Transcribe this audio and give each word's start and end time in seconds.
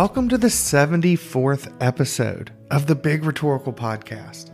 Welcome 0.00 0.30
to 0.30 0.38
the 0.38 0.46
74th 0.46 1.76
episode 1.82 2.50
of 2.70 2.86
the 2.86 2.94
Big 2.94 3.22
Rhetorical 3.22 3.74
Podcast. 3.74 4.50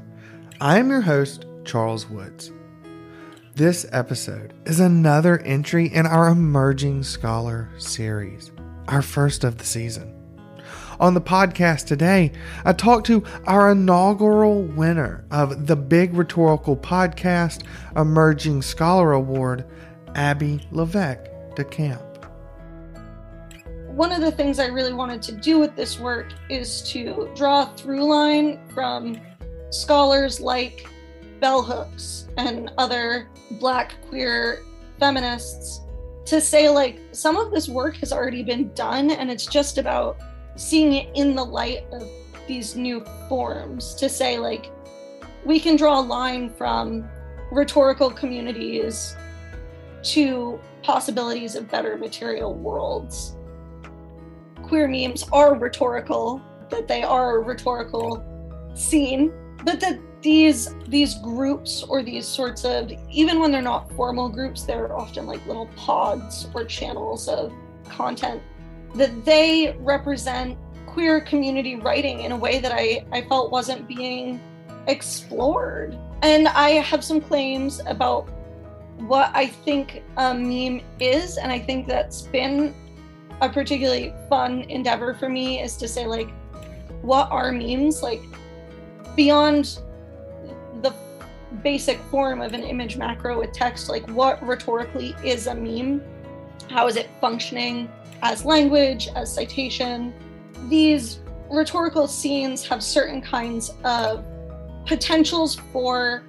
I 0.60 0.80
am 0.80 0.90
your 0.90 1.02
host, 1.02 1.46
Charles 1.64 2.10
Woods. 2.10 2.50
This 3.54 3.86
episode 3.92 4.54
is 4.66 4.80
another 4.80 5.38
entry 5.42 5.86
in 5.86 6.04
our 6.04 6.26
Emerging 6.26 7.04
Scholar 7.04 7.70
series, 7.78 8.50
our 8.88 9.02
first 9.02 9.44
of 9.44 9.58
the 9.58 9.64
season. 9.64 10.12
On 10.98 11.14
the 11.14 11.20
podcast 11.20 11.86
today, 11.86 12.32
I 12.64 12.72
talk 12.72 13.04
to 13.04 13.22
our 13.46 13.70
inaugural 13.70 14.62
winner 14.64 15.24
of 15.30 15.68
the 15.68 15.76
Big 15.76 16.12
Rhetorical 16.14 16.76
Podcast 16.76 17.62
Emerging 17.94 18.62
Scholar 18.62 19.12
Award, 19.12 19.64
Abby 20.16 20.66
Levesque 20.72 21.30
de 21.54 21.62
Camp 21.62 22.02
one 23.96 24.12
of 24.12 24.20
the 24.20 24.30
things 24.30 24.58
I 24.58 24.66
really 24.66 24.92
wanted 24.92 25.22
to 25.22 25.32
do 25.32 25.58
with 25.58 25.74
this 25.74 25.98
work 25.98 26.26
is 26.50 26.82
to 26.90 27.30
draw 27.34 27.62
a 27.62 27.76
through 27.78 28.04
line 28.04 28.60
from 28.74 29.18
scholars 29.70 30.38
like 30.38 30.86
bell 31.40 31.62
hooks 31.62 32.28
and 32.36 32.70
other 32.76 33.30
black 33.52 33.94
queer 34.06 34.62
feminists 35.00 35.80
to 36.26 36.42
say 36.42 36.68
like 36.68 37.00
some 37.12 37.38
of 37.38 37.50
this 37.50 37.70
work 37.70 37.96
has 37.96 38.12
already 38.12 38.42
been 38.42 38.70
done 38.74 39.12
and 39.12 39.30
it's 39.30 39.46
just 39.46 39.78
about 39.78 40.18
seeing 40.56 40.92
it 40.92 41.08
in 41.14 41.34
the 41.34 41.44
light 41.44 41.86
of 41.90 42.06
these 42.46 42.76
new 42.76 43.02
forms 43.30 43.94
to 43.94 44.10
say 44.10 44.38
like 44.38 44.70
we 45.46 45.58
can 45.58 45.74
draw 45.74 46.00
a 46.00 46.02
line 46.02 46.52
from 46.52 47.08
rhetorical 47.50 48.10
communities 48.10 49.16
to 50.02 50.60
possibilities 50.82 51.54
of 51.54 51.66
better 51.70 51.96
material 51.96 52.52
worlds 52.52 53.35
queer 54.68 54.88
memes 54.88 55.24
are 55.32 55.54
rhetorical, 55.54 56.40
that 56.70 56.88
they 56.88 57.02
are 57.02 57.38
a 57.38 57.40
rhetorical 57.40 58.24
scene, 58.74 59.32
but 59.64 59.80
that 59.80 59.98
these 60.22 60.74
these 60.88 61.14
groups 61.16 61.82
or 61.82 62.02
these 62.02 62.26
sorts 62.26 62.64
of 62.64 62.90
even 63.10 63.38
when 63.38 63.52
they're 63.52 63.62
not 63.62 63.90
formal 63.92 64.28
groups, 64.28 64.62
they're 64.62 64.94
often 64.96 65.26
like 65.26 65.44
little 65.46 65.68
pods 65.76 66.48
or 66.54 66.64
channels 66.64 67.28
of 67.28 67.52
content 67.88 68.42
that 68.94 69.24
they 69.24 69.76
represent 69.78 70.58
queer 70.86 71.20
community 71.20 71.76
writing 71.76 72.22
in 72.22 72.32
a 72.32 72.36
way 72.36 72.58
that 72.58 72.72
I, 72.72 73.04
I 73.12 73.22
felt 73.22 73.50
wasn't 73.50 73.86
being 73.86 74.40
explored. 74.86 75.96
And 76.22 76.48
I 76.48 76.70
have 76.70 77.04
some 77.04 77.20
claims 77.20 77.80
about 77.86 78.30
what 79.00 79.30
I 79.34 79.46
think 79.46 80.02
a 80.16 80.32
meme 80.32 80.80
is, 80.98 81.36
and 81.36 81.52
I 81.52 81.58
think 81.58 81.86
that's 81.86 82.22
been 82.22 82.74
a 83.40 83.48
particularly 83.48 84.14
fun 84.28 84.62
endeavor 84.62 85.14
for 85.14 85.28
me 85.28 85.60
is 85.60 85.76
to 85.76 85.88
say 85.88 86.06
like 86.06 86.28
what 87.02 87.30
are 87.30 87.52
memes? 87.52 88.02
Like 88.02 88.22
beyond 89.14 89.78
the 90.82 90.92
basic 91.62 91.98
form 92.10 92.40
of 92.40 92.52
an 92.52 92.62
image 92.62 92.96
macro 92.96 93.38
with 93.38 93.52
text 93.52 93.88
like 93.88 94.08
what 94.10 94.44
rhetorically 94.46 95.14
is 95.24 95.46
a 95.46 95.54
meme? 95.54 96.02
How 96.68 96.86
is 96.86 96.96
it 96.96 97.08
functioning 97.20 97.90
as 98.22 98.44
language 98.44 99.08
as 99.14 99.32
citation? 99.32 100.12
These 100.68 101.20
rhetorical 101.50 102.08
scenes 102.08 102.66
have 102.66 102.82
certain 102.82 103.22
kinds 103.22 103.72
of 103.84 104.24
potentials 104.86 105.56
for 105.72 106.24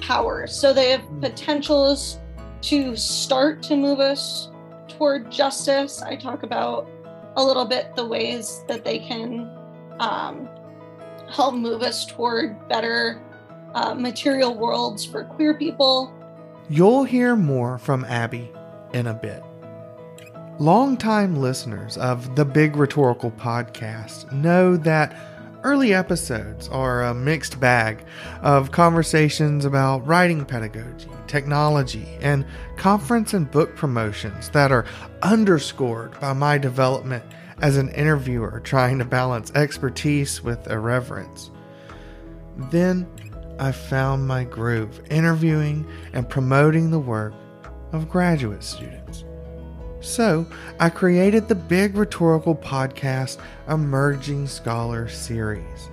power. 0.00 0.46
So 0.46 0.72
they 0.72 0.90
have 0.90 1.02
hmm. 1.02 1.20
potentials 1.20 2.18
to 2.62 2.96
start 2.96 3.62
to 3.64 3.76
move 3.76 4.00
us 4.00 4.50
toward 4.96 5.30
justice. 5.30 6.02
I 6.02 6.16
talk 6.16 6.42
about 6.42 6.88
a 7.36 7.44
little 7.44 7.64
bit 7.64 7.94
the 7.96 8.04
ways 8.04 8.64
that 8.68 8.84
they 8.84 8.98
can 8.98 9.50
um, 10.00 10.48
help 11.30 11.54
move 11.54 11.82
us 11.82 12.06
toward 12.06 12.68
better 12.68 13.22
uh, 13.74 13.94
material 13.94 14.54
worlds 14.54 15.04
for 15.04 15.24
queer 15.24 15.54
people. 15.54 16.12
You'll 16.68 17.04
hear 17.04 17.36
more 17.36 17.78
from 17.78 18.04
Abbie 18.04 18.50
in 18.92 19.06
a 19.06 19.14
bit. 19.14 19.42
Longtime 20.58 21.36
listeners 21.36 21.98
of 21.98 22.34
the 22.34 22.44
Big 22.44 22.76
Rhetorical 22.76 23.30
podcast 23.32 24.32
know 24.32 24.76
that 24.78 25.14
early 25.62 25.92
episodes 25.92 26.68
are 26.68 27.02
a 27.02 27.14
mixed 27.14 27.60
bag 27.60 28.04
of 28.42 28.70
conversations 28.70 29.64
about 29.64 30.06
writing 30.06 30.44
pedagogy, 30.44 31.08
technology, 31.26 32.06
and 32.20 32.46
conference 32.76 33.34
and 33.34 33.50
book 33.50 33.76
promotions 33.76 34.48
that 34.50 34.72
are 34.72 34.86
underscored 35.22 36.18
by 36.20 36.32
my 36.32 36.56
development 36.56 37.24
as 37.60 37.76
an 37.76 37.90
interviewer 37.90 38.60
trying 38.60 38.98
to 38.98 39.04
balance 39.04 39.52
expertise 39.54 40.42
with 40.42 40.66
irreverence. 40.70 41.50
Then 42.70 43.06
I 43.58 43.72
found 43.72 44.26
my 44.26 44.44
groove 44.44 45.02
interviewing 45.10 45.86
and 46.12 46.28
promoting 46.28 46.90
the 46.90 46.98
work 46.98 47.34
of 47.92 48.08
graduate 48.08 48.62
students. 48.62 49.25
So 50.06 50.46
I 50.78 50.88
created 50.88 51.48
the 51.48 51.56
Big 51.56 51.96
Rhetorical 51.96 52.54
Podcast 52.54 53.38
Emerging 53.68 54.46
Scholar 54.46 55.08
series. 55.08 55.88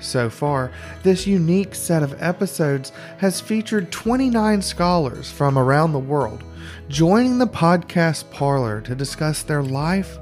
So 0.00 0.28
far, 0.28 0.72
this 1.04 1.24
unique 1.24 1.76
set 1.76 2.02
of 2.02 2.20
episodes 2.20 2.90
has 3.18 3.40
featured 3.40 3.92
29 3.92 4.60
scholars 4.60 5.30
from 5.30 5.56
around 5.56 5.92
the 5.92 6.00
world 6.00 6.42
joining 6.88 7.38
the 7.38 7.46
podcast 7.46 8.28
parlor 8.32 8.80
to 8.80 8.96
discuss 8.96 9.44
their 9.44 9.62
life 9.62 10.18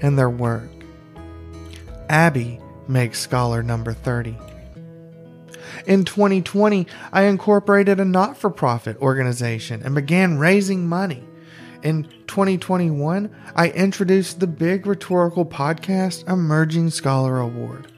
and 0.00 0.18
their 0.18 0.28
work. 0.28 0.68
Abbie 2.08 2.60
makes 2.88 3.20
scholar 3.20 3.62
number 3.62 3.92
30. 3.92 4.36
In 5.86 6.04
2020, 6.04 6.88
I 7.12 7.22
incorporated 7.22 8.00
a 8.00 8.04
not 8.04 8.36
for 8.36 8.50
profit 8.50 8.96
organization 8.96 9.80
and 9.84 9.94
began 9.94 10.38
raising 10.38 10.88
money. 10.88 11.22
In 11.84 12.04
2021, 12.28 13.30
I 13.54 13.68
introduced 13.68 14.40
the 14.40 14.46
Big 14.46 14.86
Rhetorical 14.86 15.44
Podcast 15.44 16.26
Emerging 16.26 16.88
Scholar 16.88 17.40
Award. 17.40 17.92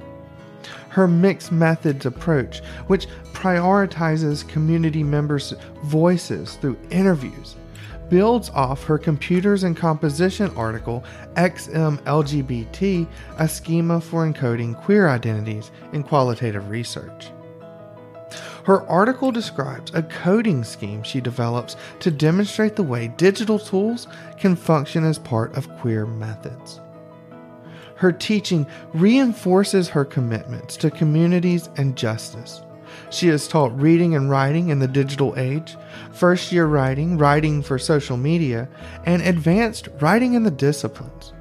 Her 0.89 1.07
mixed 1.07 1.53
methods 1.53 2.05
approach, 2.05 2.59
which 2.87 3.07
prioritizes 3.31 4.45
community 4.49 5.01
members' 5.01 5.53
voices 5.83 6.55
through 6.55 6.77
interviews, 6.89 7.55
builds 8.09 8.49
off 8.49 8.83
her 8.83 8.97
Computers 8.97 9.63
and 9.63 9.77
Composition 9.77 10.55
article, 10.55 11.03
XMLGBT 11.35 13.07
A 13.37 13.47
Schema 13.47 14.01
for 14.01 14.25
Encoding 14.25 14.81
Queer 14.83 15.07
Identities 15.09 15.71
in 15.93 16.03
Qualitative 16.03 16.69
Research. 16.69 17.31
Her 18.65 18.87
article 18.87 19.31
describes 19.31 19.91
a 19.95 20.03
coding 20.03 20.63
scheme 20.63 21.01
she 21.01 21.21
develops 21.21 21.75
to 22.01 22.11
demonstrate 22.11 22.75
the 22.75 22.83
way 22.83 23.07
digital 23.07 23.57
tools 23.57 24.07
can 24.37 24.55
function 24.55 25.03
as 25.03 25.17
part 25.17 25.55
of 25.55 25.69
queer 25.77 26.05
methods. 26.05 26.79
Her 27.95 28.11
teaching 28.11 28.67
reinforces 28.93 29.89
her 29.89 30.05
commitments 30.05 30.77
to 30.77 30.91
communities 30.91 31.69
and 31.77 31.95
justice. 31.97 32.61
She 33.09 33.27
has 33.27 33.47
taught 33.47 33.79
reading 33.79 34.15
and 34.15 34.29
writing 34.29 34.69
in 34.69 34.79
the 34.79 34.87
digital 34.87 35.33
age, 35.37 35.75
first 36.11 36.51
year 36.51 36.65
writing, 36.65 37.17
writing 37.17 37.61
for 37.61 37.77
social 37.77 38.17
media, 38.17 38.67
and 39.05 39.21
advanced 39.21 39.89
writing 39.99 40.33
in 40.33 40.43
the 40.43 40.51
disciplines. 40.51 41.33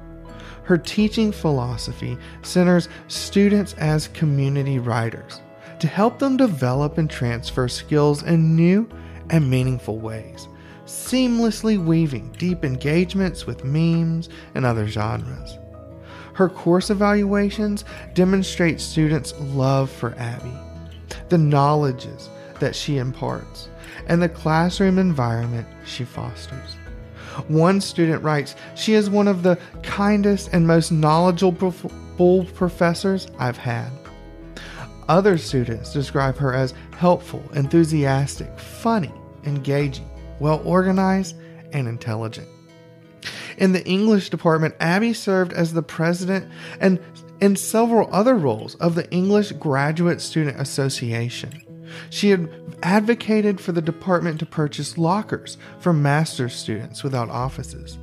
Her 0.63 0.77
teaching 0.77 1.31
philosophy 1.31 2.17
centers 2.43 2.89
students 3.07 3.73
as 3.73 4.07
community 4.09 4.77
writers 4.77 5.41
to 5.79 5.87
help 5.87 6.19
them 6.19 6.37
develop 6.37 6.97
and 6.97 7.09
transfer 7.09 7.67
skills 7.67 8.23
in 8.23 8.55
new 8.55 8.87
and 9.29 9.49
meaningful 9.49 9.97
ways, 9.97 10.47
seamlessly 10.85 11.83
weaving 11.83 12.35
deep 12.37 12.63
engagements 12.63 13.45
with 13.45 13.63
memes 13.63 14.29
and 14.55 14.65
other 14.65 14.87
genres. 14.87 15.57
Her 16.33 16.49
course 16.49 16.89
evaluations 16.89 17.83
demonstrate 18.13 18.79
students' 18.79 19.33
love 19.39 19.89
for 19.89 20.13
Abbie, 20.17 20.57
the 21.29 21.37
knowledges 21.37 22.29
that 22.59 22.75
she 22.75 22.97
imparts, 22.97 23.69
and 24.07 24.21
the 24.21 24.29
classroom 24.29 24.97
environment 24.99 25.67
she 25.85 26.03
fosters. 26.03 26.75
One 27.47 27.79
student 27.79 28.23
writes, 28.23 28.55
She 28.75 28.93
is 28.93 29.09
one 29.09 29.27
of 29.27 29.43
the 29.43 29.57
kindest 29.83 30.49
and 30.51 30.67
most 30.67 30.91
knowledgeable 30.91 32.45
professors 32.53 33.27
I've 33.37 33.57
had. 33.57 33.89
Other 35.07 35.37
students 35.37 35.93
describe 35.93 36.37
her 36.37 36.53
as 36.53 36.73
helpful, 36.91 37.43
enthusiastic, 37.53 38.59
funny, 38.59 39.11
engaging, 39.43 40.07
well 40.39 40.61
organized, 40.65 41.35
and 41.71 41.87
intelligent. 41.87 42.47
In 43.57 43.71
the 43.71 43.85
English 43.85 44.29
department, 44.29 44.75
Abbie 44.79 45.13
served 45.13 45.51
as 45.53 45.73
the 45.73 45.81
president 45.81 46.49
and 46.79 46.99
in 47.41 47.55
several 47.55 48.09
other 48.11 48.35
roles 48.35 48.75
of 48.75 48.95
the 48.95 49.09
English 49.11 49.51
Graduate 49.53 50.21
Student 50.21 50.59
Association. 50.59 51.61
She 52.09 52.29
had 52.29 52.49
advocated 52.83 53.59
for 53.59 53.71
the 53.71 53.81
department 53.81 54.39
to 54.39 54.45
purchase 54.45 54.97
lockers 54.97 55.57
for 55.79 55.93
master's 55.93 56.53
students 56.53 57.03
without 57.03 57.29
offices. 57.29 57.97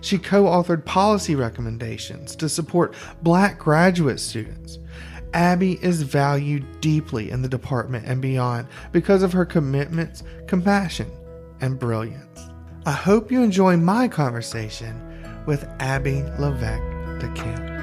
She 0.00 0.18
co 0.18 0.44
authored 0.44 0.84
policy 0.84 1.34
recommendations 1.34 2.36
to 2.36 2.48
support 2.48 2.94
black 3.22 3.58
graduate 3.58 4.20
students. 4.20 4.78
Abbie 5.34 5.78
is 5.82 6.02
valued 6.02 6.80
deeply 6.80 7.30
in 7.30 7.42
the 7.42 7.48
department 7.48 8.06
and 8.06 8.22
beyond 8.22 8.66
because 8.92 9.22
of 9.22 9.32
her 9.32 9.44
commitments, 9.44 10.22
compassion, 10.46 11.10
and 11.60 11.78
brilliance. 11.78 12.48
I 12.86 12.92
hope 12.92 13.30
you 13.30 13.42
enjoy 13.42 13.76
my 13.76 14.08
conversation 14.08 15.44
with 15.46 15.68
Abbie 15.80 16.22
Levesque 16.38 17.20
de 17.20 17.77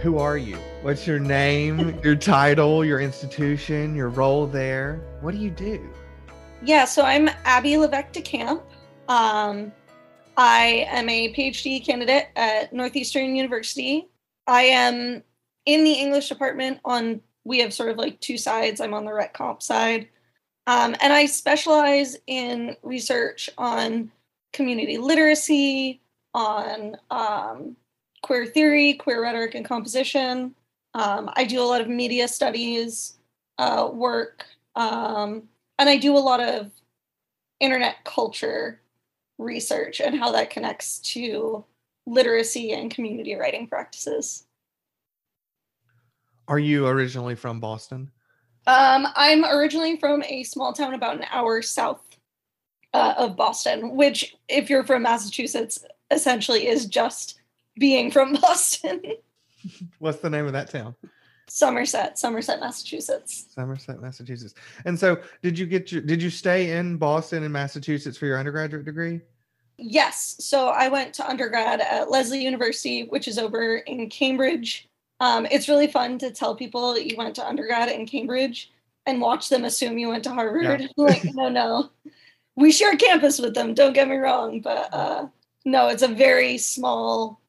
Who 0.00 0.18
are 0.18 0.38
you? 0.38 0.56
What's 0.82 1.08
your 1.08 1.18
name, 1.18 1.98
your 2.04 2.14
title, 2.14 2.84
your 2.84 3.00
institution, 3.00 3.96
your 3.96 4.10
role 4.10 4.46
there? 4.46 5.00
What 5.22 5.32
do 5.32 5.38
you 5.38 5.50
do? 5.50 5.92
Yeah, 6.62 6.84
so 6.84 7.02
I'm 7.02 7.28
Abbie 7.44 7.78
Levesque 7.78 8.12
DeCamp. 8.12 8.62
Um, 9.08 9.72
I 10.36 10.86
am 10.88 11.08
a 11.08 11.34
PhD 11.34 11.84
candidate 11.84 12.28
at 12.36 12.72
Northeastern 12.72 13.34
University. 13.34 14.08
I 14.46 14.62
am 14.62 15.24
in 15.66 15.82
the 15.82 15.94
English 15.94 16.28
department 16.28 16.78
on, 16.84 17.20
we 17.42 17.58
have 17.58 17.74
sort 17.74 17.90
of 17.90 17.96
like 17.96 18.20
two 18.20 18.38
sides. 18.38 18.80
I'm 18.80 18.94
on 18.94 19.04
the 19.04 19.10
Rhet 19.10 19.32
Comp 19.32 19.64
side. 19.64 20.08
Um, 20.68 20.94
and 21.00 21.12
I 21.12 21.26
specialize 21.26 22.16
in 22.28 22.76
research 22.84 23.50
on 23.58 24.12
community 24.52 24.96
literacy, 24.96 26.02
on 26.34 26.96
um, 27.10 27.74
queer 28.28 28.44
theory, 28.44 28.92
queer 28.92 29.22
rhetoric, 29.22 29.54
and 29.54 29.64
composition. 29.64 30.54
Um, 30.92 31.30
I 31.34 31.44
do 31.44 31.62
a 31.62 31.64
lot 31.64 31.80
of 31.80 31.88
media 31.88 32.28
studies 32.28 33.16
uh, 33.56 33.88
work. 33.90 34.44
Um, 34.76 35.44
and 35.78 35.88
I 35.88 35.96
do 35.96 36.14
a 36.14 36.18
lot 36.18 36.40
of 36.40 36.70
internet 37.58 38.04
culture 38.04 38.82
research 39.38 40.00
and 40.00 40.14
how 40.14 40.30
that 40.32 40.50
connects 40.50 40.98
to 41.14 41.64
literacy 42.06 42.72
and 42.72 42.90
community 42.90 43.34
writing 43.34 43.66
practices. 43.66 44.44
Are 46.48 46.58
you 46.58 46.86
originally 46.86 47.34
from 47.34 47.60
Boston? 47.60 48.10
Um, 48.66 49.06
I'm 49.16 49.42
originally 49.46 49.96
from 49.96 50.22
a 50.24 50.42
small 50.42 50.74
town 50.74 50.92
about 50.92 51.16
an 51.16 51.24
hour 51.30 51.62
south 51.62 52.02
uh, 52.92 53.14
of 53.16 53.36
Boston, 53.36 53.96
which, 53.96 54.36
if 54.48 54.68
you're 54.68 54.84
from 54.84 55.02
Massachusetts, 55.04 55.82
essentially 56.10 56.66
is 56.66 56.84
just 56.84 57.37
being 57.78 58.10
from 58.10 58.32
Boston. 58.34 59.02
What's 59.98 60.18
the 60.18 60.30
name 60.30 60.46
of 60.46 60.52
that 60.52 60.70
town? 60.70 60.94
Somerset, 61.48 62.18
Somerset, 62.18 62.60
Massachusetts. 62.60 63.46
Somerset, 63.54 64.00
Massachusetts. 64.02 64.54
And 64.84 64.98
so, 64.98 65.18
did 65.42 65.58
you 65.58 65.66
get 65.66 65.90
your 65.90 66.02
did 66.02 66.22
you 66.22 66.30
stay 66.30 66.76
in 66.76 66.98
Boston 66.98 67.42
and 67.42 67.52
Massachusetts 67.52 68.18
for 68.18 68.26
your 68.26 68.38
undergraduate 68.38 68.84
degree? 68.84 69.20
Yes. 69.78 70.36
So 70.40 70.68
I 70.68 70.88
went 70.88 71.14
to 71.14 71.28
undergrad 71.28 71.80
at 71.80 72.10
Lesley 72.10 72.42
University, 72.42 73.04
which 73.04 73.28
is 73.28 73.38
over 73.38 73.76
in 73.76 74.10
Cambridge. 74.10 74.88
Um, 75.20 75.46
it's 75.50 75.68
really 75.68 75.86
fun 75.86 76.18
to 76.18 76.32
tell 76.32 76.56
people 76.56 76.98
you 76.98 77.16
went 77.16 77.36
to 77.36 77.46
undergrad 77.46 77.88
in 77.88 78.04
Cambridge 78.04 78.72
and 79.06 79.20
watch 79.20 79.48
them 79.48 79.64
assume 79.64 79.96
you 79.96 80.08
went 80.08 80.24
to 80.24 80.34
Harvard. 80.34 80.80
Yeah. 80.80 80.86
like, 80.96 81.24
no, 81.32 81.48
no. 81.48 81.90
We 82.56 82.72
share 82.72 82.96
campus 82.96 83.38
with 83.38 83.54
them, 83.54 83.72
don't 83.72 83.92
get 83.92 84.08
me 84.08 84.16
wrong, 84.16 84.60
but 84.60 84.92
uh, 84.92 85.28
no, 85.64 85.88
it's 85.88 86.02
a 86.02 86.08
very 86.08 86.58
small 86.58 87.40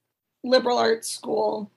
liberal 0.43 0.77
arts 0.77 1.09
school. 1.09 1.71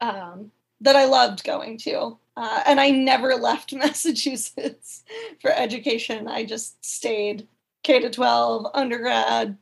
Um, 0.00 0.52
that 0.80 0.96
I 0.96 1.06
loved 1.06 1.44
going 1.44 1.78
to. 1.78 2.18
Uh, 2.36 2.62
and 2.66 2.80
I 2.80 2.90
never 2.90 3.34
left 3.34 3.72
Massachusetts 3.72 5.04
for 5.40 5.50
education. 5.50 6.28
I 6.28 6.44
just 6.44 6.84
stayed 6.84 7.46
K 7.82 8.00
to 8.00 8.10
12, 8.10 8.66
undergrad, 8.74 9.56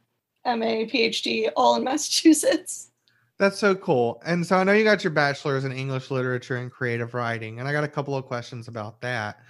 MA, 0.45 0.85
PhD, 0.85 1.51
all 1.57 1.77
in 1.77 1.85
Massachusetts. 1.85 2.91
That's 3.39 3.59
so 3.59 3.75
cool. 3.75 4.23
And 4.25 4.47
so 4.47 4.57
I 4.57 4.65
know 4.65 4.73
you 4.73 4.85
got 4.85 5.05
your 5.05 5.11
bachelor's 5.11 5.65
in 5.65 5.73
English 5.73 6.11
literature 6.11 6.57
and 6.57 6.71
creative 6.71 7.13
writing, 7.13 7.59
and 7.59 7.69
I 7.69 7.73
got 7.73 7.85
a 7.85 7.89
couple 7.89 8.17
of 8.17 8.25
questions 8.25 8.67
about 8.67 9.03
that. 9.03 9.41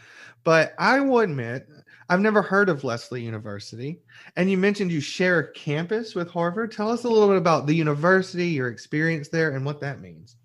But 0.43 0.75
I 0.79 0.99
will 1.01 1.21
admit, 1.21 1.69
I've 2.09 2.21
never 2.21 2.43
heard 2.43 2.69
of 2.69 2.85
Lesley 2.85 3.23
University. 3.23 4.01
And 4.37 4.51
you 4.51 4.57
mentioned 4.57 4.93
you 4.93 5.01
share 5.01 5.39
a 5.41 5.53
campus 5.53 6.15
with 6.15 6.31
Harvard. 6.31 6.73
Tell 6.73 6.91
us 6.91 7.05
a 7.05 7.09
little 7.09 7.29
bit 7.29 7.37
about 7.37 7.67
the 7.67 7.75
university, 7.75 8.49
your 8.49 8.69
experience 8.69 9.29
there, 9.29 9.57
and 9.57 9.65
what 9.65 9.81
that 9.81 10.01
means. 10.01 10.37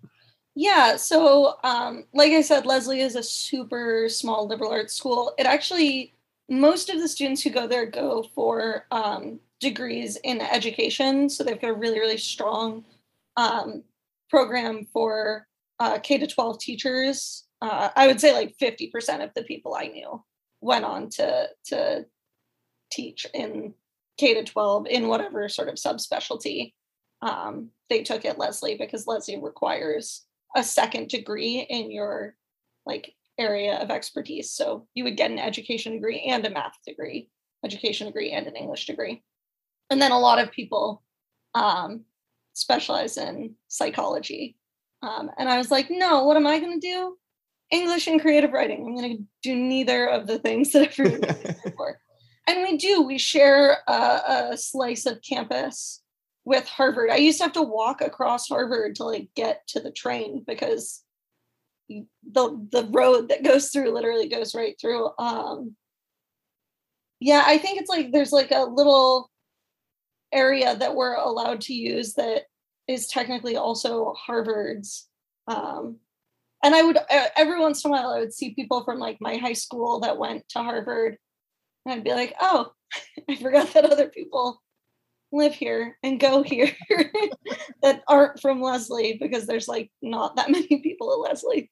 Yeah, 0.54 0.96
so 0.96 1.56
um, 1.64 2.04
like 2.12 2.32
I 2.32 2.42
said, 2.42 2.66
Lesley 2.66 3.00
is 3.00 3.16
a 3.16 3.22
super 3.22 4.08
small 4.08 4.46
liberal 4.46 4.72
arts 4.72 4.94
school. 4.94 5.32
It 5.38 5.46
actually, 5.46 6.14
most 6.48 6.90
of 6.90 7.00
the 7.00 7.08
students 7.08 7.42
who 7.42 7.50
go 7.50 7.66
there 7.66 7.86
go 7.86 8.24
for 8.34 8.86
um, 8.90 9.40
degrees 9.60 10.16
in 10.24 10.40
education. 10.40 11.30
So 11.30 11.44
they've 11.44 11.60
got 11.60 11.70
a 11.70 11.74
really, 11.74 12.00
really 12.00 12.18
strong 12.18 12.84
um, 13.36 13.84
program 14.28 14.86
for 14.92 15.46
uh, 15.78 15.98
K 16.00 16.18
to 16.18 16.26
12 16.26 16.58
teachers. 16.58 17.44
Uh, 17.62 17.90
I 17.94 18.08
would 18.08 18.20
say 18.20 18.34
like 18.34 18.56
50% 18.58 19.22
of 19.22 19.30
the 19.34 19.44
people 19.44 19.74
I 19.74 19.86
knew 19.86 20.22
went 20.62 20.84
on 20.84 21.10
to, 21.10 21.48
to 21.66 22.06
teach 22.90 23.26
in 23.34 23.74
K 24.18 24.34
to 24.34 24.44
12 24.44 24.86
in 24.86 25.08
whatever 25.08 25.48
sort 25.48 25.68
of 25.68 25.74
subspecialty 25.74 26.72
um, 27.22 27.70
they 27.88 28.02
took 28.02 28.24
at 28.24 28.38
Lesley 28.38 28.76
because 28.76 29.06
Lesley 29.06 29.38
requires 29.40 30.24
a 30.56 30.62
second 30.62 31.08
degree 31.08 31.66
in 31.68 31.90
your 31.90 32.34
like 32.84 33.14
area 33.38 33.76
of 33.76 33.90
expertise. 33.90 34.50
So 34.50 34.86
you 34.94 35.04
would 35.04 35.16
get 35.16 35.30
an 35.30 35.38
education 35.38 35.92
degree 35.94 36.20
and 36.28 36.44
a 36.44 36.50
math 36.50 36.78
degree, 36.86 37.30
education 37.64 38.06
degree 38.06 38.30
and 38.30 38.46
an 38.46 38.56
English 38.56 38.86
degree. 38.86 39.22
And 39.90 40.00
then 40.00 40.12
a 40.12 40.18
lot 40.18 40.38
of 40.38 40.50
people 40.50 41.02
um, 41.54 42.04
specialize 42.54 43.16
in 43.16 43.54
psychology. 43.68 44.56
Um, 45.02 45.30
and 45.38 45.48
I 45.48 45.58
was 45.58 45.70
like, 45.70 45.88
no, 45.90 46.24
what 46.24 46.36
am 46.36 46.46
I 46.46 46.58
going 46.58 46.80
to 46.80 46.86
do? 46.86 47.16
English 47.72 48.06
and 48.06 48.20
creative 48.20 48.52
writing. 48.52 48.86
I'm 48.86 48.94
going 48.94 49.16
to 49.16 49.24
do 49.42 49.56
neither 49.56 50.06
of 50.06 50.26
the 50.26 50.38
things 50.38 50.72
that 50.72 50.88
everyone's 50.88 51.56
for. 51.76 51.98
and 52.46 52.62
we 52.62 52.76
do. 52.76 53.02
We 53.02 53.18
share 53.18 53.78
a, 53.88 54.50
a 54.52 54.56
slice 54.56 55.06
of 55.06 55.22
campus 55.22 56.02
with 56.44 56.68
Harvard. 56.68 57.10
I 57.10 57.16
used 57.16 57.38
to 57.38 57.44
have 57.44 57.54
to 57.54 57.62
walk 57.62 58.02
across 58.02 58.48
Harvard 58.48 58.96
to 58.96 59.04
like 59.04 59.30
get 59.34 59.66
to 59.68 59.80
the 59.80 59.90
train 59.90 60.44
because 60.46 61.02
the 61.88 62.68
the 62.70 62.88
road 62.90 63.28
that 63.28 63.44
goes 63.44 63.70
through 63.70 63.92
literally 63.92 64.28
goes 64.28 64.54
right 64.54 64.76
through. 64.80 65.10
Um, 65.18 65.74
yeah, 67.20 67.42
I 67.46 67.58
think 67.58 67.80
it's 67.80 67.90
like 67.90 68.12
there's 68.12 68.32
like 68.32 68.50
a 68.50 68.64
little 68.64 69.30
area 70.32 70.76
that 70.76 70.94
we're 70.94 71.14
allowed 71.14 71.62
to 71.62 71.74
use 71.74 72.14
that 72.14 72.42
is 72.86 73.06
technically 73.06 73.56
also 73.56 74.12
Harvard's. 74.14 75.08
Um, 75.48 75.98
and 76.62 76.74
I 76.74 76.82
would 76.82 76.98
every 77.36 77.60
once 77.60 77.84
in 77.84 77.90
a 77.90 77.92
while 77.92 78.10
I 78.10 78.20
would 78.20 78.32
see 78.32 78.54
people 78.54 78.84
from 78.84 78.98
like 78.98 79.18
my 79.20 79.36
high 79.36 79.52
school 79.52 80.00
that 80.00 80.18
went 80.18 80.48
to 80.50 80.60
Harvard, 80.60 81.16
and 81.84 81.94
I'd 81.94 82.04
be 82.04 82.12
like, 82.12 82.34
oh, 82.40 82.72
I 83.28 83.36
forgot 83.36 83.72
that 83.74 83.84
other 83.84 84.08
people 84.08 84.60
live 85.32 85.54
here 85.54 85.96
and 86.02 86.20
go 86.20 86.42
here 86.42 86.70
that 87.82 88.02
aren't 88.06 88.40
from 88.40 88.60
Lesley 88.60 89.18
because 89.20 89.46
there's 89.46 89.66
like 89.66 89.90
not 90.02 90.36
that 90.36 90.50
many 90.50 90.80
people 90.80 91.12
at 91.12 91.30
Lesley. 91.30 91.70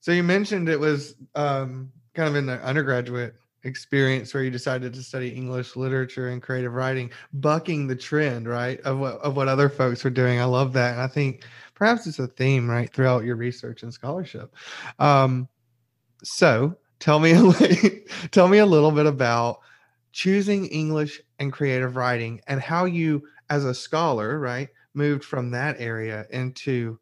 So 0.00 0.12
you 0.12 0.22
mentioned 0.22 0.68
it 0.68 0.78
was 0.78 1.16
um, 1.34 1.90
kind 2.14 2.28
of 2.28 2.36
in 2.36 2.46
the 2.46 2.62
undergraduate 2.62 3.34
experience 3.66 4.32
where 4.32 4.42
you 4.42 4.50
decided 4.50 4.94
to 4.94 5.02
study 5.02 5.28
English 5.28 5.76
literature 5.76 6.28
and 6.28 6.40
creative 6.40 6.74
writing, 6.74 7.10
bucking 7.34 7.86
the 7.86 7.96
trend, 7.96 8.48
right, 8.48 8.80
of 8.80 8.98
what 8.98 9.18
of 9.20 9.36
what 9.36 9.48
other 9.48 9.68
folks 9.68 10.04
were 10.04 10.10
doing. 10.10 10.40
I 10.40 10.44
love 10.44 10.72
that, 10.74 10.92
and 10.92 11.00
I 11.02 11.08
think 11.08 11.44
perhaps 11.74 12.06
it's 12.06 12.18
a 12.18 12.26
theme 12.26 12.70
right 12.70 12.92
throughout 12.92 13.24
your 13.24 13.36
research 13.36 13.82
and 13.82 13.92
scholarship. 13.92 14.54
Um, 14.98 15.48
so 16.22 16.76
tell 16.98 17.18
me 17.18 17.32
tell 18.30 18.48
me 18.48 18.58
a 18.58 18.66
little 18.66 18.92
bit 18.92 19.06
about 19.06 19.60
choosing 20.12 20.66
English 20.66 21.20
and 21.38 21.52
creative 21.52 21.96
writing 21.96 22.40
and 22.46 22.60
how 22.60 22.86
you, 22.86 23.22
as 23.50 23.64
a 23.64 23.74
scholar, 23.74 24.38
right, 24.38 24.68
moved 24.94 25.24
from 25.24 25.50
that 25.50 25.76
area 25.78 26.26
into 26.30 26.98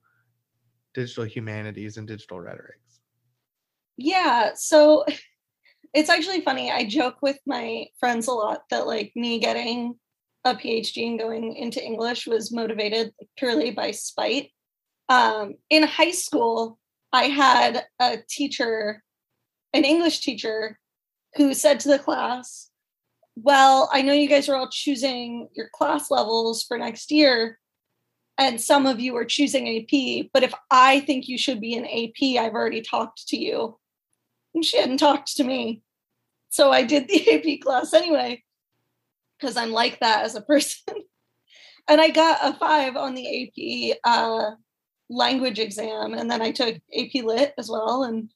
digital 0.94 1.24
humanities 1.24 1.96
and 1.96 2.08
digital 2.08 2.40
rhetorics. 2.40 3.00
Yeah, 3.96 4.52
so 4.54 5.04
it's 5.94 6.10
actually 6.10 6.40
funny. 6.40 6.70
I 6.72 6.84
joke 6.84 7.16
with 7.22 7.38
my 7.46 7.86
friends 8.00 8.26
a 8.26 8.32
lot 8.32 8.62
that 8.70 8.86
like 8.86 9.12
me 9.14 9.38
getting 9.38 9.94
a 10.44 10.54
PhD 10.54 11.06
and 11.06 11.18
going 11.18 11.56
into 11.56 11.82
English 11.82 12.26
was 12.26 12.52
motivated 12.52 13.12
purely 13.38 13.70
by 13.70 13.92
spite. 13.92 14.50
Um, 15.08 15.54
in 15.70 15.84
high 15.84 16.10
school, 16.10 16.78
I 17.12 17.24
had 17.24 17.84
a 18.00 18.18
teacher, 18.28 19.02
an 19.72 19.84
English 19.84 20.20
teacher, 20.20 20.78
who 21.36 21.54
said 21.54 21.80
to 21.80 21.88
the 21.88 21.98
class, 21.98 22.70
Well, 23.36 23.88
I 23.92 24.02
know 24.02 24.12
you 24.12 24.28
guys 24.28 24.48
are 24.48 24.56
all 24.56 24.68
choosing 24.70 25.48
your 25.54 25.68
class 25.72 26.10
levels 26.10 26.64
for 26.64 26.76
next 26.76 27.10
year, 27.12 27.58
and 28.36 28.60
some 28.60 28.86
of 28.86 28.98
you 28.98 29.16
are 29.16 29.24
choosing 29.24 29.68
AP, 29.68 30.26
but 30.32 30.42
if 30.42 30.52
I 30.70 31.00
think 31.00 31.28
you 31.28 31.38
should 31.38 31.60
be 31.60 31.74
an 31.74 31.86
AP, 31.86 32.42
I've 32.42 32.54
already 32.54 32.82
talked 32.82 33.28
to 33.28 33.36
you. 33.36 33.78
And 34.54 34.64
she 34.64 34.78
hadn't 34.78 34.98
talked 34.98 35.36
to 35.36 35.44
me. 35.44 35.83
So 36.54 36.70
I 36.70 36.84
did 36.84 37.08
the 37.08 37.32
AP 37.56 37.62
class 37.62 37.92
anyway, 37.92 38.44
because 39.36 39.56
I'm 39.56 39.72
like 39.72 39.98
that 39.98 40.24
as 40.24 40.36
a 40.36 40.40
person. 40.40 40.94
and 41.88 42.00
I 42.00 42.10
got 42.10 42.38
a 42.44 42.56
five 42.56 42.94
on 42.94 43.16
the 43.16 43.42
AP 43.42 43.98
uh, 44.04 44.52
language 45.10 45.58
exam. 45.58 46.14
And 46.14 46.30
then 46.30 46.40
I 46.40 46.52
took 46.52 46.76
AP 46.96 47.24
Lit 47.24 47.54
as 47.58 47.68
well. 47.68 48.04
And 48.04 48.30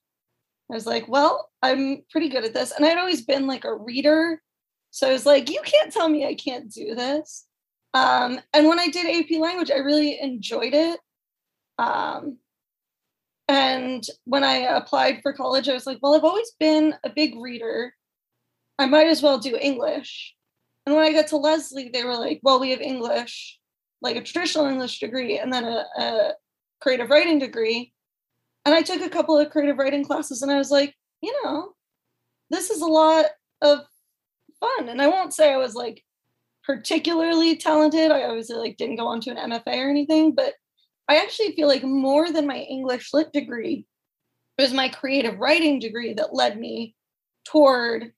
I 0.69 0.75
was 0.75 0.85
like, 0.85 1.07
well, 1.07 1.49
I'm 1.63 2.03
pretty 2.11 2.29
good 2.29 2.45
at 2.45 2.55
this. 2.55 2.73
And 2.73 2.85
I'd 2.85 2.99
always 2.99 3.23
been 3.23 3.47
like 3.47 3.65
a 3.65 3.73
reader. 3.77 4.43
So 4.91 5.09
I 5.09 5.13
was 5.13 5.25
like, 5.25 5.49
you 5.49 5.61
can't 5.65 5.93
tell 5.93 6.09
me 6.09 6.27
I 6.27 6.35
can't 6.35 6.73
do 6.73 6.97
this. 6.97 7.47
Um, 7.95 8.41
and 8.53 8.67
when 8.67 8.81
I 8.81 8.89
did 8.89 9.07
AP 9.07 9.39
language, 9.39 9.71
I 9.71 9.79
really 9.79 10.21
enjoyed 10.21 10.75
it. 10.75 10.99
Um, 11.79 12.39
and 13.47 14.05
when 14.25 14.43
I 14.43 14.57
applied 14.77 15.21
for 15.23 15.33
college, 15.33 15.69
I 15.69 15.75
was 15.75 15.87
like, 15.87 15.99
well, 16.03 16.17
I've 16.17 16.25
always 16.25 16.51
been 16.59 16.97
a 17.05 17.11
big 17.11 17.37
reader. 17.41 17.95
I 18.79 18.87
might 18.87 19.09
as 19.09 19.23
well 19.23 19.39
do 19.39 19.57
English. 19.57 20.35
And 20.87 20.95
when 20.95 21.05
I 21.05 21.13
got 21.13 21.29
to 21.29 21.37
Lesley, 21.37 21.91
they 21.93 22.05
were 22.05 22.17
like, 22.17 22.41
well, 22.43 22.61
we 22.61 22.71
have 22.71 22.81
English, 22.81 23.59
like 24.01 24.17
a 24.17 24.23
traditional 24.23 24.67
English 24.67 25.01
degree, 25.01 25.39
and 25.39 25.53
then 25.53 25.65
a, 25.65 25.85
a 25.99 26.33
creative 26.81 27.11
writing 27.11 27.39
degree. 27.39 27.93
And 28.65 28.75
I 28.75 28.83
took 28.83 29.03
a 29.03 29.11
couple 29.11 29.37
of 29.39 29.51
creative 29.51 29.79
writing 29.79 30.05
classes, 30.05 30.43
and 30.43 30.51
I 30.51 30.59
was 30.59 30.71
like, 30.71 30.95
you 31.21 31.35
know, 31.43 31.73
this 32.51 32.71
is 32.71 32.81
a 32.81 32.87
lot 32.87 33.27
of 33.61 33.81
fun. 34.61 34.89
And 34.89 35.03
I 35.03 35.09
won't 35.09 35.35
say 35.35 35.53
I 35.53 35.59
was 35.59 35.75
like 35.75 36.03
particularly 36.65 37.57
talented. 37.57 38.11
I 38.11 38.25
obviously 38.25 38.57
like 38.57 38.77
didn't 38.77 38.97
go 38.97 39.07
on 39.07 39.21
to 39.23 39.31
an 39.31 39.51
MFA 39.51 39.85
or 39.85 39.91
anything, 39.91 40.33
but 40.35 40.55
I 41.09 41.17
actually 41.17 41.53
feel 41.53 41.69
like 41.69 41.83
more 41.83 42.31
than 42.31 42.47
my 42.47 42.59
English 42.59 43.13
lit 43.13 43.33
degree 43.33 43.87
it 44.59 44.63
was 44.63 44.75
my 44.75 44.89
creative 44.89 45.39
writing 45.39 45.79
degree 45.79 46.15
that 46.15 46.35
led 46.35 46.59
me 46.59 46.97
toward 47.45 48.13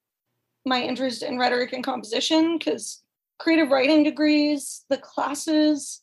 my 0.66 0.82
interest 0.82 1.22
in 1.22 1.38
rhetoric 1.38 1.72
and 1.72 1.84
composition 1.84 2.58
because 2.58 3.02
creative 3.38 3.70
writing 3.70 4.02
degrees, 4.02 4.84
the 4.90 4.98
classes, 4.98 6.02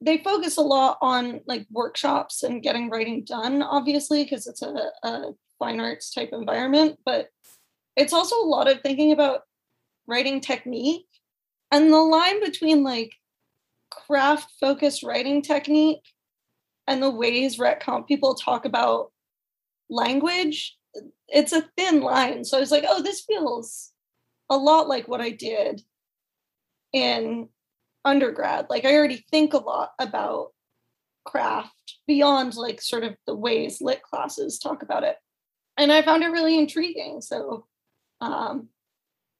they 0.00 0.18
focus 0.18 0.56
a 0.56 0.62
lot 0.62 0.98
on 1.00 1.40
like 1.46 1.66
workshops 1.70 2.42
and 2.42 2.62
getting 2.62 2.90
writing 2.90 3.24
done, 3.24 3.62
obviously, 3.62 4.24
because 4.24 4.46
it's 4.46 4.62
a, 4.62 4.90
a 5.02 5.32
fine 5.58 5.80
arts 5.80 6.12
type 6.12 6.30
environment, 6.32 6.98
but 7.04 7.28
it's 7.96 8.12
also 8.12 8.36
a 8.36 8.46
lot 8.46 8.70
of 8.70 8.80
thinking 8.80 9.12
about 9.12 9.42
writing 10.06 10.40
technique 10.40 11.06
and 11.70 11.92
the 11.92 11.98
line 11.98 12.42
between 12.44 12.82
like 12.82 13.12
craft 13.90 14.50
focused 14.60 15.02
writing 15.02 15.42
technique 15.42 16.02
and 16.86 17.02
the 17.02 17.10
ways 17.10 17.58
rhet 17.58 17.80
comp 17.80 18.08
people 18.08 18.34
talk 18.34 18.64
about 18.64 19.12
language 19.88 20.76
it's 21.28 21.52
a 21.52 21.68
thin 21.76 22.00
line 22.00 22.44
so 22.44 22.56
i 22.56 22.60
was 22.60 22.70
like 22.70 22.84
oh 22.88 23.02
this 23.02 23.22
feels 23.22 23.92
a 24.50 24.56
lot 24.56 24.88
like 24.88 25.08
what 25.08 25.20
i 25.20 25.30
did 25.30 25.82
in 26.92 27.48
undergrad 28.04 28.66
like 28.68 28.84
i 28.84 28.94
already 28.94 29.24
think 29.30 29.54
a 29.54 29.58
lot 29.58 29.90
about 29.98 30.48
craft 31.24 31.98
beyond 32.06 32.54
like 32.56 32.82
sort 32.82 33.04
of 33.04 33.14
the 33.26 33.34
ways 33.34 33.80
lit 33.80 34.02
classes 34.02 34.58
talk 34.58 34.82
about 34.82 35.04
it 35.04 35.16
and 35.76 35.92
i 35.92 36.02
found 36.02 36.22
it 36.22 36.28
really 36.28 36.58
intriguing 36.58 37.20
so 37.20 37.66
um 38.20 38.68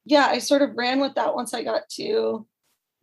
yeah 0.05 0.27
i 0.27 0.39
sort 0.39 0.61
of 0.61 0.75
ran 0.75 0.99
with 0.99 1.13
that 1.15 1.35
once 1.35 1.53
i 1.53 1.61
got 1.61 1.81
to 1.89 2.45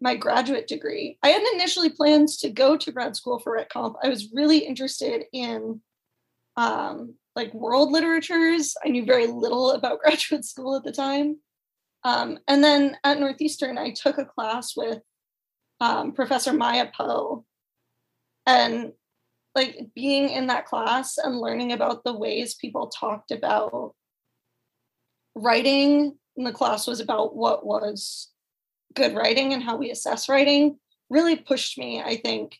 my 0.00 0.16
graduate 0.16 0.66
degree. 0.66 1.18
I 1.22 1.28
hadn't 1.28 1.54
initially 1.54 1.90
planned 1.90 2.28
to 2.40 2.48
go 2.48 2.76
to 2.76 2.92
grad 2.92 3.16
school 3.16 3.38
for 3.38 3.52
Rhet 3.52 3.68
Comp. 3.68 3.96
I 4.02 4.08
was 4.08 4.32
really 4.32 4.58
interested 4.58 5.24
in 5.32 5.80
um, 6.56 7.14
like 7.36 7.54
world 7.54 7.90
literatures. 7.92 8.74
I 8.84 8.88
knew 8.88 9.04
very 9.04 9.26
little 9.26 9.72
about 9.72 10.00
graduate 10.04 10.44
school 10.44 10.76
at 10.76 10.84
the 10.84 10.92
time. 10.92 11.38
Um, 12.02 12.38
and 12.48 12.64
then 12.64 12.96
at 13.04 13.20
Northeastern, 13.20 13.78
I 13.78 13.90
took 13.90 14.18
a 14.18 14.24
class 14.24 14.76
with 14.76 15.00
um, 15.80 16.12
Professor 16.12 16.52
Mya 16.52 16.90
Poe. 16.96 17.44
And 18.46 18.92
like 19.54 19.88
being 19.94 20.30
in 20.30 20.46
that 20.46 20.66
class 20.66 21.18
and 21.18 21.38
learning 21.38 21.72
about 21.72 22.04
the 22.04 22.16
ways 22.16 22.54
people 22.54 22.88
talked 22.88 23.30
about 23.30 23.94
writing, 25.34 26.16
and 26.36 26.46
the 26.46 26.52
class 26.52 26.86
was 26.86 27.00
about 27.00 27.36
what 27.36 27.66
was 27.66 28.28
good 28.94 29.14
writing 29.14 29.52
and 29.52 29.62
how 29.62 29.76
we 29.76 29.90
assess 29.90 30.28
writing 30.28 30.78
really 31.10 31.36
pushed 31.36 31.76
me, 31.76 32.00
I 32.00 32.16
think, 32.16 32.56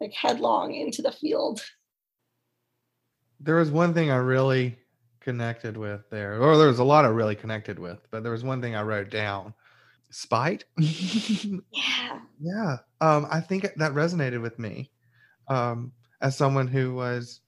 like 0.00 0.12
headlong 0.12 0.74
into 0.74 1.02
the 1.02 1.12
field. 1.12 1.62
There 3.40 3.56
was 3.56 3.70
one 3.70 3.94
thing 3.94 4.10
I 4.10 4.16
really 4.16 4.78
connected 5.20 5.76
with 5.76 6.08
there, 6.10 6.40
or 6.40 6.56
there 6.56 6.68
was 6.68 6.78
a 6.78 6.84
lot 6.84 7.04
I 7.04 7.08
really 7.08 7.36
connected 7.36 7.78
with, 7.78 7.98
but 8.10 8.22
there 8.22 8.32
was 8.32 8.44
one 8.44 8.60
thing 8.60 8.74
I 8.74 8.82
wrote 8.82 9.10
down 9.10 9.54
spite. 10.10 10.64
yeah. 10.76 12.20
Yeah. 12.40 12.76
Um, 13.00 13.26
I 13.30 13.40
think 13.40 13.62
that 13.62 13.92
resonated 13.92 14.42
with 14.42 14.58
me 14.58 14.90
um, 15.48 15.92
as 16.20 16.36
someone 16.36 16.66
who 16.66 16.94
was 16.94 17.40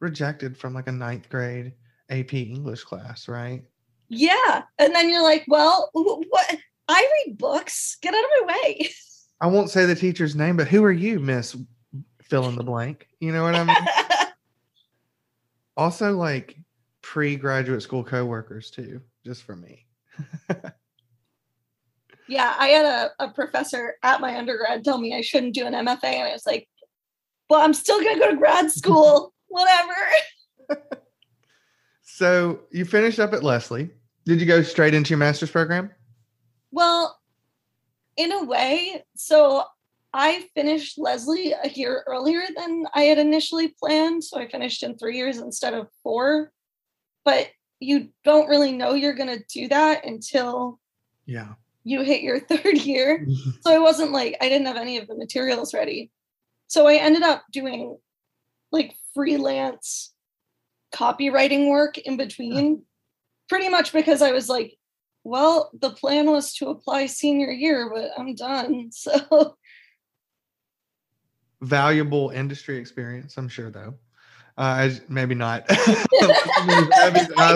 rejected 0.00 0.56
from 0.56 0.74
like 0.74 0.88
a 0.88 0.92
ninth 0.92 1.28
grade 1.28 1.72
AP 2.10 2.34
English 2.34 2.84
class, 2.84 3.28
right? 3.28 3.62
Yeah. 4.08 4.62
And 4.78 4.94
then 4.94 5.08
you're 5.08 5.22
like, 5.22 5.44
well, 5.46 5.90
what? 5.92 6.56
I 6.88 7.24
read 7.26 7.38
books. 7.38 7.96
Get 8.02 8.14
out 8.14 8.24
of 8.24 8.30
my 8.46 8.54
way. 8.54 8.90
I 9.40 9.46
won't 9.46 9.70
say 9.70 9.86
the 9.86 9.94
teacher's 9.94 10.34
name, 10.34 10.56
but 10.56 10.68
who 10.68 10.84
are 10.84 10.92
you, 10.92 11.20
Miss 11.20 11.56
Fill 12.22 12.48
in 12.48 12.56
the 12.56 12.64
blank? 12.64 13.06
You 13.20 13.32
know 13.32 13.44
what 13.44 13.54
I 13.54 13.64
mean? 13.64 13.76
also, 15.76 16.16
like 16.16 16.56
pre 17.02 17.36
graduate 17.36 17.82
school 17.82 18.04
coworkers, 18.04 18.70
too, 18.70 19.00
just 19.24 19.42
for 19.42 19.56
me. 19.56 19.86
yeah, 22.28 22.54
I 22.58 22.68
had 22.68 22.86
a, 22.86 23.24
a 23.24 23.28
professor 23.30 23.94
at 24.02 24.20
my 24.20 24.36
undergrad 24.36 24.84
tell 24.84 24.98
me 24.98 25.16
I 25.16 25.20
shouldn't 25.20 25.54
do 25.54 25.66
an 25.66 25.74
MFA. 25.74 26.04
And 26.04 26.28
I 26.28 26.32
was 26.32 26.46
like, 26.46 26.68
well, 27.48 27.60
I'm 27.60 27.74
still 27.74 28.00
going 28.00 28.14
to 28.14 28.20
go 28.20 28.30
to 28.30 28.36
grad 28.36 28.70
school, 28.70 29.34
whatever. 29.48 29.94
so 32.02 32.60
you 32.70 32.84
finished 32.84 33.18
up 33.18 33.32
at 33.32 33.42
Lesley. 33.42 33.90
Did 34.24 34.40
you 34.40 34.46
go 34.46 34.62
straight 34.62 34.94
into 34.94 35.10
your 35.10 35.18
master's 35.18 35.50
program? 35.50 35.90
Well, 36.70 37.18
in 38.16 38.30
a 38.32 38.44
way. 38.44 39.02
So 39.16 39.64
I 40.12 40.44
finished 40.54 40.98
Lesley 40.98 41.52
a 41.52 41.68
year 41.68 42.02
earlier 42.06 42.42
than 42.56 42.84
I 42.94 43.02
had 43.02 43.18
initially 43.18 43.74
planned. 43.78 44.24
So 44.24 44.38
I 44.40 44.48
finished 44.48 44.82
in 44.82 44.98
three 44.98 45.16
years 45.16 45.38
instead 45.38 45.74
of 45.74 45.88
four. 46.02 46.52
But 47.24 47.48
you 47.78 48.08
don't 48.24 48.48
really 48.48 48.72
know 48.72 48.94
you're 48.94 49.14
going 49.14 49.38
to 49.38 49.44
do 49.52 49.68
that 49.68 50.04
until 50.04 50.78
yeah 51.26 51.54
you 51.84 52.02
hit 52.02 52.22
your 52.22 52.40
third 52.48 52.78
year. 52.78 53.20
Mm-hmm. 53.20 53.50
so 53.60 53.74
I 53.74 53.78
wasn't 53.78 54.12
like, 54.12 54.36
I 54.40 54.48
didn't 54.48 54.66
have 54.66 54.76
any 54.76 54.98
of 54.98 55.08
the 55.08 55.16
materials 55.16 55.74
ready. 55.74 56.10
So 56.66 56.86
I 56.86 56.96
ended 56.96 57.22
up 57.22 57.42
doing 57.50 57.96
like 58.70 58.94
freelance 59.14 60.12
copywriting 60.94 61.70
work 61.70 61.98
in 61.98 62.16
between, 62.16 62.74
uh-huh. 62.74 62.82
pretty 63.48 63.68
much 63.68 63.92
because 63.92 64.22
I 64.22 64.32
was 64.32 64.48
like, 64.48 64.76
well, 65.24 65.70
the 65.78 65.90
plan 65.90 66.30
was 66.30 66.54
to 66.54 66.68
apply 66.68 67.06
senior 67.06 67.50
year, 67.50 67.90
but 67.92 68.10
I'm 68.16 68.34
done. 68.34 68.90
So 69.00 69.56
valuable 71.62 72.30
industry 72.30 72.78
experience, 72.78 73.36
I'm 73.36 73.48
sure, 73.48 73.70
though. 73.70 73.94
Uh, 74.60 74.90
maybe 75.08 75.34
not. 75.34 75.64
I 75.70 75.74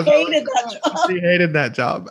hated 0.05 0.47
that 0.47 0.79
job. 0.83 0.97
She 1.07 1.19
hated 1.19 1.53
that 1.53 1.73
job. 1.73 2.09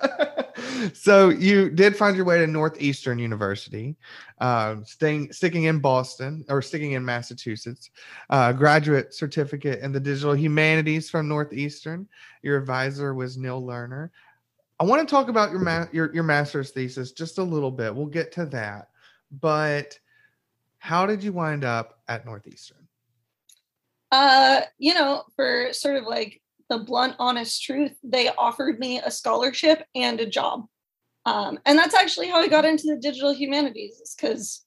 so 0.95 1.31
you 1.31 1.69
did 1.69 1.97
find 1.97 2.15
your 2.15 2.25
way 2.25 2.39
to 2.39 2.47
Northeastern 2.47 3.19
University, 3.19 3.97
uh, 4.41 4.77
staying 4.85 5.33
sticking 5.33 5.65
in 5.65 5.81
Boston 5.81 6.45
or 6.49 6.63
sticking 6.63 6.93
in 6.93 7.05
Massachusetts. 7.05 7.91
Uh, 8.31 8.53
graduate 8.53 9.13
certificate 9.13 9.81
in 9.81 9.91
the 9.91 9.99
digital 9.99 10.37
humanities 10.37 11.11
from 11.11 11.27
Northeastern. 11.27 12.07
Your 12.43 12.57
advisor 12.57 13.15
was 13.15 13.37
Neal 13.37 13.63
Lerner. 13.63 14.11
I 14.79 14.85
want 14.85 15.07
to 15.07 15.13
talk 15.13 15.29
about 15.29 15.51
your 15.51 15.61
ma- 15.61 15.87
your 15.93 16.15
your 16.15 16.25
master's 16.25 16.71
thesis 16.71 17.11
just 17.11 17.39
a 17.39 17.43
little 17.43 17.73
bit. 17.73 17.95
We'll 17.95 18.07
get 18.07 18.31
to 18.33 18.47
that, 18.47 18.91
but 19.41 19.99
how 20.85 21.07
did 21.07 21.25
you 21.25 21.33
wind 21.33 21.65
up 21.65 21.99
at 22.09 22.27
Northeastern? 22.27 22.87
Uh, 24.13 24.61
you 24.77 24.93
know, 24.93 25.23
for 25.35 25.73
sort 25.73 25.97
of 25.97 26.05
like 26.05 26.43
the 26.69 26.77
blunt, 26.77 27.17
honest 27.19 27.63
truth, 27.63 27.93
they 28.03 28.29
offered 28.29 28.79
me 28.79 29.01
a 29.01 29.11
scholarship 29.11 29.83
and 29.95 30.21
a 30.21 30.27
job. 30.27 30.67
Um, 31.25 31.59
and 31.65 31.79
that's 31.79 31.95
actually 31.95 32.29
how 32.29 32.37
I 32.37 32.49
got 32.49 32.67
into 32.67 32.87
the 32.87 33.01
digital 33.01 33.33
humanities, 33.33 34.15
because 34.15 34.63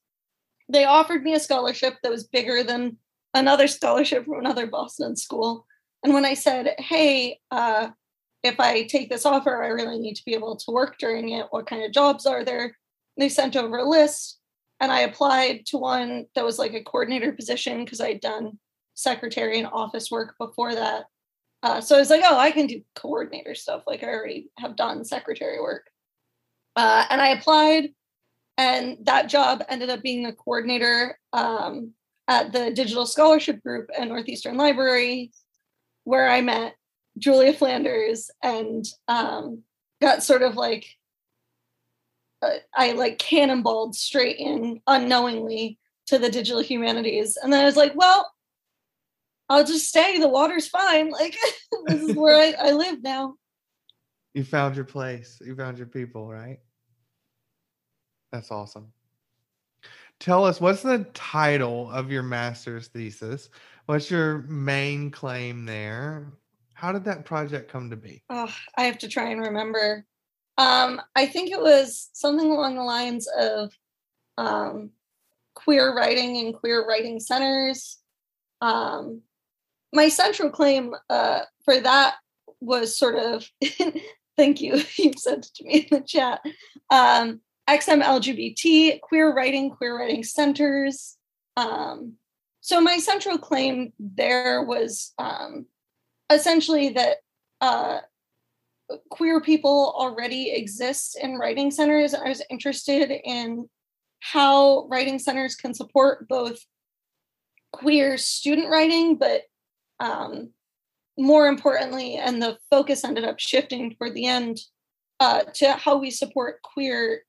they 0.67 0.86
offered 0.86 1.21
me 1.21 1.36
a 1.36 1.39
scholarship 1.39 1.93
that 2.01 2.12
was 2.12 2.24
bigger 2.24 2.63
than 2.63 2.97
another 3.36 3.67
scholarship 3.67 4.25
from 4.25 4.39
another 4.39 4.65
Boston 4.65 5.15
school. 5.15 5.67
And 6.03 6.15
when 6.15 6.25
I 6.25 6.33
said, 6.33 6.74
hey, 6.79 7.39
uh, 7.51 7.89
if 8.41 8.59
I 8.59 8.88
take 8.88 9.12
this 9.12 9.24
offer, 9.24 9.63
I 9.63 9.67
really 9.67 10.00
need 10.00 10.15
to 10.15 10.25
be 10.25 10.33
able 10.33 10.55
to 10.55 10.71
work 10.71 10.97
during 10.97 11.29
it. 11.29 11.45
What 11.51 11.67
kind 11.67 11.83
of 11.83 11.91
jobs 11.91 12.25
are 12.25 12.43
there? 12.43 12.75
They 13.17 13.29
sent 13.29 13.55
over 13.55 13.77
a 13.77 13.88
list, 13.88 14.39
and 14.79 14.91
I 14.91 15.01
applied 15.01 15.65
to 15.67 15.78
one 15.78 16.25
that 16.36 16.45
was 16.45 16.60
like 16.60 16.73
a 16.73 16.84
coordinator 16.84 17.32
position 17.32 17.84
because 17.84 18.01
I 18.01 18.10
had 18.10 18.21
done 18.21 18.60
secretary 18.93 19.60
and 19.60 19.67
office 19.67 20.12
work 20.12 20.36
before 20.38 20.75
that. 20.75 21.06
Uh, 21.63 21.82
so 21.82 21.95
I 21.95 21.99
was 21.99 22.10
like, 22.10 22.21
oh, 22.23 22.38
I 22.38 22.51
can 22.51 22.67
do 22.67 22.84
coordinator 22.95 23.56
stuff. 23.56 23.84
Like 23.88 24.04
I 24.04 24.08
already 24.08 24.49
have 24.60 24.75
done 24.75 25.04
secretary 25.04 25.60
work. 25.60 25.89
Uh, 26.75 27.06
and 27.10 27.19
I 27.19 27.30
applied, 27.30 27.89
and 28.58 28.97
that 29.04 29.30
job 29.30 29.63
ended 29.67 29.89
up 29.89 30.04
being 30.04 30.25
a 30.25 30.34
coordinator 30.34 31.19
um, 31.34 31.93
at 32.28 32.51
the 32.51 32.71
Digital 32.71 33.08
Scholarship 33.08 33.63
Group 33.63 33.89
at 33.97 34.08
Northeastern 34.08 34.58
Library, 34.58 35.32
where 36.04 36.30
I 36.30 36.41
met 36.41 36.75
Julia 37.17 37.54
Flanders 37.54 38.30
and 38.43 38.86
um, 39.08 39.63
got 40.01 40.23
sort 40.23 40.43
of 40.43 40.56
like 40.56 40.86
Uh, 42.41 42.58
I 42.76 42.93
like 42.93 43.17
cannonballed 43.17 43.95
straight 43.95 44.38
in 44.38 44.82
unknowingly 44.88 45.80
to 46.08 46.17
the 46.17 46.30
digital 46.30 46.62
humanities, 46.62 47.38
and 47.41 47.52
then 47.52 47.62
I 47.62 47.65
was 47.65 47.78
like, 47.78 47.93
well, 47.95 48.32
I'll 49.50 49.63
just 49.63 49.88
stay. 49.88 50.19
The 50.19 50.28
water's 50.28 50.67
fine. 50.67 51.12
Like 51.12 51.36
this 51.88 52.02
is 52.02 52.15
where 52.15 52.36
I, 52.36 52.69
I 52.69 52.71
live 52.71 53.02
now. 53.02 53.36
You 54.34 54.43
found 54.43 54.76
your 54.76 54.86
place. 54.86 55.39
You 55.43 55.56
found 55.56 55.78
your 55.78 55.88
people, 55.88 56.28
right? 56.30 56.60
That's 58.32 58.52
awesome. 58.52 58.91
Tell 60.19 60.45
us 60.45 60.60
what's 60.60 60.82
the 60.82 61.06
title 61.13 61.89
of 61.91 62.12
your 62.12 62.23
master's 62.23 62.88
thesis? 62.88 63.50
What's 63.86 64.12
your 64.12 64.39
main 64.43 65.12
claim 65.12 65.65
there? 65.65 66.34
How 66.73 66.91
did 66.91 67.06
that 67.06 67.26
project 67.26 67.71
come 67.71 67.89
to 67.89 67.95
be? 67.95 68.23
Oh, 68.30 68.54
I 68.76 68.84
have 68.84 68.97
to 69.00 69.08
try 69.08 69.30
and 69.30 69.41
remember. 69.41 70.06
Um, 70.58 71.02
I 71.15 71.28
think 71.28 71.52
it 71.52 71.62
was 71.62 72.10
something 72.13 72.50
along 72.50 72.76
the 72.76 72.84
lines 72.84 73.28
of 73.38 73.72
um, 74.38 74.91
queer 75.54 75.96
writing 75.96 76.38
and 76.38 76.54
queer 76.54 76.86
writing 76.88 77.20
centers. 77.20 78.00
Um, 78.62 79.22
my 79.93 80.10
central 80.10 80.50
claim 80.50 80.93
uh, 81.10 81.41
for 81.63 81.80
that 81.80 82.15
was 82.60 82.98
sort 82.98 83.15
of, 83.15 83.48
thank 84.38 84.62
you, 84.62 84.82
you 84.98 85.13
sent 85.17 85.48
it 85.48 85.54
to 85.56 85.63
me 85.63 85.88
in 85.89 86.00
the 86.00 86.04
chat. 86.04 86.41
Um, 86.89 87.41
XM 87.70 88.02
LGBT, 88.02 89.02
queer 89.02 89.34
writing, 89.34 89.70
queer 89.72 89.98
writing 89.98 90.24
centers. 90.24 91.17
Um, 91.58 92.13
so 92.62 92.82
my 92.82 92.98
central 92.98 93.38
claim 93.38 93.93
there 94.00 94.63
was 94.63 95.13
um, 95.17 95.65
essentially 96.30 96.89
that 96.89 97.17
uh, 97.62 98.00
queer 99.10 99.41
people 99.41 99.93
already 99.97 100.52
exist 100.52 101.17
in 101.21 101.38
writing 101.38 101.71
centers. 101.71 102.13
I 102.13 102.30
was 102.30 102.43
interested 102.50 103.12
in 103.12 103.69
how 104.19 104.88
writing 104.88 105.19
centers 105.19 105.56
can 105.56 105.73
support 105.73 106.28
both 106.28 106.60
queer 107.71 108.17
student 108.17 108.69
writing, 108.69 109.17
but 109.17 109.41
um, 110.00 110.52
more 111.17 111.47
importantly, 111.47 112.15
and 112.15 112.41
the 112.41 112.58
focus 112.69 113.04
ended 113.04 113.23
up 113.23 113.39
shifting 113.39 113.95
toward 113.95 114.13
the 114.13 114.28
end 114.28 114.60
uh, 115.19 115.43
to 115.56 115.73
how 115.73 115.97
we 115.97 116.12
support 116.12 116.62
queer 116.62 117.23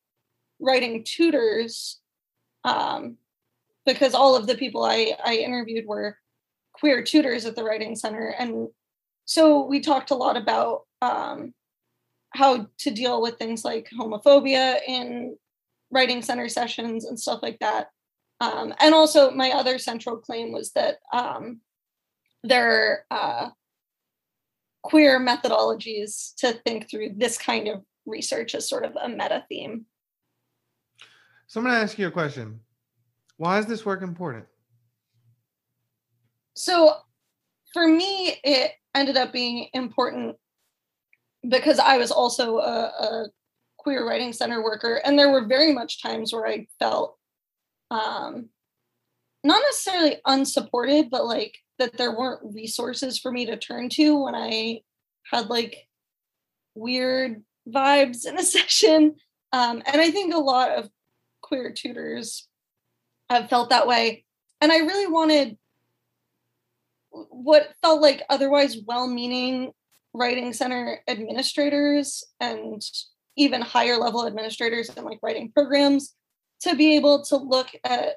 writing 0.61 1.05
tutors, 1.05 2.01
um, 2.65 3.17
because 3.87 4.15
all 4.15 4.37
of 4.37 4.47
the 4.47 4.57
people 4.57 4.85
I, 4.85 5.15
I 5.25 5.37
interviewed 5.37 5.87
were 5.87 6.19
queer 6.73 7.03
tutors 7.03 7.47
at 7.47 7.57
the 7.57 7.65
Writing 7.65 7.97
Center, 7.97 8.35
and 8.39 8.69
so 9.25 9.65
we 9.65 9.81
talked 9.81 10.11
a 10.11 10.17
lot 10.17 10.37
about 10.37 10.83
um, 11.03 11.55
how 12.31 12.67
to 12.79 12.91
deal 12.91 13.23
with 13.23 13.39
things 13.39 13.65
like 13.65 13.89
homophobia 13.99 14.79
in 14.87 15.37
writing 15.91 16.23
center 16.23 16.49
sessions 16.49 17.05
and 17.05 17.19
stuff 17.19 17.41
like 17.43 17.59
that. 17.61 17.89
Um, 18.41 18.75
and 18.81 18.95
also, 18.95 19.31
my 19.31 19.51
other 19.51 19.79
central 19.79 20.17
claim 20.17 20.53
was 20.53 20.73
that 20.73 20.97
um, 21.13 21.61
there 22.45 23.05
are 23.11 23.47
uh, 23.47 23.51
queer 24.83 25.19
methodologies 25.19 26.35
to 26.37 26.53
think 26.65 26.89
through 26.89 27.15
this 27.17 27.37
kind 27.37 27.67
of 27.67 27.83
research 28.07 28.55
as 28.55 28.69
sort 28.69 28.85
of 28.85 28.97
a 29.01 29.09
meta 29.09 29.45
theme. 29.49 29.87
So, 31.49 31.61
I'm 31.61 31.67
going 31.67 31.77
to 31.77 31.83
ask 31.83 31.99
you 31.99 32.07
a 32.07 32.13
question. 32.13 32.61
Why 33.39 33.59
is 33.59 33.67
this 33.67 33.85
work 33.85 34.03
important? 34.03 34.45
So, 36.55 36.95
for 37.73 37.89
me, 37.89 38.37
it 38.45 38.73
ended 38.95 39.17
up 39.17 39.33
being 39.33 39.69
important 39.73 40.37
because 41.49 41.79
I 41.79 41.97
was 41.99 42.11
also 42.11 42.59
a, 42.59 42.81
a, 42.87 43.27
queer 43.79 44.07
writing 44.07 44.33
center 44.33 44.63
worker, 44.63 45.01
and 45.05 45.19
there 45.19 45.31
were 45.31 45.47
very 45.47 45.73
much 45.73 46.03
times 46.03 46.33
where 46.33 46.47
I 46.47 46.67
felt 46.79 47.17
um, 47.91 48.49
not 49.45 49.63
necessarily 49.67 50.17
unsupported, 50.27 51.11
but 51.11 51.25
like 51.25 51.57
that 51.79 51.97
there 51.97 52.17
weren't 52.17 52.55
resources 52.55 53.19
for 53.19 53.31
me 53.31 53.47
to 53.47 53.57
turn 53.57 53.89
to 53.91 54.25
when 54.25 54.35
I 54.35 54.81
had 55.31 55.49
like 55.49 55.87
weird 56.75 57.43
vibes 57.69 58.27
in 58.27 58.39
a 58.39 58.43
session. 58.57 59.15
Um, 59.53 59.83
and 59.87 60.01
I 60.01 60.11
think 60.11 60.35
a 60.35 60.39
lot 60.39 60.73
of 60.73 60.91
queer 61.41 61.73
tutors 61.73 62.49
have 63.31 63.49
felt 63.49 63.71
that 63.71 63.87
way. 63.87 64.25
And 64.61 64.73
I 64.73 64.79
really 64.79 65.07
wanted 65.07 65.57
what 67.11 67.75
felt 67.81 68.03
like 68.03 68.23
otherwise 68.29 68.77
well-meaning 68.85 69.73
writing 70.19 70.53
center 70.53 71.01
administrators 71.09 72.25
and 72.41 72.83
even 73.37 73.61
higher 73.61 73.97
level 73.97 74.27
administrators 74.27 74.89
in 74.91 75.05
like 75.05 75.19
writing 75.23 75.51
programs 75.53 76.15
to 76.61 76.75
be 76.75 76.97
able 76.97 77.23
to 77.25 77.37
look 77.37 77.69
at 77.85 78.17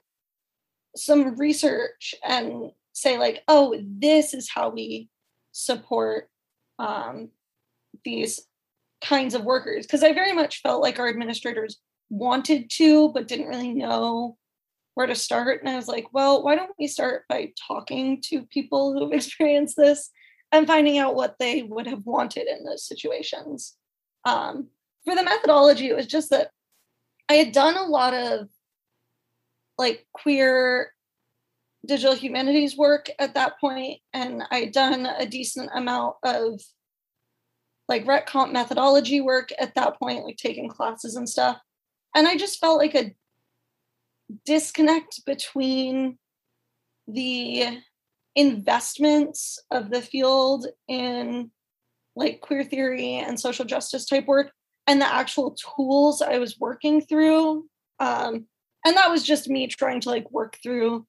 some 0.96 1.38
research 1.38 2.16
and 2.24 2.72
say 2.94 3.18
like 3.18 3.44
oh 3.48 3.80
this 3.82 4.34
is 4.34 4.50
how 4.50 4.70
we 4.70 5.10
support 5.52 6.30
um, 6.80 7.30
these 8.04 8.42
kinds 9.02 9.34
of 9.34 9.44
workers 9.44 9.86
because 9.86 10.04
i 10.04 10.14
very 10.14 10.34
much 10.34 10.62
felt 10.62 10.82
like 10.82 11.00
our 11.00 11.08
administrators 11.08 11.80
wanted 12.10 12.70
to 12.70 13.10
but 13.14 13.28
didn't 13.28 13.48
really 13.48 13.74
know 13.74 14.38
where 14.94 15.08
to 15.08 15.16
start. 15.16 15.62
And 15.62 15.70
I 15.70 15.76
was 15.76 15.88
like, 15.88 16.08
well, 16.12 16.44
why 16.44 16.56
don't 16.56 16.76
we 16.78 16.88
start 16.88 17.24
by 17.30 17.54
talking 17.68 18.22
to 18.26 18.44
people 18.44 18.94
who've 18.94 19.14
experienced 19.14 19.76
this 19.78 20.10
and 20.52 20.68
finding 20.68 20.98
out 20.98 21.16
what 21.16 21.36
they 21.40 21.64
would 21.64 21.88
have 21.88 22.06
wanted 22.06 22.48
in 22.48 22.64
those 22.64 22.86
situations? 22.86 23.76
Um, 24.26 24.68
for 25.06 25.16
the 25.16 25.24
methodology, 25.24 25.90
it 25.90 25.96
was 25.96 26.08
just 26.08 26.30
that 26.30 26.52
I 27.30 27.36
had 27.36 27.52
done 27.52 27.78
a 27.78 27.84
lot 27.84 28.14
of 28.14 28.50
like 29.78 30.06
queer 30.14 30.94
digital 31.86 32.16
humanities 32.16 32.78
work 32.78 33.10
at 33.18 33.34
that 33.34 33.60
point, 33.60 34.00
and 34.14 34.44
I'd 34.52 34.72
done 34.72 35.06
a 35.06 35.26
decent 35.26 35.72
amount 35.74 36.16
of 36.24 36.62
like 37.88 38.06
rhet 38.08 38.26
comp 38.26 38.54
methodology 38.54 39.22
work 39.22 39.50
at 39.60 39.76
that 39.76 39.98
point, 40.00 40.24
like 40.24 40.38
taking 40.38 40.70
classes 40.70 41.16
and 41.16 41.28
stuff. 41.28 41.60
And 42.16 42.28
I 42.28 42.38
just 42.38 42.60
felt 42.60 42.78
like 42.78 42.96
a 42.96 43.16
disconnect 44.46 45.26
between 45.26 46.18
the 47.08 47.80
investments 48.36 49.60
of 49.72 49.90
the 49.90 50.02
field 50.02 50.68
in 50.88 51.52
like 52.16 52.42
queer 52.42 52.64
theory 52.64 53.16
and 53.16 53.40
social 53.40 53.66
justice 53.66 54.06
type 54.06 54.26
work 54.28 54.52
and 54.88 55.02
the 55.02 55.14
actual 55.14 55.52
tools 55.52 56.22
I 56.22 56.38
was 56.38 56.60
working 56.60 57.02
through. 57.02 57.66
Um, 58.00 58.46
and 58.86 58.98
that 58.98 59.10
was 59.10 59.24
just 59.24 59.50
me 59.50 59.68
trying 59.68 60.02
to 60.02 60.10
like 60.10 60.30
work 60.32 60.58
through 60.62 61.06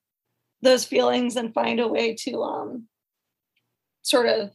those 0.60 0.84
feelings 0.84 1.36
and 1.36 1.54
find 1.54 1.80
a 1.80 1.88
way 1.88 2.14
to 2.14 2.42
um, 2.42 2.86
sort 4.02 4.26
of 4.26 4.50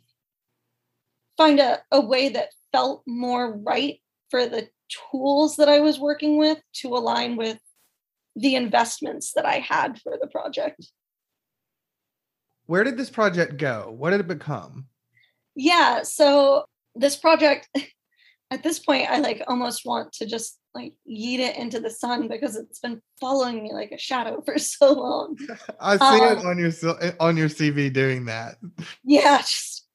find 1.36 1.60
a, 1.60 1.80
a 1.92 2.02
way 2.02 2.30
that 2.30 2.50
felt 2.72 3.04
more 3.06 3.58
right 3.58 4.00
for 4.30 4.46
the 4.46 4.70
tools 5.12 5.58
that 5.58 5.70
I 5.70 5.80
was 5.80 6.00
working 6.00 6.38
with 6.38 6.60
to 6.76 6.96
align 6.96 7.36
with 7.36 7.60
the 8.36 8.56
investments 8.56 9.34
that 9.34 9.46
I 9.46 9.60
had 9.60 10.00
for 10.02 10.18
the 10.20 10.28
project. 10.28 10.88
Where 12.68 12.84
did 12.84 12.98
this 12.98 13.10
project 13.10 13.58
go? 13.58 13.94
What 13.98 14.12
did 14.12 14.20
it 14.20 14.28
become? 14.28 14.88
Yeah, 15.56 16.04
so 16.04 16.66
this 16.96 17.16
project 17.16 17.70
at 18.52 18.64
this 18.64 18.80
point 18.80 19.10
I 19.10 19.20
like 19.20 19.44
almost 19.48 19.86
want 19.86 20.14
to 20.14 20.26
just 20.26 20.58
like 20.74 20.94
yeet 21.10 21.40
it 21.40 21.58
into 21.58 21.80
the 21.80 21.90
sun 21.90 22.28
because 22.28 22.56
it's 22.56 22.80
been 22.80 23.02
following 23.20 23.64
me 23.64 23.74
like 23.74 23.92
a 23.92 23.98
shadow 23.98 24.42
for 24.46 24.58
so 24.58 24.94
long. 24.94 25.38
I 25.80 25.98
see 25.98 26.26
um, 26.26 26.38
it 26.38 26.46
on 26.46 26.60
your 26.60 27.14
on 27.20 27.38
your 27.38 27.50
CV 27.50 27.92
doing 27.92 28.26
that. 28.26 28.56
Yeah, 29.04 29.40
just 29.40 29.88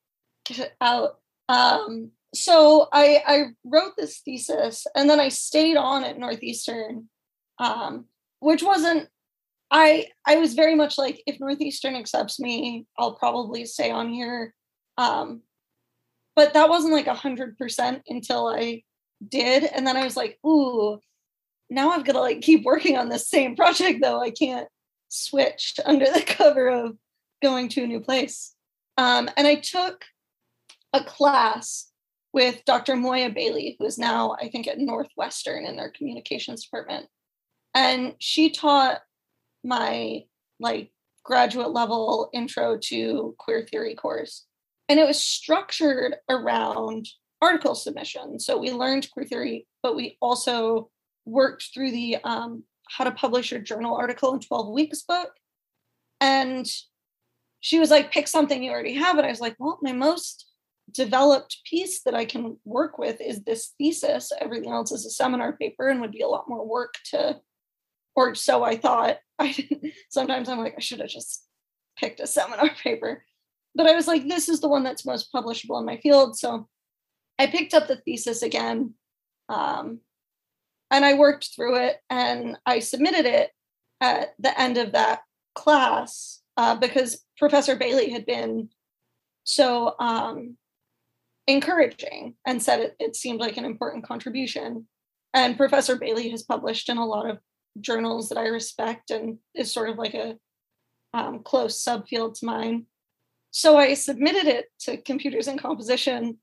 get 0.44 0.58
it 0.58 0.72
out. 0.80 1.20
Um, 1.48 2.11
so 2.35 2.88
I 2.92 3.22
I 3.26 3.44
wrote 3.64 3.92
this 3.96 4.20
thesis 4.20 4.87
and 4.96 5.08
then 5.08 5.20
I 5.20 5.28
stayed 5.28 5.76
on 5.76 6.04
at 6.04 6.18
Northeastern, 6.18 7.08
um, 7.58 8.06
which 8.40 8.62
wasn't. 8.62 9.08
I 9.72 10.08
I 10.26 10.37
was 10.37 10.54
very 10.54 10.74
much 10.74 10.98
like 10.98 11.22
if 11.26 11.40
Northeastern 11.40 11.96
accepts 11.96 12.38
me, 12.38 12.87
I'll 12.98 13.14
probably 13.14 13.64
stay 13.64 13.90
on 13.90 14.11
here. 14.11 14.54
Um, 14.98 15.40
but 16.37 16.52
that 16.54 16.68
wasn't 16.68 16.92
like 16.92 17.06
a 17.06 17.14
hundred 17.14 17.56
percent 17.56 18.02
until 18.06 18.46
I 18.48 18.82
did, 19.26 19.64
and 19.64 19.87
then 19.87 19.96
I 19.96 20.04
was 20.04 20.16
like, 20.16 20.38
ooh, 20.46 21.00
now 21.70 21.90
I've 21.90 22.04
got 22.04 22.12
to 22.12 22.20
like 22.20 22.42
keep 22.42 22.64
working 22.64 22.98
on 22.98 23.08
this 23.08 23.28
same 23.28 23.56
project 23.56 24.00
though. 24.02 24.20
I 24.20 24.30
can't 24.30 24.68
switch 25.08 25.74
under 25.85 26.04
the 26.06 26.22
cover 26.26 26.68
of 26.68 26.96
going 27.42 27.68
to 27.70 27.85
a 27.85 27.87
new 27.87 28.00
place. 28.00 28.54
Um, 28.98 29.28
and 29.37 29.46
I 29.46 29.56
took 29.56 30.04
a 30.92 31.02
class 31.02 31.88
with 32.35 32.64
Dr. 32.66 32.96
Moya 32.96 33.30
Bailey, 33.30 33.76
who 33.78 33.87
is 33.87 33.98
now, 33.98 34.37
I 34.40 34.48
think, 34.48 34.66
at 34.66 34.78
Northwestern 34.78 35.64
in 35.64 35.76
their 35.76 35.90
communications 35.90 36.64
department. 36.64 37.06
And 37.74 38.14
she 38.18 38.50
taught 38.50 39.00
my 39.64 40.25
like 40.61 40.92
graduate 41.25 41.70
level 41.70 42.31
intro 42.33 42.79
to 42.85 43.35
queer 43.38 43.62
theory 43.62 43.94
course. 43.94 44.44
And 44.88 44.98
it 44.98 45.07
was 45.07 45.20
structured 45.20 46.16
around 46.29 47.09
article 47.40 47.75
submission. 47.75 48.38
So 48.38 48.59
we 48.59 48.70
learned 48.70 49.11
queer 49.11 49.27
theory, 49.27 49.66
but 49.83 49.96
we 49.96 50.16
also 50.20 50.90
worked 51.25 51.70
through 51.72 51.92
the 51.92 52.18
um, 52.25 52.64
how 52.88 53.05
to 53.05 53.11
publish 53.11 53.51
your 53.51 53.61
journal 53.61 53.96
article 53.96 54.35
in 54.35 54.40
12 54.40 54.72
weeks 54.72 55.03
book. 55.03 55.31
And 56.20 56.66
she 57.61 57.79
was 57.79 57.90
like, 57.90 58.12
pick 58.12 58.29
something 58.29 58.62
you 58.62 58.70
already 58.70 58.94
have. 58.94 59.16
And 59.18 59.27
I 59.27 59.31
was 59.31 59.40
like, 59.40 59.57
well, 59.59 59.79
my 59.83 59.92
most 59.92 60.46
developed 60.92 61.59
piece 61.64 62.03
that 62.03 62.14
I 62.14 62.25
can 62.25 62.59
work 62.64 62.98
with 62.98 63.20
is 63.20 63.42
this 63.42 63.72
thesis. 63.79 64.33
Everything 64.40 64.70
else 64.70 64.92
is 64.92 65.07
a 65.07 65.11
seminar 65.11 65.57
paper 65.57 65.88
and 65.88 66.01
would 66.01 66.12
be 66.12 66.22
a 66.22 66.29
lot 66.29 66.48
more 66.48 66.66
work 66.66 66.94
to, 67.11 67.40
or 68.14 68.35
so 68.35 68.62
I 68.62 68.77
thought. 68.77 69.18
I 69.38 69.53
didn't, 69.53 69.92
sometimes 70.09 70.48
I'm 70.48 70.59
like, 70.59 70.75
I 70.77 70.81
should 70.81 71.01
have 71.01 71.09
just 71.09 71.44
picked 71.98 72.20
a 72.20 72.27
seminar 72.27 72.70
paper. 72.83 73.25
But 73.75 73.87
I 73.87 73.94
was 73.94 74.07
like, 74.07 74.29
this 74.29 74.48
is 74.48 74.61
the 74.61 74.68
one 74.68 74.83
that's 74.83 75.07
most 75.07 75.33
publishable 75.33 75.81
in 75.81 75.87
my 75.87 75.96
field. 75.96 76.37
So 76.37 76.68
I 77.38 77.46
picked 77.46 77.75
up 77.75 77.88
the 77.88 77.96
thesis 77.96 78.42
again. 78.42 78.94
Um, 79.48 80.01
and 80.90 81.05
I 81.05 81.14
worked 81.14 81.51
through 81.57 81.77
it 81.77 81.96
and 82.11 82.59
I 82.66 82.81
submitted 82.81 83.25
it 83.25 83.51
at 84.01 84.35
the 84.38 84.59
end 84.61 84.77
of 84.77 84.92
that 84.92 85.22
class 85.55 86.42
uh, 86.57 86.77
because 86.77 87.25
Professor 87.38 87.77
Bailey 87.77 88.11
had 88.11 88.27
been 88.27 88.68
so 89.44 89.94
um, 89.98 90.57
encouraging 91.46 92.35
and 92.46 92.62
said 92.62 92.81
it, 92.81 92.96
it 92.98 93.16
seemed 93.16 93.40
like 93.40 93.57
an 93.57 93.64
important 93.64 94.07
contribution. 94.07 94.87
And 95.35 95.57
Professor 95.57 95.96
Bailey 95.96 96.29
has 96.29 96.42
published 96.42 96.90
in 96.90 96.98
a 96.98 97.07
lot 97.07 97.29
of 97.29 97.38
journals 97.80 98.28
that 98.28 98.38
I 98.38 98.46
respect 98.48 99.11
and 99.11 99.38
is 99.54 99.72
sort 99.72 99.90
of 99.90 99.98
like 99.98 100.14
a 100.14 100.37
um, 101.14 101.40
close 101.40 101.82
subfield 101.82 102.38
to 102.38 102.46
mine. 102.46 102.87
So 103.50 103.76
I 103.76 103.94
submitted 103.94 104.46
it 104.46 104.66
to 104.80 104.96
computers 104.96 105.46
and 105.46 105.61
composition. 105.61 106.38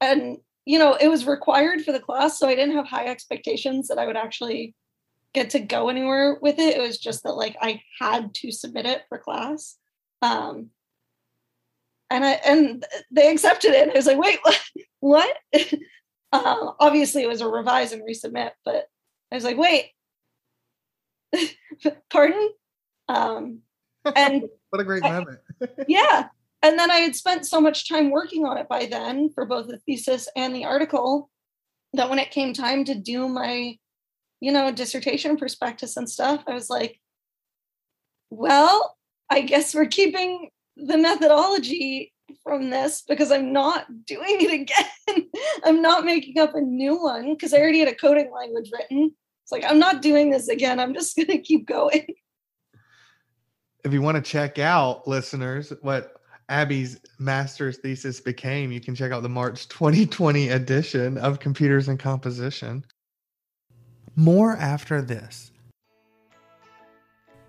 And, 0.00 0.38
you 0.64 0.78
know, 0.78 0.94
it 0.94 1.08
was 1.08 1.26
required 1.26 1.82
for 1.82 1.92
the 1.92 2.00
class. 2.00 2.38
So 2.38 2.48
I 2.48 2.54
didn't 2.54 2.76
have 2.76 2.86
high 2.86 3.06
expectations 3.06 3.88
that 3.88 3.98
I 3.98 4.06
would 4.06 4.16
actually 4.16 4.74
get 5.34 5.50
to 5.50 5.60
go 5.60 5.88
anywhere 5.88 6.38
with 6.40 6.58
it. 6.58 6.76
It 6.76 6.80
was 6.80 6.98
just 6.98 7.22
that, 7.22 7.34
like, 7.34 7.56
I 7.60 7.82
had 8.00 8.34
to 8.34 8.50
submit 8.50 8.86
it 8.86 9.02
for 9.08 9.18
class. 9.18 9.76
Um, 10.22 10.70
and 12.10 12.24
I 12.24 12.32
and 12.32 12.84
they 13.10 13.30
accepted 13.30 13.72
it. 13.72 13.82
And 13.82 13.92
I 13.92 13.94
was 13.94 14.06
like, 14.06 14.18
wait, 14.18 14.38
what? 15.00 15.36
uh, 16.32 16.72
obviously, 16.80 17.22
it 17.22 17.28
was 17.28 17.40
a 17.40 17.48
revise 17.48 17.92
and 17.92 18.02
resubmit, 18.02 18.50
but 18.64 18.86
I 19.30 19.34
was 19.34 19.44
like, 19.44 19.56
wait, 19.56 19.90
pardon? 22.10 22.50
Um, 23.08 23.60
and 24.14 24.44
what 24.70 24.80
a 24.80 24.84
great 24.84 25.04
I, 25.04 25.12
moment. 25.12 25.38
yeah. 25.88 26.28
And 26.62 26.78
then 26.78 26.90
I 26.90 26.96
had 26.96 27.14
spent 27.14 27.46
so 27.46 27.60
much 27.60 27.88
time 27.88 28.10
working 28.10 28.44
on 28.44 28.56
it 28.58 28.68
by 28.68 28.86
then 28.86 29.30
for 29.34 29.44
both 29.44 29.68
the 29.68 29.78
thesis 29.78 30.28
and 30.36 30.54
the 30.54 30.64
article 30.64 31.30
that 31.92 32.10
when 32.10 32.18
it 32.18 32.30
came 32.30 32.52
time 32.52 32.84
to 32.84 32.94
do 32.94 33.28
my, 33.28 33.76
you 34.40 34.52
know, 34.52 34.72
dissertation 34.72 35.36
prospectus 35.36 35.96
and 35.96 36.10
stuff, 36.10 36.42
I 36.46 36.54
was 36.54 36.68
like, 36.68 37.00
well, 38.30 38.96
I 39.30 39.42
guess 39.42 39.74
we're 39.74 39.86
keeping 39.86 40.50
the 40.76 40.98
methodology 40.98 42.12
from 42.42 42.70
this 42.70 43.02
because 43.02 43.30
I'm 43.30 43.52
not 43.52 43.86
doing 44.04 44.40
it 44.40 44.52
again. 44.52 45.28
I'm 45.64 45.80
not 45.82 46.04
making 46.04 46.38
up 46.38 46.54
a 46.54 46.60
new 46.60 47.00
one 47.00 47.34
because 47.34 47.54
I 47.54 47.58
already 47.58 47.80
had 47.80 47.88
a 47.88 47.94
coding 47.94 48.30
language 48.32 48.70
written. 48.72 49.14
It's 49.46 49.52
like, 49.52 49.64
I'm 49.64 49.78
not 49.78 50.02
doing 50.02 50.30
this 50.30 50.48
again. 50.48 50.80
I'm 50.80 50.92
just 50.92 51.14
going 51.16 51.28
to 51.28 51.38
keep 51.38 51.68
going. 51.68 52.04
If 53.84 53.92
you 53.92 54.02
want 54.02 54.16
to 54.16 54.30
check 54.30 54.58
out, 54.58 55.06
listeners, 55.06 55.72
what 55.82 56.20
Abbie's 56.48 56.98
master's 57.20 57.78
thesis 57.78 58.20
became, 58.20 58.72
you 58.72 58.80
can 58.80 58.96
check 58.96 59.12
out 59.12 59.22
the 59.22 59.28
March 59.28 59.68
2020 59.68 60.48
edition 60.48 61.16
of 61.18 61.38
Computers 61.38 61.86
and 61.86 61.96
Composition. 61.96 62.84
More 64.16 64.56
after 64.56 65.00
this. 65.00 65.52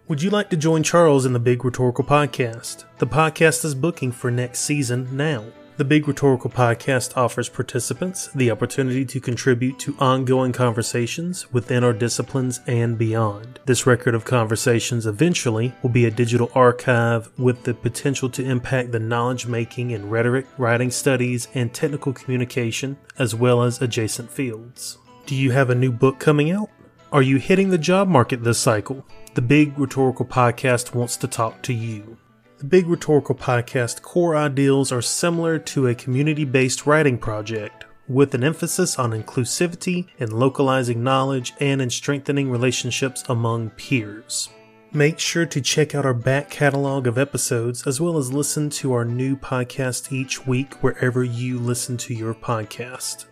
Would 0.08 0.22
you 0.22 0.30
like 0.30 0.52
to 0.52 0.58
join 0.58 0.84
Charles 0.84 1.26
in 1.26 1.34
the 1.34 1.40
Big 1.40 1.66
Rhetorical 1.66 2.04
Podcast? 2.04 2.84
The 3.00 3.08
podcast 3.08 3.66
is 3.66 3.74
booking 3.74 4.12
for 4.12 4.30
next 4.30 4.60
season 4.60 5.18
now. 5.18 5.46
The 5.78 5.86
Big 5.86 6.08
Rhetorical 6.08 6.50
Podcast 6.50 7.16
offers 7.16 7.50
participants 7.50 8.30
the 8.34 8.50
opportunity 8.50 9.06
to 9.06 9.20
contribute 9.20 9.78
to 9.78 9.96
ongoing 10.00 10.52
conversations 10.52 11.54
within 11.54 11.84
our 11.84 11.94
disciplines 11.94 12.62
and 12.66 12.98
beyond. 12.98 13.60
This 13.68 13.86
record 13.86 14.16
of 14.16 14.26
conversations 14.26 15.06
eventually 15.06 15.76
will 15.84 15.92
be 15.92 16.06
a 16.06 16.12
digital 16.12 16.50
archive 16.56 17.30
with 17.38 17.62
the 17.62 17.76
potential 17.76 18.28
to 18.32 18.44
impact 18.44 18.92
the 18.92 19.00
knowledge 19.00 19.46
making 19.46 19.92
in 19.92 20.10
rhetoric, 20.10 20.48
writing 20.58 20.90
studies, 20.90 21.48
and 21.54 21.72
technical 21.72 22.12
communication, 22.12 22.98
as 23.20 23.36
well 23.36 23.62
as 23.62 23.80
adjacent 23.80 24.32
fields. 24.32 24.98
Do 25.28 25.36
you 25.36 25.52
have 25.52 25.70
a 25.70 25.76
new 25.76 25.92
book 25.92 26.18
coming 26.18 26.50
out? 26.50 26.72
Are 27.12 27.22
you 27.22 27.38
hitting 27.38 27.70
the 27.70 27.78
job 27.78 28.08
market 28.08 28.44
this 28.44 28.58
cycle? 28.58 29.06
The 29.36 29.44
Big 29.44 29.78
Rhetorical 29.78 30.26
Podcast 30.26 30.96
wants 30.96 31.18
to 31.18 31.28
talk 31.28 31.62
to 31.62 31.74
you. 31.74 32.18
The 32.58 32.66
Big 32.66 32.88
Rhetorical 32.88 33.36
Podcast 33.36 34.02
core 34.02 34.36
ideals 34.36 34.92
are 34.92 35.00
similar 35.00 35.60
to 35.60 35.86
a 35.86 35.94
community 35.94 36.44
based 36.44 36.88
writing 36.88 37.20
project, 37.20 37.86
with 38.08 38.34
an 38.34 38.44
emphasis 38.44 38.98
on 38.98 39.12
inclusivity 39.12 40.08
in 40.18 40.32
localizing 40.32 41.04
knowledge 41.04 41.54
and 41.60 41.84
in 41.84 41.92
strengthening 41.92 42.50
relationships 42.50 43.24
among 43.30 43.70
peers. 43.72 44.50
Make 44.92 45.20
sure 45.20 45.46
to 45.46 45.62
check 45.62 45.94
out 45.94 46.08
our 46.08 46.16
back 46.16 46.50
catalog 46.50 47.06
of 47.06 47.20
episodes 47.20 47.86
as 47.86 48.02
well 48.02 48.18
as 48.18 48.34
listen 48.34 48.72
to 48.72 48.92
our 48.92 49.06
new 49.06 49.36
podcast 49.38 50.12
each 50.12 50.48
week 50.48 50.82
wherever 50.82 51.24
you 51.24 51.60
listen 51.60 51.96
to 51.98 52.16
your 52.16 52.34
podcast. 52.34 53.26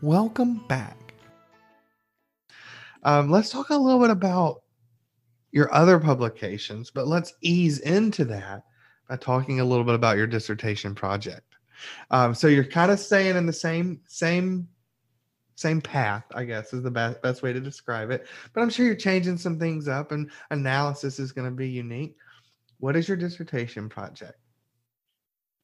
Welcome 0.00 0.66
back. 0.66 1.12
Um, 3.02 3.30
let's 3.30 3.50
talk 3.50 3.68
a 3.68 3.76
little 3.76 4.00
bit 4.00 4.08
about 4.08 4.62
your 5.52 5.70
other 5.74 5.98
publications, 5.98 6.90
but 6.90 7.06
let's 7.06 7.34
ease 7.42 7.80
into 7.80 8.24
that 8.24 8.62
by 9.08 9.16
talking 9.16 9.60
a 9.60 9.64
little 9.64 9.84
bit 9.84 9.94
about 9.94 10.16
your 10.16 10.26
dissertation 10.26 10.94
project. 10.94 11.56
Um, 12.10 12.34
so 12.34 12.48
you're 12.48 12.64
kind 12.64 12.90
of 12.90 12.98
staying 12.98 13.36
in 13.36 13.46
the 13.46 13.52
same 13.52 14.00
same 14.06 14.68
same 15.54 15.80
path, 15.80 16.24
I 16.34 16.44
guess, 16.44 16.72
is 16.72 16.82
the 16.82 16.90
best 16.90 17.20
best 17.22 17.42
way 17.42 17.52
to 17.52 17.60
describe 17.60 18.10
it. 18.10 18.26
But 18.52 18.62
I'm 18.62 18.70
sure 18.70 18.86
you're 18.86 18.94
changing 18.94 19.38
some 19.38 19.58
things 19.58 19.88
up, 19.88 20.12
and 20.12 20.30
analysis 20.50 21.18
is 21.18 21.32
going 21.32 21.48
to 21.48 21.54
be 21.54 21.68
unique. 21.68 22.16
What 22.78 22.96
is 22.96 23.08
your 23.08 23.16
dissertation 23.16 23.88
project? 23.88 24.38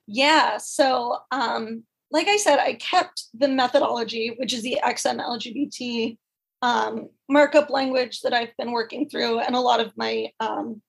Yeah, 0.07 0.59
so 0.59 1.19
um, 1.31 1.85
like 2.11 2.29
I 2.29 2.37
said, 2.37 2.59
I 2.59 2.75
kept 2.75 3.25
the 3.35 3.49
methodology, 3.49 4.35
which 4.39 4.53
is 4.53 4.63
the 4.63 4.79
XMLGBT 4.85 6.19
um, 6.63 7.09
markup 7.29 7.71
language 7.71 8.21
that 8.23 8.33
I've 8.33 8.57
been 8.57 8.73
working 8.73 9.09
through, 9.09 9.41
and 9.41 9.55
a 9.55 9.61
lot 9.61 9.81
of 9.81 9.93
my 9.97 10.29
um, 10.41 10.83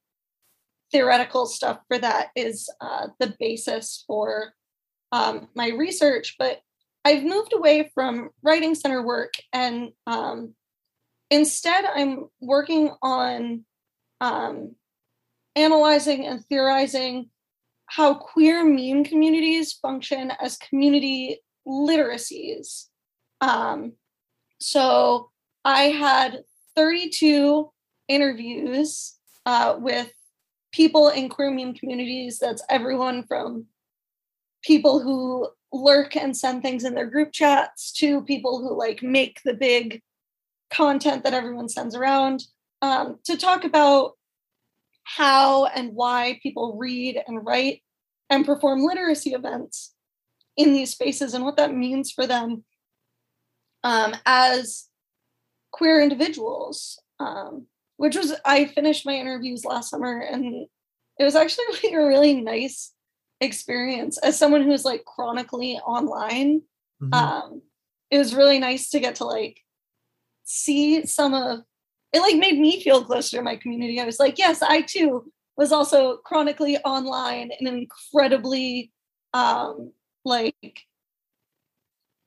theoretical 0.91 1.45
stuff 1.45 1.79
for 1.87 1.97
that 1.97 2.29
is 2.35 2.69
uh, 2.81 3.07
the 3.19 3.35
basis 3.39 4.03
for 4.07 4.53
um, 5.11 5.49
my 5.55 5.69
research. 5.69 6.35
But 6.37 6.59
I've 7.03 7.23
moved 7.23 7.53
away 7.53 7.91
from 7.93 8.29
writing 8.41 8.75
center 8.75 9.05
work, 9.05 9.33
and 9.53 9.89
um, 10.07 10.55
instead, 11.29 11.85
I'm 11.85 12.25
working 12.41 12.91
on 13.01 13.65
um, 14.21 14.75
analyzing 15.55 16.25
and 16.25 16.43
theorizing 16.45 17.29
how 17.87 18.15
queer 18.15 18.63
meme 18.63 19.03
communities 19.03 19.73
function 19.73 20.31
as 20.41 20.57
community 20.57 21.39
literacies. 21.67 22.85
Um, 23.41 23.93
so 24.59 25.29
I 25.63 25.83
had 25.83 26.43
32 26.75 27.71
interviews 28.07 29.15
uh, 29.45 29.75
with 29.77 30.11
people 30.75 31.07
in 31.07 31.29
queer 31.29 31.51
meme 31.51 31.73
communities. 31.73 32.37
That's 32.37 32.61
everyone 32.69 33.23
from 33.23 33.65
people 34.61 34.99
who 34.99 35.47
lurk 35.71 36.17
and 36.17 36.35
send 36.35 36.61
things 36.61 36.83
in 36.83 36.95
their 36.95 37.09
group 37.09 37.31
chats 37.31 37.93
to 37.93 38.21
people 38.23 38.59
who 38.59 38.77
like 38.77 39.01
make 39.01 39.39
the 39.45 39.53
big 39.53 40.01
content 40.69 41.23
that 41.23 41.33
everyone 41.33 41.69
sends 41.69 41.95
around 41.95 42.43
um, 42.81 43.17
to 43.23 43.37
talk 43.37 43.63
about 43.63 44.13
how 45.03 45.65
and 45.65 45.93
why 45.93 46.39
people 46.43 46.75
read 46.77 47.21
and 47.25 47.45
write 47.45 47.81
and 48.29 48.45
perform 48.45 48.83
literacy 48.83 49.31
events 49.31 49.93
in 50.57 50.73
these 50.73 50.91
spaces 50.91 51.33
and 51.33 51.45
what 51.45 51.57
that 51.57 51.73
means 51.73 52.11
for 52.11 52.27
them 52.27 52.65
um, 53.83 54.13
as 54.25 54.87
queer 55.71 56.01
individuals. 56.01 56.99
Um, 57.19 57.67
which 57.97 58.15
was 58.15 58.33
I 58.45 58.65
finished 58.65 59.05
my 59.05 59.13
interviews 59.13 59.65
last 59.65 59.89
summer, 59.89 60.19
and 60.19 60.67
it 61.19 61.23
was 61.23 61.35
actually 61.35 61.65
like 61.83 61.93
a 61.93 62.05
really 62.05 62.41
nice 62.41 62.93
experience 63.41 64.17
as 64.19 64.37
someone 64.37 64.63
who's 64.63 64.85
like 64.85 65.05
chronically 65.05 65.77
online. 65.77 66.61
Mm-hmm. 67.01 67.13
Um, 67.13 67.61
it 68.11 68.17
was 68.17 68.35
really 68.35 68.59
nice 68.59 68.89
to 68.91 68.99
get 68.99 69.15
to 69.15 69.25
like 69.25 69.61
see 70.45 71.05
some 71.05 71.33
of 71.33 71.61
it 72.13 72.21
like 72.21 72.37
made 72.37 72.57
me 72.57 72.81
feel 72.81 73.03
closer 73.03 73.37
to 73.37 73.43
my 73.43 73.57
community. 73.57 73.99
I 73.99 74.05
was 74.05 74.19
like, 74.19 74.37
yes, 74.37 74.61
I 74.61 74.81
too 74.81 75.31
was 75.57 75.71
also 75.71 76.17
chronically 76.17 76.77
online 76.79 77.51
in 77.59 77.67
an 77.67 77.77
incredibly 77.77 78.91
um 79.33 79.91
like 80.23 80.55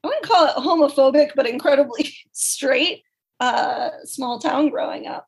I 0.05 0.07
wouldn't 0.07 0.27
call 0.27 0.47
it 0.47 0.57
homophobic, 0.57 1.31
but 1.35 1.49
incredibly 1.49 2.13
straight 2.33 3.03
uh 3.41 3.91
small 4.05 4.39
town 4.39 4.69
growing 4.69 5.07
up. 5.07 5.27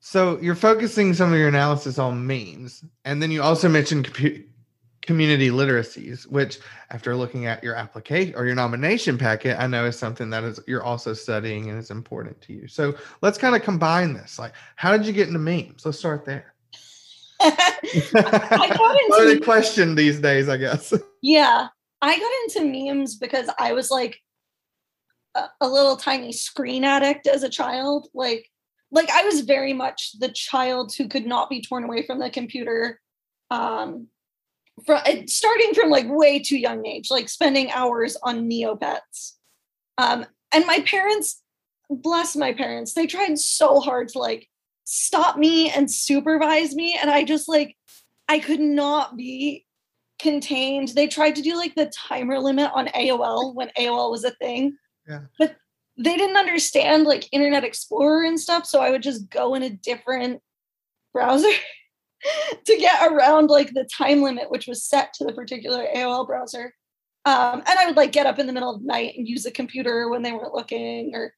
So 0.00 0.38
you're 0.40 0.54
focusing 0.54 1.12
some 1.14 1.32
of 1.32 1.38
your 1.38 1.48
analysis 1.48 1.98
on 1.98 2.26
memes, 2.26 2.84
and 3.04 3.22
then 3.22 3.30
you 3.30 3.42
also 3.42 3.68
mentioned 3.68 4.06
compu- 4.06 4.44
community 5.02 5.48
literacies, 5.48 6.26
which, 6.26 6.58
after 6.90 7.16
looking 7.16 7.46
at 7.46 7.64
your 7.64 7.74
application 7.74 8.34
or 8.36 8.44
your 8.44 8.54
nomination 8.54 9.16
packet, 9.16 9.58
I 9.58 9.66
know 9.66 9.86
is 9.86 9.98
something 9.98 10.28
that 10.30 10.44
is 10.44 10.60
you're 10.66 10.84
also 10.84 11.14
studying 11.14 11.70
and 11.70 11.78
is 11.78 11.90
important 11.90 12.40
to 12.42 12.52
you. 12.52 12.68
So 12.68 12.94
let's 13.22 13.38
kind 13.38 13.56
of 13.56 13.62
combine 13.62 14.12
this. 14.12 14.38
Like, 14.38 14.52
how 14.76 14.96
did 14.96 15.06
you 15.06 15.14
get 15.14 15.26
into 15.28 15.40
memes? 15.40 15.84
Let's 15.84 15.98
start 15.98 16.26
there. 16.26 16.54
I 17.40 18.74
got 18.76 19.24
into 19.24 19.44
question 19.44 19.94
these 19.94 20.20
days, 20.20 20.48
I 20.48 20.58
guess. 20.58 20.92
Yeah, 21.20 21.66
I 22.00 22.16
got 22.16 22.60
into 22.62 22.70
memes 22.72 23.16
because 23.16 23.50
I 23.58 23.72
was 23.72 23.90
like 23.90 24.20
a, 25.34 25.46
a 25.60 25.68
little 25.68 25.96
tiny 25.96 26.30
screen 26.30 26.84
addict 26.84 27.26
as 27.26 27.42
a 27.42 27.48
child. 27.48 28.06
Like, 28.14 28.48
like 28.90 29.10
I 29.10 29.22
was 29.22 29.40
very 29.40 29.72
much 29.72 30.18
the 30.18 30.28
child 30.28 30.94
who 30.94 31.08
could 31.08 31.26
not 31.26 31.50
be 31.50 31.62
torn 31.62 31.84
away 31.84 32.04
from 32.06 32.18
the 32.18 32.30
computer. 32.30 33.00
Um, 33.50 34.08
from 34.86 35.00
starting 35.26 35.74
from 35.74 35.90
like 35.90 36.06
way 36.08 36.38
too 36.38 36.58
young 36.58 36.86
age, 36.86 37.10
like 37.10 37.28
spending 37.28 37.70
hours 37.70 38.16
on 38.22 38.48
Neopets. 38.48 39.32
Um, 39.96 40.26
and 40.52 40.66
my 40.66 40.80
parents, 40.80 41.42
bless 41.90 42.36
my 42.36 42.52
parents, 42.52 42.94
they 42.94 43.06
tried 43.06 43.38
so 43.38 43.80
hard 43.80 44.08
to 44.10 44.18
like 44.18 44.48
stop 44.84 45.36
me 45.36 45.70
and 45.70 45.90
supervise 45.90 46.74
me. 46.74 46.98
And 47.00 47.10
I 47.10 47.24
just 47.24 47.48
like, 47.48 47.76
I 48.28 48.38
could 48.38 48.60
not 48.60 49.16
be 49.16 49.66
contained. 50.18 50.88
They 50.88 51.06
tried 51.06 51.36
to 51.36 51.42
do 51.42 51.56
like 51.56 51.74
the 51.74 51.92
timer 51.94 52.38
limit 52.38 52.70
on 52.74 52.88
AOL 52.88 53.54
when 53.54 53.70
AOL 53.78 54.10
was 54.10 54.24
a 54.24 54.30
thing. 54.30 54.76
Yeah. 55.08 55.22
But 55.38 55.56
they 55.98 56.16
didn't 56.16 56.36
understand 56.36 57.04
like 57.04 57.28
Internet 57.32 57.64
Explorer 57.64 58.24
and 58.24 58.38
stuff. 58.38 58.66
So 58.66 58.80
I 58.80 58.90
would 58.90 59.02
just 59.02 59.28
go 59.28 59.54
in 59.54 59.64
a 59.64 59.70
different 59.70 60.40
browser 61.12 61.48
to 62.64 62.76
get 62.78 63.10
around 63.10 63.48
like 63.48 63.74
the 63.74 63.88
time 63.96 64.22
limit, 64.22 64.50
which 64.50 64.68
was 64.68 64.84
set 64.84 65.12
to 65.14 65.24
the 65.24 65.32
particular 65.32 65.84
AOL 65.94 66.26
browser. 66.26 66.72
Um, 67.24 67.62
and 67.66 67.78
I 67.78 67.86
would 67.86 67.96
like 67.96 68.12
get 68.12 68.26
up 68.26 68.38
in 68.38 68.46
the 68.46 68.52
middle 68.52 68.74
of 68.74 68.80
the 68.80 68.86
night 68.86 69.14
and 69.16 69.28
use 69.28 69.44
a 69.44 69.50
computer 69.50 70.08
when 70.08 70.22
they 70.22 70.32
weren't 70.32 70.54
looking 70.54 71.14
or 71.14 71.34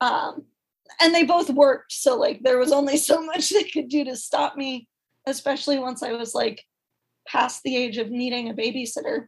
um, 0.00 0.46
and 1.00 1.14
they 1.14 1.22
both 1.22 1.48
worked. 1.48 1.92
So 1.92 2.16
like 2.16 2.42
there 2.42 2.58
was 2.58 2.72
only 2.72 2.96
so 2.96 3.24
much 3.24 3.50
they 3.50 3.64
could 3.64 3.88
do 3.88 4.04
to 4.04 4.16
stop 4.16 4.56
me, 4.56 4.88
especially 5.26 5.78
once 5.78 6.02
I 6.02 6.12
was 6.12 6.34
like 6.34 6.64
past 7.26 7.62
the 7.62 7.76
age 7.76 7.98
of 7.98 8.10
needing 8.10 8.50
a 8.50 8.54
babysitter. 8.54 9.26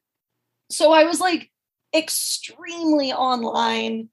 So 0.69 0.93
I 0.93 1.05
was 1.05 1.21
like 1.21 1.51
extremely 1.95 3.13
online 3.13 4.09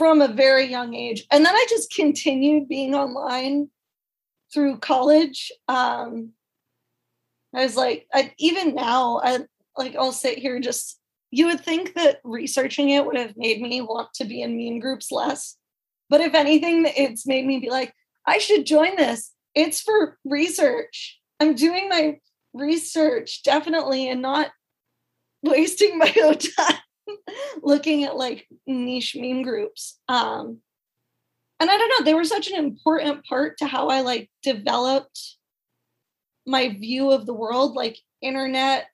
from 0.00 0.22
a 0.22 0.28
very 0.28 0.64
young 0.64 0.94
age. 0.94 1.26
And 1.30 1.44
then 1.44 1.54
I 1.54 1.66
just 1.68 1.94
continued 1.94 2.70
being 2.70 2.94
online 2.94 3.68
through 4.50 4.78
college. 4.78 5.52
Um, 5.68 6.30
I 7.54 7.64
was 7.64 7.76
like, 7.76 8.06
I, 8.10 8.32
even 8.38 8.74
now, 8.74 9.20
I 9.22 9.40
like 9.76 9.96
I'll 9.96 10.12
sit 10.12 10.38
here 10.38 10.54
and 10.54 10.64
just 10.64 10.98
you 11.30 11.48
would 11.48 11.60
think 11.60 11.92
that 11.96 12.20
researching 12.24 12.88
it 12.88 13.04
would 13.04 13.18
have 13.18 13.36
made 13.36 13.60
me 13.60 13.82
want 13.82 14.08
to 14.14 14.24
be 14.24 14.40
in 14.40 14.56
meme 14.56 14.80
groups 14.80 15.12
less. 15.12 15.58
But 16.08 16.22
if 16.22 16.32
anything, 16.32 16.86
it's 16.96 17.26
made 17.26 17.44
me 17.44 17.58
be 17.58 17.68
like, 17.68 17.92
I 18.26 18.38
should 18.38 18.64
join 18.64 18.96
this. 18.96 19.34
It's 19.54 19.82
for 19.82 20.16
research. 20.24 21.20
I'm 21.40 21.54
doing 21.54 21.90
my 21.90 22.16
research 22.54 23.42
definitely 23.42 24.08
and 24.08 24.22
not 24.22 24.48
wasting 25.42 25.98
my 25.98 26.14
own 26.24 26.38
time 26.58 26.78
looking 27.62 28.04
at 28.04 28.16
like 28.16 28.46
niche 28.66 29.16
meme 29.18 29.42
groups. 29.42 29.98
Um, 30.08 30.58
and 31.58 31.70
I 31.70 31.76
don't 31.76 31.88
know, 31.88 32.04
they 32.04 32.14
were 32.14 32.24
such 32.24 32.48
an 32.48 32.56
important 32.56 33.24
part 33.24 33.58
to 33.58 33.66
how 33.66 33.88
I 33.88 34.00
like 34.00 34.30
developed 34.42 35.36
my 36.46 36.68
view 36.68 37.12
of 37.12 37.26
the 37.26 37.34
world, 37.34 37.74
like 37.74 37.98
internet 38.22 38.86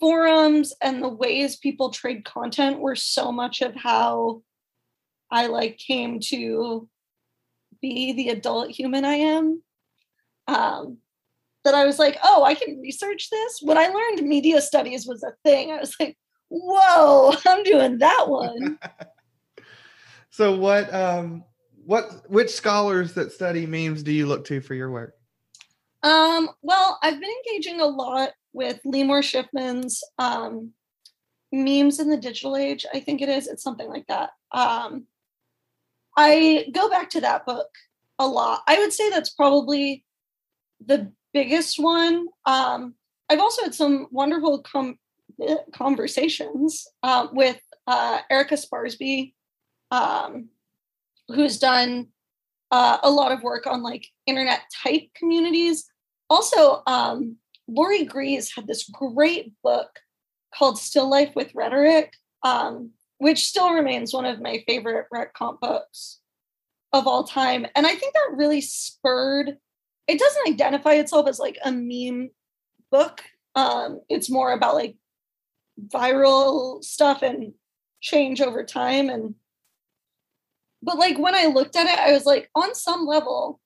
forums 0.00 0.72
and 0.80 1.02
the 1.02 1.08
ways 1.08 1.56
people 1.56 1.90
trade 1.90 2.24
content 2.24 2.80
were 2.80 2.96
so 2.96 3.32
much 3.32 3.60
of 3.60 3.74
how 3.74 4.42
I 5.30 5.46
like 5.46 5.76
came 5.78 6.20
to 6.20 6.88
be 7.82 8.12
the 8.12 8.30
adult 8.30 8.70
human 8.70 9.04
I 9.04 9.14
am. 9.14 9.62
Um, 10.46 10.98
that 11.64 11.74
I 11.74 11.84
was 11.84 11.98
like, 11.98 12.18
oh, 12.24 12.44
I 12.44 12.54
can 12.54 12.80
research 12.80 13.28
this. 13.30 13.60
When 13.60 13.76
I 13.76 13.88
learned 13.88 14.26
media 14.26 14.60
studies 14.62 15.06
was 15.06 15.22
a 15.22 15.34
thing, 15.44 15.70
I 15.70 15.78
was 15.78 15.94
like, 16.00 16.16
whoa, 16.48 17.34
I'm 17.46 17.62
doing 17.62 17.98
that 17.98 18.28
one. 18.28 18.78
so 20.30 20.56
what 20.56 20.92
um 20.92 21.44
what 21.84 22.30
which 22.30 22.50
scholars 22.50 23.14
that 23.14 23.32
study 23.32 23.66
memes 23.66 24.02
do 24.02 24.12
you 24.12 24.26
look 24.26 24.44
to 24.46 24.60
for 24.60 24.74
your 24.74 24.90
work? 24.90 25.14
Um, 26.02 26.50
well, 26.62 26.98
I've 27.02 27.20
been 27.20 27.30
engaging 27.46 27.80
a 27.80 27.86
lot 27.86 28.30
with 28.52 28.80
Limor 28.86 29.22
Shifman's 29.22 30.02
um, 30.18 30.72
memes 31.50 31.98
in 31.98 32.08
the 32.08 32.16
digital 32.16 32.56
age. 32.56 32.86
I 32.92 33.00
think 33.00 33.20
it 33.20 33.28
is. 33.28 33.48
It's 33.48 33.62
something 33.62 33.88
like 33.88 34.06
that. 34.06 34.30
Um, 34.52 35.06
I 36.16 36.66
go 36.72 36.88
back 36.88 37.10
to 37.10 37.20
that 37.22 37.46
book 37.46 37.68
a 38.18 38.26
lot. 38.26 38.62
I 38.66 38.78
would 38.78 38.92
say 38.92 39.10
that's 39.10 39.30
probably 39.30 40.04
the 40.84 41.12
biggest 41.32 41.78
one. 41.78 42.26
Um, 42.46 42.94
I've 43.28 43.40
also 43.40 43.62
had 43.62 43.74
some 43.74 44.06
wonderful 44.10 44.62
com- 44.62 44.98
conversations 45.72 46.86
uh, 47.02 47.28
with 47.32 47.60
uh, 47.86 48.18
Erika 48.30 48.56
Sparby, 48.56 49.34
um, 49.90 50.48
who's 51.28 51.58
done 51.58 52.08
uh, 52.70 52.98
a 53.02 53.10
lot 53.10 53.32
of 53.32 53.42
work 53.42 53.66
on 53.66 53.82
like 53.82 54.06
internet 54.26 54.60
type 54.82 55.08
communities. 55.14 55.90
Also, 56.28 56.82
um, 56.86 57.36
Laurie 57.66 58.04
Gries 58.04 58.52
had 58.54 58.66
this 58.66 58.88
great 58.88 59.52
book 59.62 60.00
called 60.54 60.78
Still 60.78 61.08
Life 61.08 61.32
with 61.34 61.54
Rhetoric, 61.54 62.12
um, 62.42 62.90
which 63.18 63.44
still 63.44 63.72
remains 63.72 64.12
one 64.12 64.24
of 64.24 64.40
my 64.40 64.62
favorite 64.66 65.06
rhet 65.10 65.34
comp 65.34 65.60
books 65.60 66.20
of 66.92 67.06
all 67.06 67.24
time. 67.24 67.66
And 67.74 67.86
I 67.86 67.94
think 67.94 68.14
that 68.14 68.36
really 68.36 68.60
spurred, 68.60 69.56
it 70.06 70.18
doesn't 70.18 70.48
identify 70.48 70.94
itself 70.94 71.28
as 71.28 71.38
like 71.38 71.58
a 71.64 71.72
meme 71.72 72.30
book. 72.90 73.22
Um, 73.54 74.00
it's 74.08 74.30
more 74.30 74.52
about 74.52 74.74
like 74.74 74.96
viral 75.86 76.82
stuff 76.82 77.22
and 77.22 77.52
change 78.00 78.40
over 78.40 78.64
time. 78.64 79.08
And, 79.08 79.34
but 80.82 80.98
like 80.98 81.18
when 81.18 81.34
I 81.34 81.46
looked 81.46 81.76
at 81.76 81.86
it, 81.86 81.98
I 81.98 82.12
was 82.12 82.26
like, 82.26 82.50
on 82.54 82.74
some 82.74 83.06
level, 83.06 83.60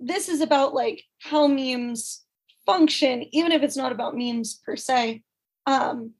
this 0.00 0.28
is 0.28 0.40
about 0.40 0.74
like 0.74 1.02
how 1.20 1.46
memes 1.46 2.24
function, 2.66 3.24
even 3.32 3.52
if 3.52 3.62
it's 3.62 3.76
not 3.76 3.92
about 3.92 4.16
memes 4.16 4.60
per 4.64 4.76
se. 4.76 5.22
Um, 5.66 6.12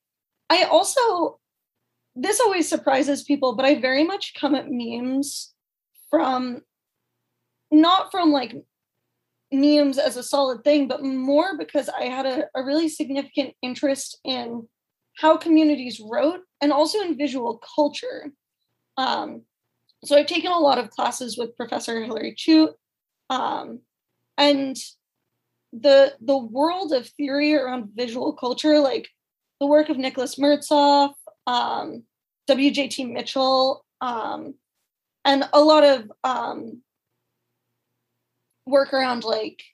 I 0.50 0.64
also, 0.64 1.38
this 2.16 2.40
always 2.40 2.68
surprises 2.68 3.22
people, 3.22 3.54
but 3.54 3.64
I 3.64 3.80
very 3.80 4.04
much 4.04 4.34
come 4.34 4.54
at 4.54 4.70
memes 4.70 5.54
from 6.10 6.62
not 7.70 8.10
from 8.10 8.32
like 8.32 8.56
memes 9.52 9.98
as 9.98 10.16
a 10.16 10.22
solid 10.22 10.64
thing, 10.64 10.88
but 10.88 11.04
more 11.04 11.56
because 11.56 11.88
I 11.88 12.04
had 12.04 12.26
a, 12.26 12.44
a 12.54 12.62
really 12.62 12.88
significant 12.88 13.54
interest 13.62 14.18
in 14.24 14.68
how 15.18 15.36
communities 15.36 16.00
wrote 16.00 16.40
and 16.60 16.72
also 16.72 17.00
in 17.00 17.18
visual 17.18 17.60
culture. 17.74 18.30
Um, 18.96 19.42
so 20.04 20.16
I've 20.16 20.26
taken 20.26 20.52
a 20.52 20.58
lot 20.58 20.78
of 20.78 20.90
classes 20.90 21.36
with 21.36 21.56
Professor 21.56 22.00
Hilary 22.04 22.34
Chute, 22.36 22.74
um, 23.28 23.80
and 24.36 24.76
the 25.72 26.14
the 26.20 26.38
world 26.38 26.92
of 26.92 27.08
theory 27.08 27.54
around 27.54 27.90
visual 27.96 28.32
culture, 28.32 28.78
like 28.78 29.08
the 29.60 29.66
work 29.66 29.88
of 29.88 29.98
Nicholas 29.98 30.36
Mirzoeff, 30.36 31.14
um, 31.48 32.04
W.J.T. 32.46 33.04
Mitchell, 33.06 33.84
um, 34.00 34.54
and 35.24 35.48
a 35.52 35.60
lot 35.60 35.82
of 35.82 36.12
um, 36.22 36.80
work 38.66 38.94
around 38.94 39.24
like 39.24 39.64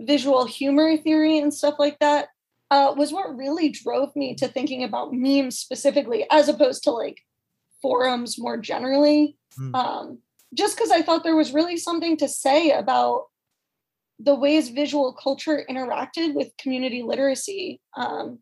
visual 0.00 0.46
humor 0.46 0.96
theory 0.96 1.38
and 1.38 1.52
stuff 1.52 1.74
like 1.80 1.98
that 1.98 2.28
uh, 2.70 2.94
was 2.96 3.12
what 3.12 3.36
really 3.36 3.70
drove 3.70 4.14
me 4.14 4.34
to 4.34 4.48
thinking 4.48 4.84
about 4.84 5.12
memes 5.12 5.58
specifically, 5.58 6.26
as 6.30 6.48
opposed 6.48 6.84
to 6.84 6.90
like 6.90 7.18
forums 7.80 8.38
more 8.38 8.56
generally. 8.56 9.36
Mm. 9.58 9.74
Um, 9.74 10.18
just 10.54 10.76
because 10.76 10.90
I 10.90 11.02
thought 11.02 11.24
there 11.24 11.36
was 11.36 11.52
really 11.52 11.76
something 11.76 12.16
to 12.18 12.28
say 12.28 12.70
about 12.70 13.24
the 14.18 14.34
ways 14.34 14.70
visual 14.70 15.12
culture 15.12 15.64
interacted 15.70 16.34
with 16.34 16.56
community 16.58 17.02
literacy. 17.02 17.80
Um, 17.96 18.40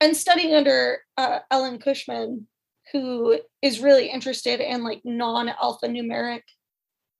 and 0.00 0.16
studying 0.16 0.54
under 0.54 0.98
uh, 1.16 1.38
Ellen 1.50 1.78
Cushman, 1.78 2.46
who 2.92 3.40
is 3.62 3.80
really 3.80 4.10
interested 4.10 4.60
in 4.60 4.84
like 4.84 5.00
non-alphanumeric 5.04 6.42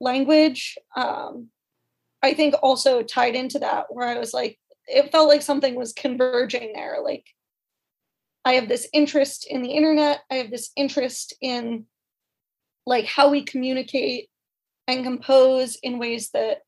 language, 0.00 0.76
um, 0.96 1.48
I 2.22 2.34
think 2.34 2.54
also 2.62 3.02
tied 3.02 3.34
into 3.34 3.58
that 3.60 3.86
where 3.88 4.06
I 4.06 4.18
was 4.18 4.34
like, 4.34 4.58
it 4.86 5.12
felt 5.12 5.28
like 5.28 5.42
something 5.42 5.74
was 5.74 5.92
converging 5.92 6.72
there. 6.74 6.98
Like 7.02 7.26
I 8.44 8.54
have 8.54 8.68
this 8.68 8.88
interest 8.92 9.46
in 9.48 9.62
the 9.62 9.70
internet, 9.70 10.22
I 10.30 10.36
have 10.36 10.50
this 10.50 10.70
interest 10.76 11.34
in 11.40 11.86
like 12.86 13.06
how 13.06 13.30
we 13.30 13.42
communicate 13.42 14.28
and 14.86 15.04
compose 15.04 15.76
in 15.82 15.98
ways 15.98 16.30
that 16.30 16.58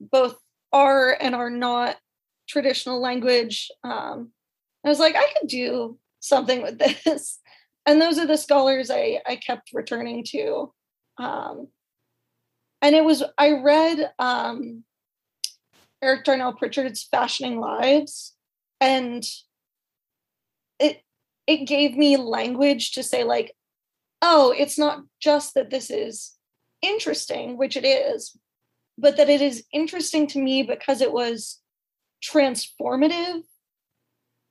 both 0.00 0.36
are 0.72 1.16
and 1.20 1.34
are 1.34 1.50
not 1.50 1.96
traditional 2.48 3.00
language. 3.00 3.70
Um, 3.84 4.32
I 4.84 4.88
was 4.88 4.98
like, 4.98 5.14
I 5.16 5.32
could 5.38 5.48
do 5.48 5.98
something 6.20 6.62
with 6.62 6.78
this. 7.04 7.38
And 7.86 8.00
those 8.00 8.18
are 8.18 8.26
the 8.26 8.36
scholars 8.36 8.90
I, 8.90 9.20
I 9.26 9.36
kept 9.36 9.72
returning 9.72 10.24
to. 10.28 10.72
Um, 11.18 11.68
and 12.82 12.94
it 12.94 13.04
was, 13.04 13.22
I 13.38 13.52
read 13.62 14.10
um, 14.18 14.84
Eric 16.04 16.24
Darnell 16.24 16.52
Pritchard's 16.52 17.02
Fashioning 17.02 17.58
Lives, 17.58 18.34
and 18.80 19.24
it 20.78 21.02
it 21.46 21.66
gave 21.66 21.96
me 21.96 22.16
language 22.18 22.92
to 22.92 23.02
say, 23.02 23.24
like, 23.24 23.56
oh, 24.20 24.54
it's 24.56 24.78
not 24.78 25.02
just 25.18 25.54
that 25.54 25.70
this 25.70 25.90
is 25.90 26.36
interesting, 26.82 27.56
which 27.56 27.76
it 27.76 27.86
is, 27.86 28.36
but 28.98 29.16
that 29.16 29.30
it 29.30 29.40
is 29.40 29.64
interesting 29.72 30.26
to 30.28 30.38
me 30.38 30.62
because 30.62 31.00
it 31.00 31.12
was 31.12 31.60
transformative 32.22 33.42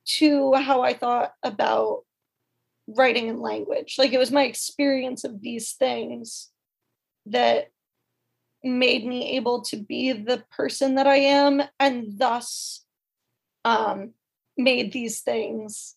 to 0.06 0.54
how 0.54 0.82
I 0.82 0.92
thought 0.94 1.32
about 1.42 2.00
writing 2.86 3.30
and 3.30 3.40
language. 3.40 3.94
Like 3.96 4.12
it 4.12 4.18
was 4.18 4.30
my 4.30 4.42
experience 4.42 5.24
of 5.24 5.40
these 5.40 5.72
things 5.72 6.50
that 7.26 7.68
made 8.64 9.04
me 9.04 9.36
able 9.36 9.62
to 9.62 9.76
be 9.76 10.12
the 10.12 10.42
person 10.50 10.94
that 10.94 11.06
I 11.06 11.16
am 11.16 11.62
and 11.78 12.18
thus 12.18 12.84
um, 13.64 14.12
made 14.56 14.92
these 14.92 15.20
things 15.20 15.96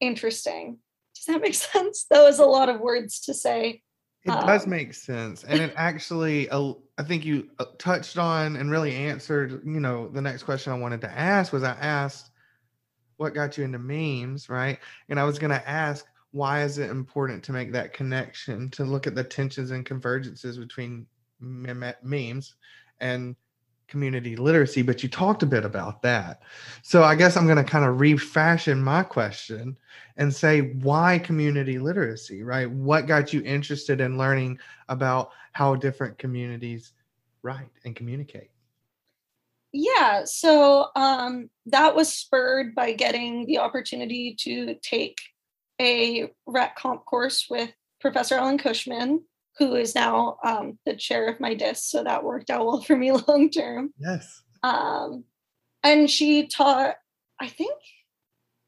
interesting. 0.00 0.78
Does 1.14 1.24
that 1.26 1.40
make 1.40 1.54
sense? 1.54 2.06
That 2.10 2.22
was 2.22 2.38
a 2.38 2.46
lot 2.46 2.68
of 2.68 2.80
words 2.80 3.20
to 3.22 3.34
say. 3.34 3.82
It 4.24 4.30
um, 4.30 4.46
does 4.46 4.66
make 4.66 4.94
sense. 4.94 5.44
And 5.44 5.60
it 5.60 5.74
actually, 5.76 6.48
uh, 6.48 6.74
I 6.96 7.02
think 7.02 7.24
you 7.24 7.50
uh, 7.58 7.64
touched 7.78 8.18
on 8.18 8.56
and 8.56 8.70
really 8.70 8.94
answered, 8.94 9.62
you 9.64 9.80
know, 9.80 10.08
the 10.08 10.22
next 10.22 10.44
question 10.44 10.72
I 10.72 10.78
wanted 10.78 11.00
to 11.02 11.10
ask 11.10 11.52
was 11.52 11.64
I 11.64 11.72
asked, 11.72 12.30
what 13.16 13.34
got 13.34 13.58
you 13.58 13.64
into 13.64 13.78
memes, 13.78 14.48
right? 14.48 14.78
And 15.08 15.18
I 15.18 15.24
was 15.24 15.38
going 15.38 15.50
to 15.50 15.68
ask, 15.68 16.06
why 16.30 16.62
is 16.62 16.78
it 16.78 16.90
important 16.90 17.42
to 17.44 17.52
make 17.52 17.72
that 17.72 17.92
connection, 17.92 18.70
to 18.70 18.84
look 18.84 19.06
at 19.06 19.14
the 19.14 19.22
tensions 19.22 19.70
and 19.70 19.84
convergences 19.84 20.58
between 20.58 21.06
memes 21.42 22.54
and 23.00 23.36
community 23.88 24.36
literacy, 24.36 24.80
but 24.80 25.02
you 25.02 25.08
talked 25.08 25.42
a 25.42 25.46
bit 25.46 25.66
about 25.66 26.00
that. 26.00 26.40
So 26.82 27.02
I 27.02 27.14
guess 27.14 27.36
I'm 27.36 27.44
going 27.44 27.62
to 27.62 27.64
kind 27.64 27.84
of 27.84 28.00
refashion 28.00 28.82
my 28.82 29.02
question 29.02 29.76
and 30.16 30.34
say, 30.34 30.72
why 30.80 31.18
community 31.18 31.78
literacy, 31.78 32.42
right? 32.42 32.70
What 32.70 33.06
got 33.06 33.34
you 33.34 33.42
interested 33.42 34.00
in 34.00 34.16
learning 34.16 34.58
about 34.88 35.30
how 35.52 35.74
different 35.74 36.16
communities 36.16 36.92
write 37.42 37.68
and 37.84 37.94
communicate? 37.94 38.50
Yeah, 39.72 40.24
so 40.24 40.88
um, 40.96 41.50
that 41.66 41.94
was 41.94 42.12
spurred 42.12 42.74
by 42.74 42.92
getting 42.92 43.46
the 43.46 43.58
opportunity 43.58 44.34
to 44.40 44.74
take 44.82 45.18
a 45.80 46.30
rhet 46.46 46.74
comp 46.76 47.04
course 47.04 47.46
with 47.50 47.70
Professor 48.00 48.36
Ellen 48.36 48.58
Cushman 48.58 49.22
who 49.58 49.74
is 49.74 49.94
now 49.94 50.38
um, 50.44 50.78
the 50.86 50.96
chair 50.96 51.28
of 51.28 51.40
my 51.40 51.54
DIS. 51.54 51.84
So 51.84 52.04
that 52.04 52.24
worked 52.24 52.50
out 52.50 52.66
well 52.66 52.80
for 52.86 52.96
me 52.96 53.12
long 53.12 53.50
term. 53.50 53.92
Yes. 53.98 54.42
Um, 54.62 55.24
and 55.82 56.08
she 56.10 56.46
taught, 56.46 56.96
I 57.40 57.48
think 57.48 57.76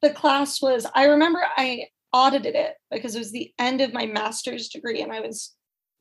the 0.03 0.11
class 0.11 0.61
was, 0.61 0.87
I 0.95 1.05
remember 1.05 1.43
I 1.57 1.87
audited 2.13 2.55
it 2.55 2.75
because 2.91 3.15
it 3.15 3.21
was 3.21 3.33
the 3.33 3.53
end 3.59 3.81
of 3.81 3.93
my 3.93 4.07
master's 4.07 4.69
degree 4.69 5.01
and 5.01 5.13
I 5.13 5.21
was 5.21 5.55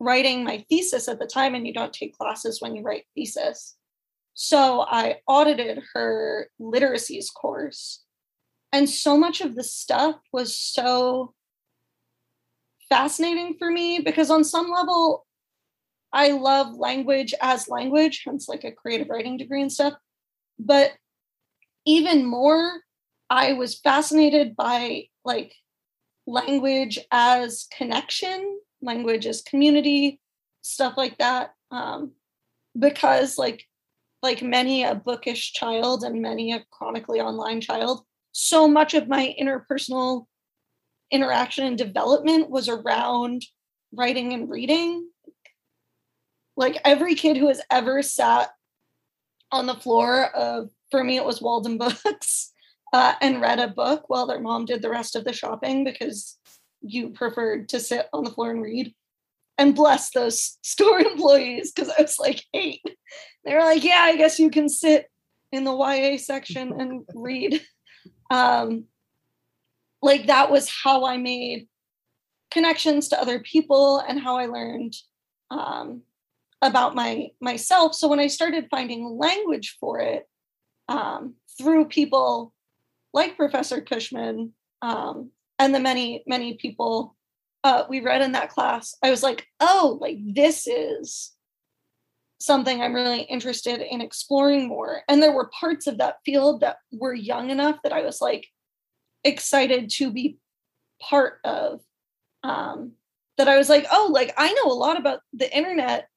writing 0.04 0.44
my 0.44 0.64
thesis 0.70 1.08
at 1.08 1.20
the 1.20 1.26
time, 1.26 1.56
and 1.56 1.66
you 1.66 1.74
don't 1.74 1.94
take 1.94 2.18
classes 2.18 2.62
when 2.62 2.76
you 2.76 2.84
write 2.84 3.06
thesis. 3.16 3.76
So 4.34 4.82
I 4.82 5.18
audited 5.28 5.82
her 5.94 6.50
literacies 6.60 7.28
course. 7.34 8.04
And 8.72 8.90
so 8.90 9.18
much 9.18 9.42
of 9.42 9.56
the 9.56 9.64
stuff 9.64 10.16
was 10.32 10.56
so 10.56 11.34
fascinating 12.94 13.56
for 13.58 13.72
me 13.72 14.00
because 14.00 14.30
on 14.30 14.44
some 14.44 14.70
level 14.70 15.26
I 16.14 16.30
love 16.30 16.76
language 16.76 17.34
as 17.41 17.68
language, 17.68 18.22
hence 18.24 18.48
like 18.48 18.64
a 18.64 18.72
creative 18.72 19.10
writing 19.10 19.36
degree 19.36 19.64
and 19.64 19.72
stuff. 19.72 19.96
But 20.60 20.91
even 21.88 22.24
more, 22.24 22.82
I 23.32 23.54
was 23.54 23.80
fascinated 23.80 24.56
by 24.56 25.06
like 25.26 25.56
language 26.28 27.00
as 27.12 27.68
connection, 27.76 28.60
language 28.80 29.26
as 29.26 29.41
community, 29.41 30.20
stuff 30.62 30.94
like 30.96 31.18
that. 31.18 31.56
Um, 31.72 32.12
because 32.78 33.39
like 33.39 33.66
like 34.22 34.44
many 34.44 34.84
a 34.84 34.94
bookish 34.94 35.52
child 35.54 36.04
and 36.04 36.22
many 36.22 36.54
a 36.54 36.64
chronically 36.72 37.20
online 37.20 37.60
child, 37.60 38.06
so 38.34 38.68
much 38.68 38.94
of 38.94 39.08
my 39.08 39.36
interpersonal 39.41 40.28
interaction 41.14 41.66
and 41.66 41.78
development 41.78 42.49
was 42.49 42.68
around 42.68 43.43
writing 43.93 44.34
and 44.34 44.49
reading. 44.49 45.07
Like 46.57 46.82
every 46.84 47.16
kid 47.16 47.38
who 47.38 47.47
has 47.47 47.61
ever 47.72 48.01
sat 48.01 48.49
on 49.51 49.68
the 49.68 49.76
floor 49.76 50.26
of, 50.36 50.70
for 50.91 51.03
me, 51.03 51.18
it 51.18 51.26
was 51.26 51.41
Walden 51.41 51.78
Books 51.80 52.51
uh, 52.91 53.14
and 53.22 53.41
read 53.41 53.59
a 53.59 53.68
book 53.68 54.05
while 54.07 54.26
their 54.28 54.39
mom 54.39 54.66
did 54.66 54.82
the 54.82 54.89
rest 54.89 55.16
of 55.16 55.24
the 55.24 55.34
shopping 55.34 55.84
because 55.84 56.38
you 56.82 57.09
preferred 57.09 57.70
to 57.70 57.80
sit 57.80 58.07
on 58.11 58.24
the 58.24 58.32
floor 58.32 58.51
and 58.51 58.61
read. 58.61 58.93
And 59.59 59.76
bless 59.76 60.09
those 60.09 60.57
store 60.64 60.99
employees 60.99 61.72
because 61.72 61.89
I 61.89 62.01
was 62.01 62.18
like 62.20 62.43
eight. 62.55 62.82
They 63.45 63.53
were 63.53 63.61
like, 63.61 63.84
yeah, 63.84 64.01
I 64.01 64.18
guess 64.18 64.39
you 64.39 64.49
can 64.49 64.68
sit 64.68 65.07
in 65.51 65.64
the 65.64 65.76
YA 65.76 66.18
section 66.18 66.74
and 66.80 67.05
read. 67.14 67.61
Um, 68.32 68.86
like 70.04 70.28
that 70.28 70.51
was 70.51 70.70
how 70.70 71.06
I 71.06 71.18
made 71.18 71.68
connections 72.51 73.08
to 73.08 73.20
other 73.20 73.39
people 73.39 73.99
and 73.99 74.20
how 74.20 74.38
I 74.38 74.45
learned 74.45 74.93
um, 75.49 76.01
about 76.62 76.93
my 76.93 77.30
myself. 77.41 77.95
So 77.95 78.08
when 78.08 78.20
I 78.20 78.28
started 78.28 78.68
finding 78.70 79.18
language 79.18 79.78
for 79.80 79.99
it 79.99 80.28
um, 80.89 81.36
through 81.58 81.86
people 81.86 82.54
like 83.14 83.38
Professor 83.38 83.82
Cushman 83.82 84.54
um, 84.82 85.32
and 85.58 85.74
the 85.74 85.80
many 85.80 86.24
many 86.28 86.56
people 86.56 87.16
uh, 87.64 87.86
we 87.88 88.01
read 88.01 88.22
in 88.22 88.34
that 88.34 88.49
class, 88.49 88.95
I 89.01 89.10
was 89.10 89.24
like, 89.24 89.47
oh, 89.62 89.97
like 90.01 90.18
this 90.22 90.68
is 90.68 91.32
something 92.41 92.82
I'm 92.82 92.93
really 92.93 93.22
interested 93.22 93.80
in 93.80 94.01
exploring 94.01 94.68
more. 94.68 95.04
And 95.08 95.24
there 95.24 95.32
were 95.32 95.49
parts 95.58 95.88
of 95.88 95.97
that 95.99 96.18
field 96.26 96.60
that 96.60 96.80
were 96.91 97.14
young 97.14 97.51
enough 97.51 97.78
that 97.84 97.93
I 97.93 98.01
was 98.01 98.20
like, 98.20 98.47
excited 99.24 99.90
to 99.90 100.12
be 100.12 100.38
part 101.02 101.40
of 101.44 101.82
um, 102.44 102.94
that 103.38 103.48
i 103.48 103.58
was 103.58 103.70
like 103.70 103.86
oh 103.92 104.10
like 104.12 104.34
i 104.38 104.52
know 104.54 104.72
a 104.72 104.74
lot 104.74 104.98
about 104.98 105.20
the 105.34 105.56
internet. 105.56 106.08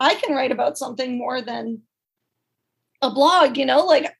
I 0.00 0.14
can 0.14 0.32
write 0.34 0.52
about 0.52 0.78
something 0.78 1.18
more 1.18 1.42
than 1.42 1.82
a 3.02 3.10
blog 3.10 3.56
you 3.56 3.66
know? 3.66 3.84
Like 3.84 4.12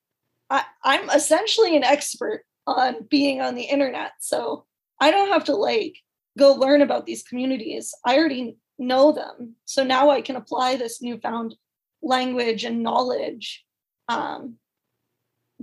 I, 0.51 0.65
i'm 0.83 1.09
essentially 1.11 1.77
an 1.77 1.85
expert 1.85 2.45
on 2.67 3.07
being 3.09 3.41
on 3.41 3.55
the 3.55 3.63
internet. 3.63 4.13
So 4.21 4.67
i 5.01 5.11
don't 5.11 5.33
have 5.33 5.45
to 5.45 5.57
like 5.57 5.97
go 6.39 6.53
learn 6.55 6.83
about 6.83 7.07
these 7.07 7.25
communities. 7.25 7.93
I 8.05 8.17
already 8.17 8.57
know 8.79 9.13
them. 9.13 9.57
So 9.65 9.85
now 9.85 10.11
i 10.11 10.21
can 10.21 10.37
apply 10.37 10.77
this 10.77 11.03
newfound 11.03 11.55
language 12.03 12.65
and 12.65 12.83
knowledge 12.83 13.65
um, 14.09 14.55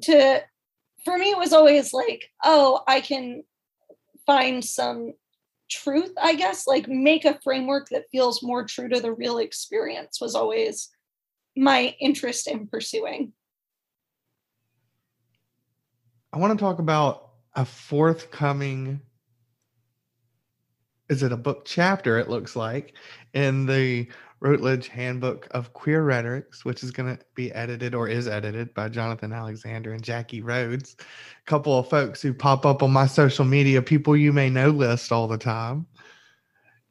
to 0.02 0.44
for 1.06 1.18
me 1.18 1.30
it 1.30 1.38
was 1.38 1.54
always 1.54 1.94
like 1.94 2.30
oh 2.44 2.82
i 2.88 3.00
can 3.00 3.44
find 4.26 4.66
some 4.66 5.14
truth 5.70 6.12
i 6.22 6.36
guess. 6.36 6.68
Like 6.68 6.88
make 6.88 7.26
a 7.26 7.40
framework 7.44 7.90
that 7.90 8.10
feels 8.12 8.44
more 8.44 8.66
true 8.66 8.90
to 8.90 9.00
the 9.00 9.14
real 9.14 9.38
experience 9.38 10.20
was 10.22 10.36
always 10.36 10.90
my 11.56 11.96
interest 12.00 12.48
in 12.48 12.68
pursuing. 12.68 13.32
I 16.34 16.38
want 16.38 16.58
to 16.58 16.64
talk 16.64 16.80
about 16.80 17.30
a 17.56 17.66
forthcoming 17.66 19.02
is 21.08 21.24
it 21.24 21.32
a 21.32 21.38
book 21.38 21.64
chapter 21.66 22.18
it 22.18 22.30
looks 22.30 22.56
like 22.56 22.94
in 23.34 23.66
the 23.66 24.08
Routledge 24.42 24.90
Handbook 24.90 25.48
of 25.52 25.74
Queer 25.74 26.04
Rhetorics, 26.04 26.66
which 26.66 26.84
is 26.84 26.92
going 26.92 27.16
to 27.16 27.24
be 27.36 27.52
edited 27.54 27.96
or 27.96 28.08
is 28.08 28.28
edited 28.28 28.74
by 28.74 28.90
Jonathan 28.90 29.32
Alexander 29.32 29.94
and 29.94 30.04
Jackie 30.04 30.42
Rhodes, 30.42 30.96
a 31.00 31.50
couple 31.50 31.78
of 31.78 31.90
folks 31.90 32.22
who 32.22 32.34
pop 32.34 32.66
up 32.66 32.84
on 32.84 32.92
my 32.92 33.08
social 33.08 33.46
media, 33.46 33.82
people 33.82 34.16
you 34.16 34.34
may 34.34 34.50
know 34.50 34.70
list 34.70 35.12
all 35.12 35.28
the 35.28 35.38
time. 35.38 35.88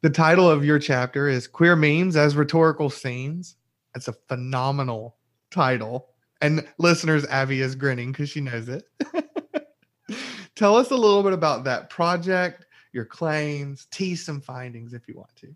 The 0.01 0.09
title 0.09 0.49
of 0.49 0.65
your 0.65 0.79
chapter 0.79 1.27
is 1.27 1.47
Queer 1.47 1.75
Memes 1.75 2.15
as 2.15 2.35
Rhetorical 2.35 2.89
Scenes. 2.89 3.55
It's 3.95 4.07
a 4.07 4.13
phenomenal 4.27 5.15
title. 5.51 6.09
And 6.41 6.67
listeners, 6.77 7.25
Abbie 7.27 7.61
is 7.61 7.75
grinning 7.75 8.11
because 8.11 8.29
she 8.29 8.41
knows 8.41 8.69
it. 8.69 8.83
Tell 10.55 10.75
us 10.75 10.91
a 10.91 10.95
little 10.95 11.23
bit 11.23 11.33
about 11.33 11.63
that 11.65 11.89
project, 11.89 12.65
your 12.91 13.05
claims, 13.05 13.87
tease 13.91 14.25
some 14.25 14.41
findings 14.41 14.93
if 14.93 15.07
you 15.07 15.15
want 15.15 15.35
to 15.37 15.55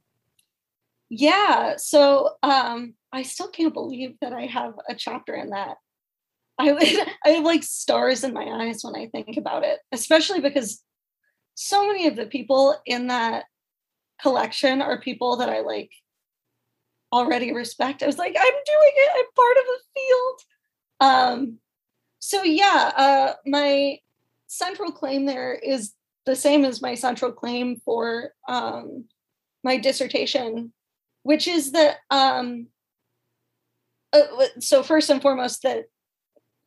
yeah 1.09 1.75
so 1.77 2.31
um 2.43 2.93
i 3.11 3.23
still 3.23 3.49
can't 3.49 3.73
believe 3.73 4.15
that 4.21 4.33
i 4.33 4.45
have 4.45 4.73
a 4.87 4.95
chapter 4.95 5.33
in 5.33 5.49
that. 5.49 5.77
I 6.57 6.71
would 6.73 6.83
i 7.25 7.29
have 7.29 7.43
like 7.43 7.63
stars 7.63 8.23
in 8.23 8.33
my 8.33 8.45
eyes 8.45 8.81
when 8.83 8.95
i 8.95 9.07
think 9.07 9.37
about 9.37 9.63
it 9.63 9.79
especially 9.91 10.39
because 10.41 10.83
so 11.55 11.87
many 11.87 12.07
of 12.07 12.15
the 12.15 12.25
people 12.25 12.75
in 12.85 13.07
that 13.07 13.45
collection 14.21 14.81
are 14.81 14.99
people 14.99 15.37
that 15.37 15.49
i 15.49 15.61
like 15.61 15.91
already 17.11 17.51
respect. 17.53 18.03
I 18.03 18.05
was 18.05 18.17
like 18.19 18.35
i'm 18.37 18.43
doing 18.43 18.93
it 18.95 19.11
i'm 19.17 19.25
part 19.35 19.57
of 19.57 19.63
a 19.63 19.79
field. 19.95 21.39
Um 21.39 21.57
so 22.19 22.43
yeah 22.43 22.91
uh 22.95 23.33
my 23.45 23.99
central 24.47 24.91
claim 24.91 25.25
there 25.25 25.53
is 25.53 25.93
the 26.25 26.35
same 26.35 26.65
as 26.65 26.81
my 26.81 26.95
central 26.95 27.31
claim 27.31 27.81
for 27.83 28.33
um 28.47 29.05
my 29.63 29.77
dissertation 29.77 30.71
which 31.23 31.47
is 31.47 31.71
that 31.71 31.97
um 32.09 32.67
uh, 34.13 34.45
so 34.59 34.81
first 34.81 35.09
and 35.09 35.21
foremost 35.21 35.61
that 35.63 35.85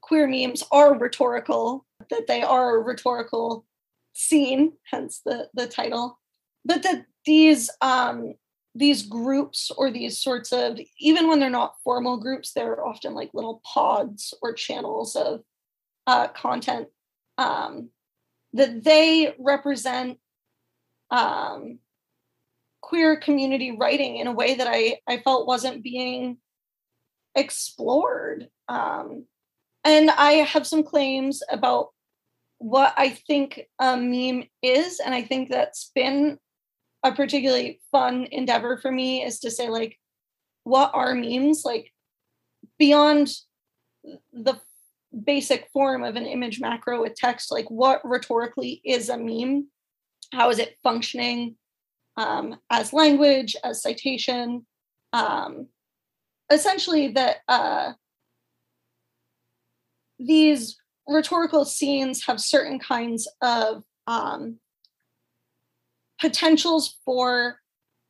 queer 0.00 0.26
memes 0.28 0.62
are 0.70 0.96
rhetorical 0.96 1.84
that 2.10 2.26
they 2.26 2.42
are 2.42 2.76
a 2.76 2.82
rhetorical 2.82 3.64
scene 4.12 4.72
hence 4.90 5.20
the 5.24 5.48
the 5.54 5.66
title 5.66 6.18
but 6.64 6.82
that 6.82 7.06
these 7.24 7.70
um 7.80 8.34
these 8.74 9.02
groups 9.02 9.70
or 9.76 9.90
these 9.90 10.18
sorts 10.18 10.50
of 10.52 10.78
even 10.98 11.28
when 11.28 11.38
they're 11.40 11.50
not 11.50 11.74
formal 11.84 12.16
groups 12.16 12.52
they're 12.52 12.84
often 12.84 13.14
like 13.14 13.30
little 13.34 13.60
pods 13.64 14.32
or 14.42 14.54
channels 14.54 15.14
of 15.14 15.42
uh, 16.06 16.28
content 16.28 16.88
um, 17.38 17.90
that 18.52 18.82
they 18.84 19.34
represent 19.38 20.18
um, 21.10 21.78
queer 22.82 23.16
community 23.16 23.74
writing 23.76 24.16
in 24.16 24.26
a 24.26 24.32
way 24.32 24.54
that 24.54 24.66
I, 24.68 24.98
I 25.08 25.18
felt 25.18 25.46
wasn't 25.46 25.82
being 25.82 26.38
explored. 27.34 28.48
Um, 28.68 29.24
and 29.84 30.10
I 30.10 30.32
have 30.32 30.66
some 30.66 30.82
claims 30.82 31.42
about 31.50 31.88
what 32.58 32.94
I 32.96 33.10
think 33.10 33.62
a 33.78 33.96
meme 33.96 34.44
is. 34.62 35.00
And 35.00 35.14
I 35.14 35.22
think 35.22 35.50
that's 35.50 35.90
been 35.94 36.38
a 37.02 37.12
particularly 37.12 37.80
fun 37.90 38.28
endeavor 38.30 38.76
for 38.76 38.92
me 38.92 39.24
is 39.24 39.40
to 39.40 39.50
say, 39.50 39.68
like, 39.68 39.98
what 40.64 40.90
are 40.94 41.14
memes? 41.14 41.62
Like, 41.64 41.90
beyond 42.78 43.34
the 44.32 44.60
basic 45.24 45.68
form 45.72 46.04
of 46.04 46.16
an 46.16 46.26
image 46.26 46.60
macro 46.60 47.02
with 47.02 47.16
text, 47.16 47.50
like, 47.50 47.68
what 47.70 48.00
rhetorically 48.04 48.80
is 48.84 49.08
a 49.08 49.18
meme? 49.18 49.68
How 50.32 50.50
is 50.50 50.58
it 50.58 50.76
functioning? 50.82 51.56
Um, 52.16 52.56
as 52.70 52.92
language, 52.92 53.56
as 53.64 53.82
citation. 53.82 54.66
Um, 55.12 55.68
essentially, 56.50 57.08
that 57.08 57.38
uh, 57.48 57.92
these 60.18 60.76
rhetorical 61.06 61.64
scenes 61.64 62.26
have 62.26 62.40
certain 62.40 62.78
kinds 62.78 63.28
of 63.40 63.82
um, 64.06 64.58
potentials 66.20 66.98
for 67.04 67.58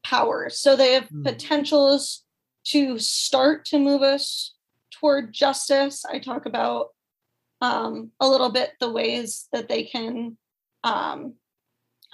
power. 0.04 0.50
So 0.50 0.76
they 0.76 0.92
have 0.92 1.08
mm. 1.08 1.24
potentials 1.24 2.24
to 2.66 2.98
start 2.98 3.64
to 3.66 3.78
move 3.78 4.02
us 4.02 4.54
toward 4.92 5.32
justice. 5.32 6.04
I 6.04 6.18
talk 6.18 6.46
about 6.46 6.88
um, 7.60 8.10
a 8.20 8.28
little 8.28 8.50
bit 8.50 8.72
the 8.80 8.90
ways 8.90 9.48
that 9.52 9.68
they 9.68 9.84
can 9.84 10.36
um, 10.84 11.34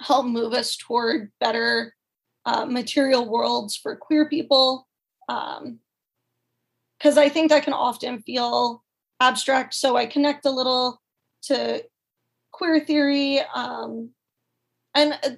help 0.01 0.25
move 0.25 0.53
us 0.53 0.75
toward 0.77 1.31
better 1.39 1.93
uh, 2.45 2.65
material 2.65 3.29
worlds 3.29 3.75
for 3.75 3.95
queer 3.95 4.29
people. 4.29 4.87
Because 5.27 5.61
um, 5.61 5.79
I 7.17 7.29
think 7.29 7.49
that 7.49 7.63
can 7.63 7.73
often 7.73 8.21
feel 8.21 8.83
abstract. 9.19 9.73
So 9.73 9.95
I 9.95 10.05
connect 10.05 10.45
a 10.45 10.51
little 10.51 11.01
to 11.43 11.83
queer 12.51 12.79
theory. 12.79 13.41
Um, 13.53 14.11
and 14.95 15.13
uh, 15.23 15.29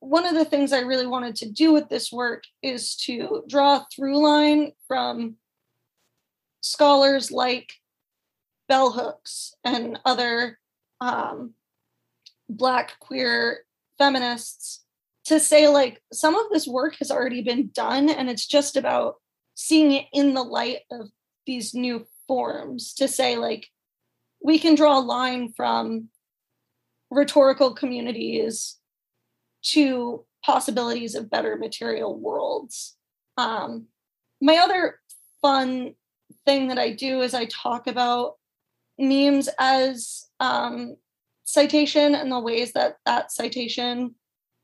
one 0.00 0.24
of 0.24 0.34
the 0.34 0.44
things 0.44 0.72
I 0.72 0.80
really 0.80 1.06
wanted 1.06 1.36
to 1.36 1.50
do 1.50 1.72
with 1.72 1.88
this 1.88 2.12
work 2.12 2.44
is 2.62 2.94
to 2.96 3.44
draw 3.48 3.76
a 3.76 3.86
through 3.94 4.22
line 4.22 4.72
from 4.86 5.36
scholars 6.60 7.30
like 7.30 7.72
bell 8.68 8.92
hooks 8.92 9.54
and 9.64 9.98
other 10.04 10.58
um, 11.00 11.54
black 12.48 12.98
queer 13.00 13.64
feminists 13.98 14.84
to 15.24 15.38
say 15.38 15.68
like 15.68 16.02
some 16.12 16.34
of 16.34 16.46
this 16.50 16.66
work 16.66 16.96
has 16.98 17.10
already 17.10 17.42
been 17.42 17.70
done 17.74 18.08
and 18.08 18.30
it's 18.30 18.46
just 18.46 18.76
about 18.76 19.16
seeing 19.54 19.92
it 19.92 20.06
in 20.12 20.34
the 20.34 20.42
light 20.42 20.80
of 20.90 21.08
these 21.46 21.74
new 21.74 22.06
forms 22.26 22.94
to 22.94 23.08
say 23.08 23.36
like 23.36 23.68
we 24.42 24.58
can 24.58 24.74
draw 24.74 24.98
a 24.98 25.00
line 25.00 25.52
from 25.54 26.08
rhetorical 27.10 27.74
communities 27.74 28.76
to 29.62 30.24
possibilities 30.44 31.14
of 31.14 31.30
better 31.30 31.56
material 31.56 32.18
worlds. 32.18 32.96
Um, 33.36 33.86
my 34.40 34.56
other 34.58 34.98
fun 35.42 35.94
thing 36.44 36.68
that 36.68 36.78
I 36.78 36.92
do 36.92 37.22
is 37.22 37.34
I 37.34 37.46
talk 37.46 37.86
about 37.86 38.34
memes 38.98 39.48
as 39.58 40.26
um, 40.40 40.96
citation 41.48 42.14
and 42.14 42.30
the 42.30 42.38
ways 42.38 42.74
that 42.74 42.96
that 43.06 43.32
citation 43.32 44.14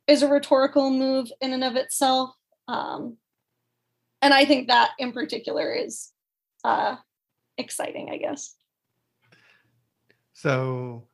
is 0.06 0.22
a 0.22 0.28
rhetorical 0.28 0.90
move 0.90 1.32
in 1.40 1.54
and 1.54 1.64
of 1.64 1.76
itself. 1.76 2.34
Um, 2.68 3.16
and 4.20 4.34
I 4.34 4.44
think 4.44 4.68
that 4.68 4.90
in 4.98 5.12
particular 5.12 5.72
is 5.72 6.12
uh, 6.62 6.96
exciting, 7.56 8.10
I 8.10 8.18
guess. 8.18 8.54
So, 10.34 11.04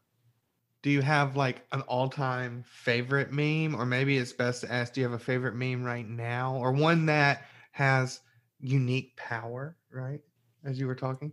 do 0.83 0.91
you 0.91 1.03
have 1.03 1.37
like 1.37 1.65
an 1.71 1.83
all-time 1.83 2.65
favorite 2.67 3.31
meme, 3.31 3.81
or 3.81 3.87
maybe 3.87 4.19
it's 4.19 4.33
best 4.33 4.63
to 4.63 4.73
ask, 4.73 4.95
do 4.95 5.01
you 5.01 5.07
have 5.07 5.21
a 5.21 5.23
favorite 5.23 5.55
meme 5.55 5.85
right 5.85 6.09
now, 6.09 6.57
or 6.57 6.73
one 6.73 7.07
that 7.07 7.45
has 7.71 8.21
unique 8.59 9.17
power? 9.17 9.77
Right, 9.93 10.21
as 10.65 10.81
you 10.81 10.89
were 10.89 10.97
talking. 10.97 11.31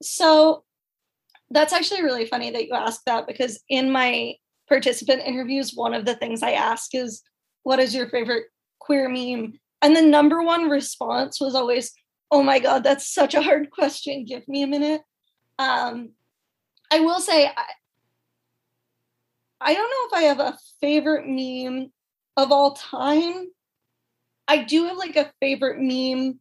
So, 0.00 0.62
that's 1.50 1.72
actually 1.72 2.02
really 2.02 2.26
funny 2.26 2.50
that 2.50 2.66
you 2.66 2.74
asked 2.74 3.04
that 3.06 3.26
because 3.26 3.62
in 3.68 3.90
my 3.90 4.34
participant 4.68 5.22
interviews, 5.24 5.72
one 5.74 5.94
of 5.94 6.04
the 6.04 6.14
things 6.14 6.42
I 6.42 6.52
ask 6.52 6.94
is, 6.94 7.22
"What 7.62 7.78
is 7.78 7.94
your 7.94 8.08
favorite 8.08 8.46
queer 8.78 9.08
meme?" 9.08 9.58
And 9.80 9.96
the 9.96 10.02
number 10.02 10.42
one 10.42 10.68
response 10.68 11.40
was 11.40 11.54
always, 11.54 11.92
"Oh 12.30 12.42
my 12.42 12.58
god, 12.58 12.84
that's 12.84 13.06
such 13.06 13.34
a 13.34 13.42
hard 13.42 13.70
question. 13.70 14.24
Give 14.24 14.46
me 14.48 14.62
a 14.62 14.66
minute." 14.66 15.02
Um, 15.58 16.10
I 16.90 17.00
will 17.00 17.20
say, 17.20 17.46
I, 17.46 17.64
I 19.60 19.74
don't 19.74 19.90
know 19.90 20.06
if 20.06 20.12
I 20.12 20.26
have 20.28 20.40
a 20.40 20.58
favorite 20.80 21.26
meme 21.26 21.92
of 22.36 22.52
all 22.52 22.72
time. 22.74 23.48
I 24.46 24.58
do 24.62 24.86
have 24.86 24.96
like 24.96 25.16
a 25.16 25.32
favorite 25.40 25.80
meme 25.80 26.40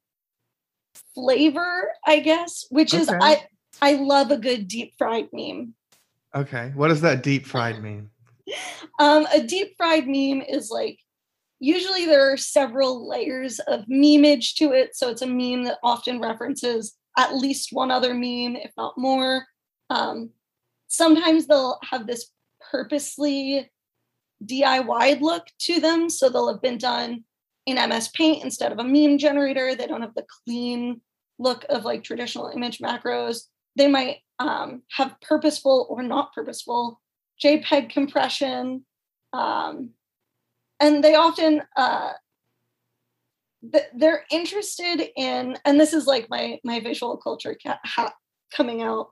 flavor, 1.15 1.91
I 2.05 2.19
guess, 2.19 2.65
which 2.69 2.93
is 2.93 3.09
I 3.09 3.45
I 3.81 3.93
love 3.93 4.31
a 4.31 4.37
good 4.37 4.67
deep 4.67 4.93
fried 4.97 5.29
meme. 5.31 5.73
Okay, 6.35 6.71
what 6.75 6.89
does 6.89 7.01
that 7.01 7.23
deep 7.23 7.45
fried 7.45 7.81
mean? 7.81 8.09
Um, 8.99 9.27
a 9.31 9.43
deep 9.43 9.75
fried 9.77 10.07
meme 10.07 10.41
is 10.41 10.71
like 10.71 10.97
usually 11.59 12.05
there 12.05 12.31
are 12.31 12.37
several 12.37 13.07
layers 13.07 13.59
of 13.59 13.85
memeage 13.85 14.55
to 14.55 14.71
it. 14.71 14.95
So 14.95 15.09
it's 15.09 15.21
a 15.21 15.27
meme 15.27 15.65
that 15.65 15.77
often 15.83 16.19
references 16.19 16.95
at 17.17 17.35
least 17.35 17.69
one 17.71 17.91
other 17.91 18.13
meme, 18.13 18.55
if 18.55 18.71
not 18.77 18.97
more. 18.97 19.45
Um, 19.89 20.31
sometimes 20.87 21.47
they'll 21.47 21.79
have 21.83 22.07
this 22.07 22.31
purposely 22.71 23.69
DIY 24.43 25.21
look 25.21 25.47
to 25.59 25.79
them. 25.79 26.09
So 26.09 26.29
they'll 26.29 26.51
have 26.51 26.61
been 26.61 26.77
done 26.77 27.23
in 27.65 27.89
MS 27.89 28.09
Paint 28.09 28.43
instead 28.43 28.71
of 28.71 28.79
a 28.79 28.83
meme 28.83 29.17
generator. 29.17 29.75
They 29.75 29.87
don't 29.87 30.01
have 30.01 30.15
the 30.15 30.25
clean 30.45 31.01
look 31.39 31.65
of 31.69 31.85
like 31.85 32.03
traditional 32.03 32.49
image 32.49 32.79
macros. 32.79 33.43
They 33.77 33.87
might 33.87 34.17
um, 34.39 34.81
have 34.91 35.19
purposeful 35.21 35.87
or 35.89 36.03
not 36.03 36.33
purposeful 36.33 36.99
JPEG 37.43 37.89
compression. 37.89 38.85
Um, 39.33 39.91
and 40.79 41.03
they 41.03 41.15
often 41.15 41.61
uh, 41.75 42.13
th- 43.71 43.85
they're 43.95 44.25
interested 44.31 45.09
in, 45.15 45.57
and 45.65 45.79
this 45.79 45.93
is 45.93 46.07
like 46.07 46.29
my 46.29 46.59
my 46.63 46.79
visual 46.79 47.17
culture 47.17 47.57
ca- 47.61 47.79
ha- 47.83 48.13
coming 48.51 48.81
out. 48.81 49.11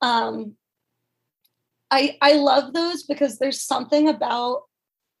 Um, 0.00 0.56
I 1.90 2.16
I 2.20 2.34
love 2.34 2.72
those 2.72 3.04
because 3.04 3.38
there's 3.38 3.62
something 3.62 4.08
about 4.08 4.62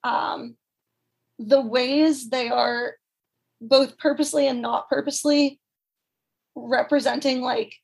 um, 0.04 0.56
the 1.38 1.60
ways 1.60 2.30
they 2.30 2.48
are 2.48 2.94
both 3.60 3.98
purposely 3.98 4.48
and 4.48 4.60
not 4.60 4.88
purposely 4.88 5.60
representing 6.54 7.40
like 7.40 7.74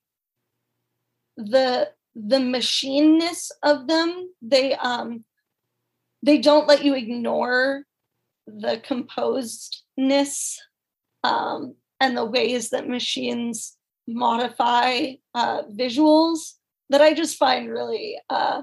the 1.39 1.89
the 2.15 2.39
machineness 2.39 3.51
of 3.63 3.87
them 3.87 4.29
they 4.43 4.75
um 4.75 5.25
they 6.23 6.39
don't 6.39 6.67
let 6.67 6.85
you 6.85 6.95
ignore 6.95 7.85
the 8.47 8.81
composedness 8.85 10.61
um 11.23 11.75
and 12.01 12.17
the 12.17 12.25
ways 12.25 12.71
that 12.71 12.89
machines 12.89 13.77
modify 14.09 15.13
uh 15.35 15.63
visuals 15.79 16.55
that 16.91 17.01
i 17.01 17.15
just 17.15 17.37
find 17.37 17.71
really 17.71 18.19
uh 18.31 18.63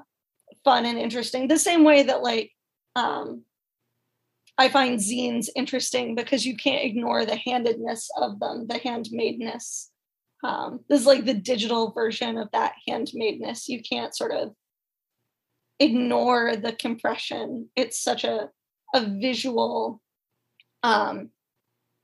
fun 0.66 0.86
and 0.86 0.98
interesting. 0.98 1.48
The 1.48 1.60
same 1.60 1.86
way 1.86 2.04
that 2.04 2.22
like 2.24 2.52
um 2.96 3.44
i 4.58 4.68
find 4.68 5.00
zines 5.00 5.48
interesting 5.56 6.16
because 6.16 6.46
you 6.46 6.58
can't 6.58 6.84
ignore 6.84 7.26
the 7.26 7.36
handedness 7.36 8.10
of 8.18 8.40
them 8.40 8.68
the 8.68 8.80
handmadeness 8.80 9.88
um, 10.46 10.82
this 10.88 11.02
is 11.02 11.08
like 11.08 11.26
the 11.26 11.34
digital 11.34 11.92
version 11.92 12.38
of 12.38 12.50
that 12.52 12.74
handmadeness. 12.88 13.68
You 13.68 13.82
can't 13.82 14.16
sort 14.16 14.32
of 14.32 14.54
ignore 15.80 16.56
the 16.56 16.72
compression. 16.72 17.70
It's 17.76 18.00
such 18.00 18.24
a 18.24 18.50
a 18.94 19.02
visual 19.02 20.02
um, 20.84 21.32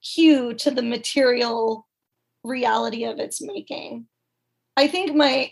cue 0.04 0.56
to 0.56 0.72
the 0.72 0.82
material 0.82 1.88
reality 2.44 3.04
of 3.04 3.20
its 3.20 3.44
making. 3.44 4.08
I 4.76 4.88
think 4.88 5.16
my 5.16 5.52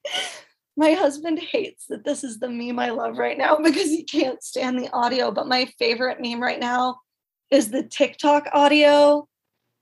my 0.76 0.92
husband 0.92 1.38
hates 1.38 1.86
that 1.86 2.04
this 2.04 2.22
is 2.22 2.38
the 2.38 2.50
meme 2.50 2.78
I 2.78 2.90
love 2.90 3.16
right 3.16 3.38
now 3.38 3.56
because 3.64 3.88
he 3.88 4.04
can't 4.04 4.42
stand 4.42 4.78
the 4.78 4.92
audio. 4.92 5.30
But 5.30 5.48
my 5.48 5.64
favorite 5.78 6.20
meme 6.20 6.42
right 6.42 6.60
now 6.60 6.98
is 7.50 7.70
the 7.70 7.82
TikTok 7.82 8.50
audio, 8.52 9.26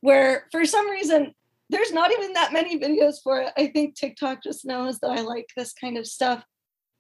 where 0.03 0.47
for 0.53 0.65
some 0.65 0.89
reason 0.89 1.35
there's 1.71 1.93
not 1.93 2.13
even 2.13 2.35
that 2.35 2.53
many 2.53 2.79
videos 2.79 3.17
for 3.23 3.41
it. 3.41 3.53
I 3.57 3.69
think 3.69 3.95
TikTok 3.95 4.43
just 4.43 4.65
knows 4.65 4.99
that 5.01 5.11
I 5.11 5.23
like 5.23 5.49
this 5.57 5.73
kind 5.73 5.99
of 5.99 6.07
stuff. 6.07 6.45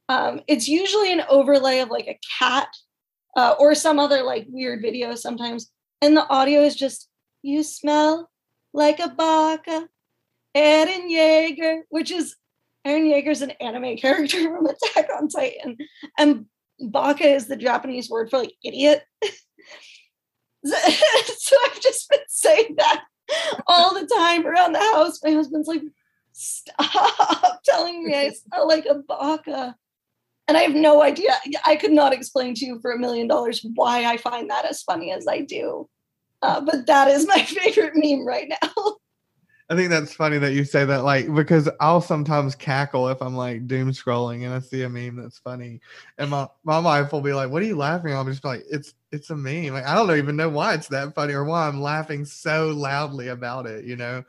Um, 0.08 0.40
it's 0.46 0.68
usually 0.68 1.12
an 1.12 1.22
overlay 1.28 1.80
of 1.80 1.90
like 1.90 2.06
a 2.06 2.18
cat 2.38 2.68
uh, 3.36 3.54
or 3.58 3.74
some 3.74 3.98
other 3.98 4.22
like 4.22 4.46
weird 4.48 4.82
video 4.82 5.14
sometimes. 5.14 5.70
And 6.02 6.16
the 6.16 6.28
audio 6.28 6.62
is 6.62 6.76
just, 6.76 7.08
you 7.42 7.62
smell 7.62 8.30
like 8.72 8.98
a 8.98 9.08
baka, 9.08 9.88
Eren 10.56 11.10
Yeager, 11.10 11.80
which 11.88 12.10
is 12.10 12.36
Eren 12.86 13.10
Yeager's 13.10 13.42
an 13.42 13.52
anime 13.52 13.96
character 14.00 14.42
from 14.42 14.66
Attack 14.66 15.08
on 15.16 15.28
Titan. 15.28 15.76
And 16.18 16.46
baka 16.80 17.26
is 17.26 17.46
the 17.46 17.56
Japanese 17.56 18.10
word 18.10 18.30
for 18.30 18.38
like 18.38 18.54
idiot. 18.64 19.02
so 20.66 21.56
I've 21.64 21.80
just 21.80 22.08
been 22.10 22.18
saying 22.28 22.74
that 22.78 23.04
all 23.66 23.94
the 23.94 24.06
time 24.06 24.46
around 24.46 24.72
the 24.72 24.78
house. 24.78 25.20
My 25.22 25.32
husband's 25.32 25.68
like, 25.68 25.82
stop 26.32 27.60
telling 27.64 28.04
me 28.04 28.14
I 28.14 28.30
smell 28.48 28.68
like 28.68 28.86
a 28.86 28.94
baka. 28.94 29.76
And 30.48 30.56
I 30.56 30.62
have 30.62 30.74
no 30.74 31.02
idea. 31.02 31.36
I 31.64 31.74
could 31.74 31.90
not 31.90 32.12
explain 32.12 32.54
to 32.54 32.66
you 32.66 32.78
for 32.80 32.92
a 32.92 32.98
million 32.98 33.26
dollars 33.26 33.66
why 33.74 34.04
I 34.04 34.16
find 34.16 34.48
that 34.50 34.64
as 34.64 34.82
funny 34.82 35.10
as 35.10 35.26
I 35.26 35.40
do. 35.40 35.88
Uh, 36.40 36.60
but 36.60 36.86
that 36.86 37.08
is 37.08 37.26
my 37.26 37.42
favorite 37.42 37.94
meme 37.96 38.26
right 38.26 38.48
now. 38.48 38.96
I 39.68 39.74
think 39.74 39.90
that's 39.90 40.14
funny 40.14 40.38
that 40.38 40.52
you 40.52 40.64
say 40.64 40.84
that, 40.84 41.02
like, 41.02 41.32
because 41.34 41.68
I'll 41.80 42.00
sometimes 42.00 42.54
cackle 42.54 43.08
if 43.08 43.20
I'm 43.20 43.34
like 43.36 43.66
doom 43.66 43.90
scrolling 43.90 44.44
and 44.44 44.54
I 44.54 44.60
see 44.60 44.82
a 44.82 44.88
meme 44.88 45.16
that's 45.16 45.38
funny, 45.38 45.80
and 46.18 46.30
my 46.30 46.48
my 46.62 46.78
wife 46.78 47.12
will 47.12 47.20
be 47.20 47.32
like, 47.32 47.50
"What 47.50 47.62
are 47.62 47.66
you 47.66 47.76
laughing?" 47.76 48.12
at?" 48.12 48.18
I'm 48.18 48.30
just 48.30 48.44
like, 48.44 48.62
"It's 48.70 48.94
it's 49.10 49.30
a 49.30 49.36
meme." 49.36 49.72
Like, 49.72 49.86
I 49.86 49.94
don't 49.96 50.16
even 50.16 50.36
know 50.36 50.48
why 50.48 50.74
it's 50.74 50.88
that 50.88 51.14
funny 51.16 51.34
or 51.34 51.44
why 51.44 51.66
I'm 51.66 51.80
laughing 51.80 52.24
so 52.24 52.68
loudly 52.68 53.28
about 53.28 53.66
it. 53.66 53.84
You 53.84 53.96
know, 53.96 54.24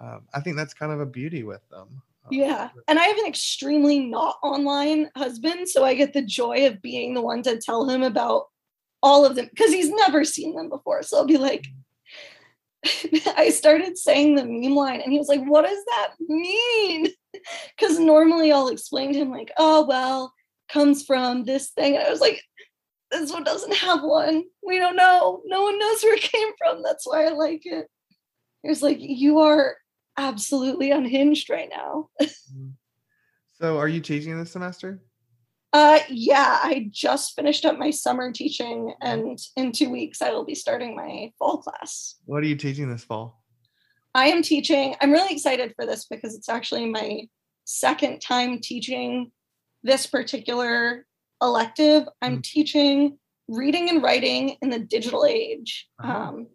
um, 0.00 0.22
I 0.32 0.40
think 0.40 0.56
that's 0.56 0.74
kind 0.74 0.92
of 0.92 1.00
a 1.00 1.06
beauty 1.06 1.42
with 1.42 1.68
them. 1.68 1.88
Um, 2.26 2.30
Yeah. 2.30 2.70
And 2.86 2.98
I 2.98 3.04
have 3.04 3.18
an 3.18 3.26
extremely 3.26 4.00
not 4.00 4.36
online 4.42 5.10
husband. 5.16 5.68
So 5.68 5.84
I 5.84 5.94
get 5.94 6.12
the 6.12 6.22
joy 6.22 6.66
of 6.66 6.82
being 6.82 7.14
the 7.14 7.22
one 7.22 7.42
to 7.42 7.58
tell 7.58 7.88
him 7.88 8.02
about 8.02 8.46
all 9.02 9.24
of 9.24 9.36
them 9.36 9.48
because 9.50 9.72
he's 9.72 9.90
never 9.90 10.24
seen 10.24 10.54
them 10.54 10.68
before. 10.68 11.02
So 11.02 11.18
I'll 11.18 11.26
be 11.26 11.38
like, 11.38 11.66
I 13.36 13.50
started 13.50 13.98
saying 13.98 14.34
the 14.34 14.44
meme 14.44 14.74
line 14.74 15.00
and 15.00 15.12
he 15.12 15.18
was 15.18 15.28
like, 15.28 15.44
What 15.44 15.64
does 15.64 15.84
that 15.84 16.12
mean? 16.20 17.08
Because 17.78 17.98
normally 17.98 18.50
I'll 18.50 18.68
explain 18.68 19.12
to 19.12 19.18
him, 19.18 19.30
like, 19.30 19.52
Oh, 19.58 19.84
well, 19.86 20.32
comes 20.70 21.04
from 21.04 21.44
this 21.44 21.70
thing. 21.70 21.94
And 21.94 22.04
I 22.04 22.10
was 22.10 22.20
like, 22.20 22.42
This 23.10 23.32
one 23.32 23.44
doesn't 23.44 23.74
have 23.74 24.02
one. 24.02 24.44
We 24.62 24.78
don't 24.78 24.96
know. 24.96 25.42
No 25.44 25.62
one 25.62 25.78
knows 25.78 26.02
where 26.02 26.14
it 26.14 26.22
came 26.22 26.48
from. 26.58 26.82
That's 26.82 27.06
why 27.06 27.26
I 27.26 27.30
like 27.30 27.66
it. 27.66 27.86
He 28.62 28.68
was 28.68 28.82
like, 28.82 28.98
You 29.00 29.40
are 29.40 29.76
absolutely 30.16 30.90
unhinged 30.90 31.50
right 31.50 31.70
now. 31.70 32.08
Mm-hmm. 32.52 32.68
So, 33.60 33.78
are 33.78 33.88
you 33.88 34.00
teaching 34.00 34.38
this 34.38 34.52
semester? 34.52 35.02
Uh, 35.76 35.98
yeah, 36.08 36.58
I 36.62 36.88
just 36.90 37.36
finished 37.36 37.66
up 37.66 37.78
my 37.78 37.90
summer 37.90 38.32
teaching, 38.32 38.94
and 39.02 39.38
in 39.56 39.72
two 39.72 39.90
weeks 39.90 40.22
I 40.22 40.30
will 40.30 40.46
be 40.46 40.54
starting 40.54 40.96
my 40.96 41.30
fall 41.38 41.58
class. 41.58 42.14
What 42.24 42.42
are 42.42 42.46
you 42.46 42.56
teaching 42.56 42.88
this 42.88 43.04
fall? 43.04 43.42
I 44.14 44.28
am 44.28 44.40
teaching. 44.40 44.94
I'm 45.02 45.12
really 45.12 45.34
excited 45.34 45.74
for 45.76 45.84
this 45.84 46.06
because 46.06 46.34
it's 46.34 46.48
actually 46.48 46.86
my 46.86 47.28
second 47.66 48.20
time 48.20 48.60
teaching 48.60 49.32
this 49.82 50.06
particular 50.06 51.04
elective. 51.42 52.04
I'm 52.22 52.38
mm. 52.38 52.42
teaching 52.42 53.18
reading 53.46 53.90
and 53.90 54.02
writing 54.02 54.56
in 54.62 54.70
the 54.70 54.78
digital 54.78 55.26
age, 55.26 55.90
uh-huh. 56.02 56.10
um, 56.10 56.46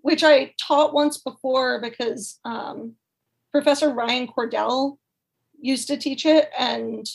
which 0.00 0.24
I 0.24 0.54
taught 0.58 0.94
once 0.94 1.18
before 1.18 1.78
because 1.82 2.40
um, 2.46 2.94
Professor 3.52 3.92
Ryan 3.92 4.28
Cordell 4.28 4.96
used 5.60 5.88
to 5.88 5.98
teach 5.98 6.24
it. 6.24 6.48
And 6.58 7.06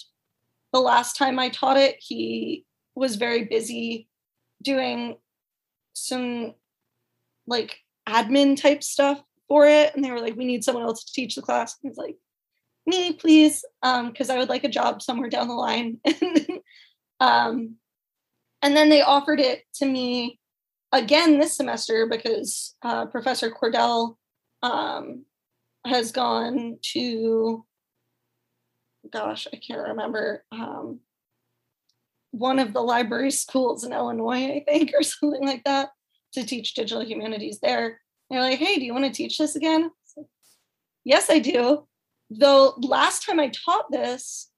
the 0.73 0.79
last 0.79 1.15
time 1.15 1.39
I 1.39 1.49
taught 1.49 1.77
it, 1.77 1.95
he 1.99 2.65
was 2.95 3.15
very 3.15 3.45
busy 3.45 4.09
doing 4.61 5.17
some 5.93 6.53
like 7.47 7.77
admin 8.09 8.59
type 8.59 8.83
stuff 8.83 9.21
for 9.47 9.67
it. 9.67 9.93
And 9.95 10.03
they 10.03 10.11
were 10.11 10.19
like, 10.19 10.35
we 10.35 10.45
need 10.45 10.63
someone 10.63 10.83
else 10.83 11.03
to 11.03 11.13
teach 11.13 11.35
the 11.35 11.41
class. 11.41 11.77
And 11.81 11.91
was 11.91 11.97
like, 11.97 12.17
me, 12.85 13.13
please, 13.13 13.63
because 13.81 14.29
um, 14.29 14.35
I 14.35 14.37
would 14.37 14.49
like 14.49 14.63
a 14.63 14.69
job 14.69 15.01
somewhere 15.01 15.29
down 15.29 15.47
the 15.47 15.53
line. 15.53 15.99
um, 17.19 17.75
and 18.61 18.75
then 18.75 18.89
they 18.89 19.01
offered 19.01 19.39
it 19.39 19.63
to 19.75 19.85
me 19.85 20.39
again 20.91 21.39
this 21.39 21.55
semester 21.55 22.07
because 22.09 22.75
uh, 22.81 23.05
Professor 23.05 23.51
Cordell 23.51 24.15
um, 24.61 25.25
has 25.85 26.11
gone 26.11 26.77
to, 26.93 27.65
gosh, 29.11 29.47
I 29.51 29.57
can't 29.57 29.87
remember, 29.89 30.43
um, 30.51 30.99
one 32.31 32.59
of 32.59 32.73
the 32.73 32.81
library 32.81 33.31
schools 33.43 33.83
in 33.83 33.93
Illinois, 33.93 34.55
I 34.55 34.63
think, 34.67 34.91
or 34.97 35.03
something 35.03 35.45
like 35.45 35.63
that, 35.65 35.89
to 36.33 36.45
teach 36.45 36.73
digital 36.73 37.03
humanities 37.03 37.59
there. 37.61 37.99
They're 38.29 38.41
like, 38.41 38.59
hey, 38.59 38.75
do 38.77 38.85
you 38.85 38.93
want 38.93 39.05
to 39.05 39.11
teach 39.11 39.37
this 39.37 39.55
again? 39.55 39.91
Like, 40.17 40.25
yes, 41.03 41.29
I 41.29 41.39
do. 41.39 41.87
Though 42.29 42.73
last 42.77 43.25
time 43.25 43.39
I 43.39 43.49
taught 43.49 43.91
this, 43.91 44.49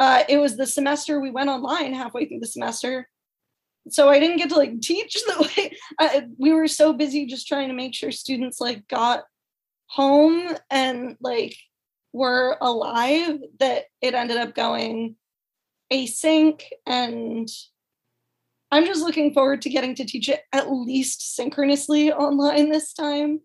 uh, 0.00 0.22
it 0.28 0.38
was 0.38 0.56
the 0.56 0.66
semester 0.66 1.20
we 1.20 1.30
went 1.30 1.50
online 1.50 1.92
halfway 1.92 2.26
through 2.26 2.40
the 2.40 2.46
semester. 2.46 3.08
So 3.90 4.08
I 4.08 4.20
didn't 4.20 4.36
get 4.36 4.50
to 4.50 4.56
like 4.56 4.80
teach 4.80 5.14
the 5.26 5.50
way 5.56 5.76
I, 5.98 6.22
we 6.38 6.52
were 6.52 6.68
so 6.68 6.92
busy 6.92 7.26
just 7.26 7.48
trying 7.48 7.68
to 7.68 7.74
make 7.74 7.94
sure 7.94 8.10
students 8.12 8.60
like 8.60 8.86
got 8.88 9.24
home 9.86 10.56
and 10.70 11.16
like 11.20 11.56
were 12.12 12.56
alive 12.60 13.38
that 13.60 13.84
it 14.00 14.14
ended 14.14 14.36
up 14.36 14.54
going 14.54 15.16
async 15.92 16.62
and 16.86 17.48
I'm 18.70 18.84
just 18.84 19.02
looking 19.02 19.32
forward 19.32 19.62
to 19.62 19.70
getting 19.70 19.94
to 19.94 20.04
teach 20.04 20.28
it 20.28 20.42
at 20.52 20.70
least 20.70 21.34
synchronously 21.34 22.12
online 22.12 22.70
this 22.70 22.92
time. 22.92 23.40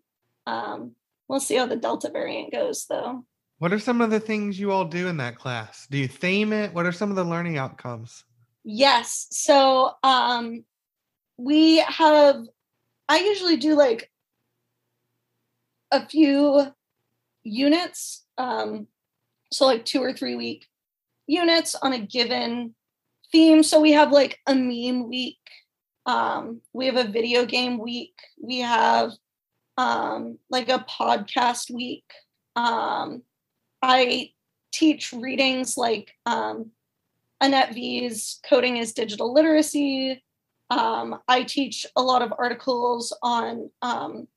Um, 0.46 0.92
we'll 1.28 1.40
see 1.40 1.56
how 1.56 1.66
the 1.66 1.76
Delta 1.76 2.10
variant 2.10 2.52
goes 2.52 2.86
though. 2.88 3.24
What 3.58 3.72
are 3.72 3.78
some 3.78 4.00
of 4.00 4.10
the 4.10 4.20
things 4.20 4.58
you 4.58 4.72
all 4.72 4.84
do 4.84 5.08
in 5.08 5.16
that 5.18 5.36
class? 5.36 5.86
Do 5.90 5.96
you 5.96 6.08
theme 6.08 6.52
it? 6.52 6.74
What 6.74 6.86
are 6.86 6.92
some 6.92 7.10
of 7.10 7.16
the 7.16 7.24
learning 7.24 7.56
outcomes? 7.56 8.24
Yes. 8.64 9.26
So 9.30 9.92
um, 10.02 10.64
we 11.38 11.78
have, 11.78 12.44
I 13.08 13.18
usually 13.18 13.56
do 13.56 13.74
like 13.74 14.10
a 15.90 16.06
few 16.06 16.66
units. 17.44 18.23
Um, 18.38 18.86
so 19.52 19.66
like 19.66 19.84
two 19.84 20.02
or 20.02 20.12
three 20.12 20.34
week 20.34 20.66
units 21.26 21.74
on 21.74 21.92
a 21.92 21.98
given 21.98 22.74
theme. 23.32 23.62
So 23.62 23.80
we 23.80 23.92
have 23.92 24.12
like 24.12 24.38
a 24.46 24.54
meme 24.54 25.08
week. 25.08 25.38
Um, 26.06 26.60
we 26.72 26.86
have 26.86 26.96
a 26.96 27.10
video 27.10 27.46
game 27.46 27.78
week. 27.78 28.14
We 28.40 28.60
have 28.60 29.12
um, 29.76 30.38
like 30.50 30.68
a 30.68 30.84
podcast 30.88 31.70
week. 31.70 32.04
Um, 32.56 33.22
I 33.82 34.30
teach 34.72 35.12
readings 35.12 35.76
like 35.76 36.12
um, 36.26 36.70
Annette 37.40 37.74
Vee's 37.74 38.40
Coding 38.48 38.76
is 38.76 38.92
Digital 38.92 39.32
Literacy. 39.32 40.22
Um, 40.70 41.20
I 41.28 41.42
teach 41.42 41.86
a 41.96 42.02
lot 42.02 42.22
of 42.22 42.32
articles 42.38 43.16
on 43.22 43.70
um, 43.82 44.28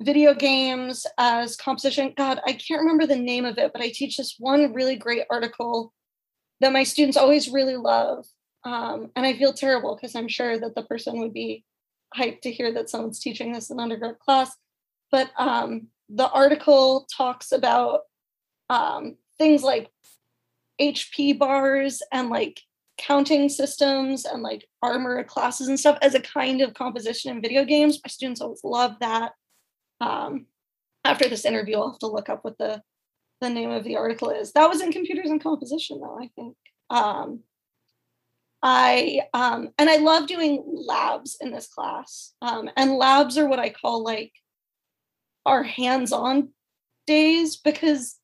video 0.00 0.34
games 0.34 1.06
as 1.18 1.56
composition. 1.56 2.14
God, 2.16 2.40
I 2.46 2.52
can't 2.52 2.80
remember 2.80 3.06
the 3.06 3.16
name 3.16 3.44
of 3.44 3.58
it, 3.58 3.72
but 3.72 3.82
I 3.82 3.90
teach 3.90 4.16
this 4.16 4.36
one 4.38 4.72
really 4.72 4.96
great 4.96 5.24
article 5.30 5.92
that 6.60 6.72
my 6.72 6.82
students 6.82 7.16
always 7.16 7.48
really 7.48 7.76
love. 7.76 8.24
Um, 8.64 9.10
and 9.16 9.24
I 9.24 9.34
feel 9.34 9.52
terrible 9.52 9.96
because 9.96 10.14
I'm 10.14 10.28
sure 10.28 10.58
that 10.58 10.74
the 10.74 10.82
person 10.82 11.18
would 11.20 11.32
be 11.32 11.64
hyped 12.16 12.42
to 12.42 12.52
hear 12.52 12.72
that 12.72 12.90
someone's 12.90 13.20
teaching 13.20 13.52
this 13.52 13.70
in 13.70 13.80
undergrad 13.80 14.18
class. 14.18 14.54
But 15.10 15.30
um, 15.38 15.88
the 16.08 16.28
article 16.30 17.06
talks 17.14 17.52
about 17.52 18.00
um, 18.68 19.16
things 19.38 19.62
like 19.62 19.90
HP 20.80 21.38
bars 21.38 22.02
and 22.12 22.30
like 22.30 22.60
counting 22.98 23.48
systems 23.48 24.24
and 24.24 24.42
like 24.42 24.66
armor 24.82 25.24
classes 25.24 25.68
and 25.68 25.80
stuff 25.80 25.98
as 26.02 26.14
a 26.14 26.20
kind 26.20 26.60
of 26.60 26.74
composition 26.74 27.30
in 27.30 27.42
video 27.42 27.64
games. 27.64 27.98
My 28.04 28.08
students 28.08 28.40
always 28.40 28.60
love 28.62 28.96
that. 29.00 29.32
Um, 30.00 30.46
after 31.04 31.28
this 31.28 31.44
interview, 31.44 31.76
I'll 31.76 31.90
have 31.90 31.98
to 32.00 32.06
look 32.06 32.28
up 32.28 32.44
what 32.44 32.58
the 32.58 32.82
the 33.40 33.50
name 33.50 33.70
of 33.70 33.84
the 33.84 33.96
article 33.96 34.30
is. 34.30 34.52
That 34.52 34.68
was 34.68 34.82
in 34.82 34.92
computers 34.92 35.30
and 35.30 35.42
composition, 35.42 36.00
though. 36.00 36.18
I 36.20 36.28
think. 36.36 36.56
Um, 36.90 37.40
I 38.62 39.22
um, 39.32 39.70
and 39.78 39.88
I 39.88 39.96
love 39.96 40.26
doing 40.26 40.62
labs 40.66 41.36
in 41.40 41.50
this 41.50 41.66
class. 41.66 42.34
Um, 42.42 42.68
and 42.76 42.96
labs 42.96 43.38
are 43.38 43.48
what 43.48 43.58
I 43.58 43.70
call 43.70 44.04
like 44.04 44.32
our 45.46 45.62
hands-on 45.62 46.50
days 47.06 47.56
because 47.56 48.16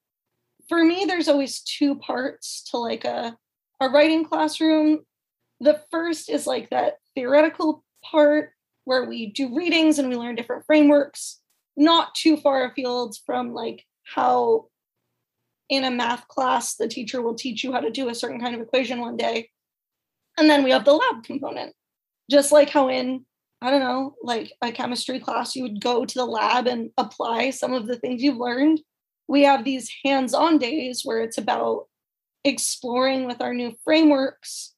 for 0.69 0.85
me, 0.85 1.05
there's 1.07 1.29
always 1.29 1.61
two 1.61 1.95
parts 1.97 2.65
to 2.71 2.79
like 2.79 3.05
a, 3.05 3.37
a 3.81 3.89
writing 3.89 4.25
classroom. 4.25 5.01
The 5.61 5.81
first 5.91 6.29
is 6.29 6.47
like 6.47 6.71
that 6.71 6.95
theoretical 7.15 7.85
part 8.05 8.51
where 8.85 9.05
we 9.05 9.27
do 9.27 9.57
readings 9.57 9.99
and 9.99 10.09
we 10.09 10.17
learn 10.17 10.35
different 10.35 10.67
frameworks, 10.67 11.41
not 11.77 12.15
too 12.15 12.37
far 12.37 12.65
afield 12.65 13.17
from 13.27 13.53
like 13.53 13.85
how 14.05 14.67
in 15.69 15.85
a 15.85 15.91
math 15.91 16.29
class 16.29 16.77
the 16.77 16.89
teacher 16.89 17.21
will 17.21 17.35
teach 17.35 17.65
you 17.65 17.73
how 17.73 17.81
to 17.81 17.91
do 17.91 18.09
a 18.09 18.15
certain 18.15 18.41
kind 18.41 18.55
of 18.55 18.61
equation 18.61 19.01
one 19.01 19.17
day. 19.17 19.51
And 20.39 20.49
then 20.49 20.63
we 20.63 20.71
have 20.71 20.85
the 20.85 20.93
lab 20.93 21.25
component. 21.25 21.75
Just 22.31 22.53
like 22.53 22.71
how 22.71 22.89
in, 22.89 23.25
I 23.63 23.71
don't 23.71 23.81
know, 23.81 24.15
like 24.23 24.53
a 24.63 24.71
chemistry 24.73 25.19
class, 25.19 25.57
you 25.57 25.63
would 25.63 25.81
go 25.81 26.05
to 26.05 26.15
the 26.15 26.27
lab 26.27 26.67
and 26.67 26.91
apply 26.97 27.51
some 27.51 27.73
of 27.73 27.87
the 27.87 27.97
things 27.97 28.23
you've 28.23 28.37
learned 28.37 28.81
we 29.29 29.43
have 29.43 29.65
these 29.65 29.91
hands 30.05 30.35
on 30.35 30.59
days 30.59 31.03
where 31.05 31.21
it's 31.21 31.39
about 31.39 31.87
exploring 32.45 33.27
with 33.27 33.41
our 33.41 33.53
new 33.53 33.75
frameworks 33.85 34.75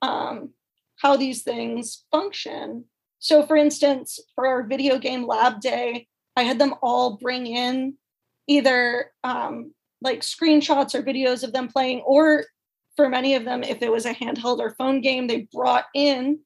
um, 0.00 0.50
how 0.96 1.16
these 1.16 1.42
things 1.42 2.04
function. 2.10 2.84
So, 3.20 3.46
for 3.46 3.56
instance, 3.56 4.18
for 4.34 4.46
our 4.46 4.66
video 4.66 4.98
game 4.98 5.26
lab 5.26 5.60
day, 5.60 6.08
I 6.36 6.42
had 6.42 6.58
them 6.58 6.74
all 6.82 7.16
bring 7.16 7.46
in 7.46 7.94
either 8.46 9.12
um, 9.22 9.72
like 10.00 10.20
screenshots 10.20 10.94
or 10.94 11.02
videos 11.02 11.42
of 11.42 11.52
them 11.52 11.68
playing, 11.68 12.00
or 12.00 12.44
for 12.96 13.08
many 13.08 13.34
of 13.34 13.44
them, 13.44 13.62
if 13.62 13.82
it 13.82 13.92
was 13.92 14.06
a 14.06 14.14
handheld 14.14 14.58
or 14.58 14.74
phone 14.74 15.00
game, 15.00 15.26
they 15.26 15.48
brought 15.52 15.86
in 15.94 16.40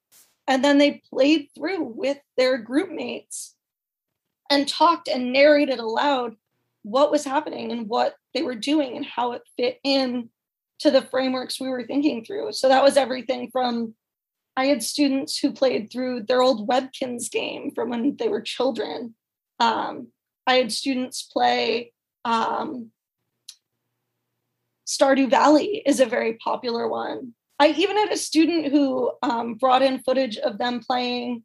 and 0.46 0.64
then 0.64 0.78
they 0.78 1.02
played 1.10 1.48
through 1.56 1.82
with 1.82 2.18
their 2.36 2.58
group 2.58 2.90
mates 2.90 3.56
and 4.50 4.68
talked 4.68 5.08
and 5.08 5.32
narrated 5.32 5.80
aloud 5.80 6.36
what 6.82 7.10
was 7.10 7.24
happening 7.24 7.72
and 7.72 7.88
what 7.88 8.14
they 8.32 8.42
were 8.42 8.54
doing 8.54 8.96
and 8.96 9.04
how 9.04 9.32
it 9.32 9.42
fit 9.56 9.78
in 9.82 10.30
to 10.78 10.90
the 10.90 11.02
frameworks 11.02 11.60
we 11.60 11.68
were 11.68 11.84
thinking 11.84 12.24
through. 12.24 12.52
So 12.52 12.68
that 12.68 12.84
was 12.84 12.96
everything 12.96 13.50
from 13.50 13.94
I 14.56 14.66
had 14.66 14.82
students 14.82 15.38
who 15.38 15.52
played 15.52 15.90
through 15.90 16.22
their 16.22 16.40
old 16.40 16.68
Webkinz 16.68 17.30
game 17.30 17.72
from 17.74 17.90
when 17.90 18.16
they 18.16 18.28
were 18.28 18.40
children. 18.40 19.14
Um, 19.58 20.08
I 20.46 20.54
had 20.54 20.72
students 20.72 21.22
play 21.22 21.92
um, 22.24 22.90
Stardew 24.86 25.30
Valley 25.30 25.82
is 25.84 26.00
a 26.00 26.06
very 26.06 26.34
popular 26.34 26.88
one. 26.88 27.34
I 27.58 27.68
even 27.68 27.96
had 27.96 28.12
a 28.12 28.16
student 28.16 28.66
who 28.66 29.12
um, 29.22 29.54
brought 29.54 29.82
in 29.82 30.02
footage 30.02 30.36
of 30.36 30.58
them 30.58 30.80
playing. 30.80 31.42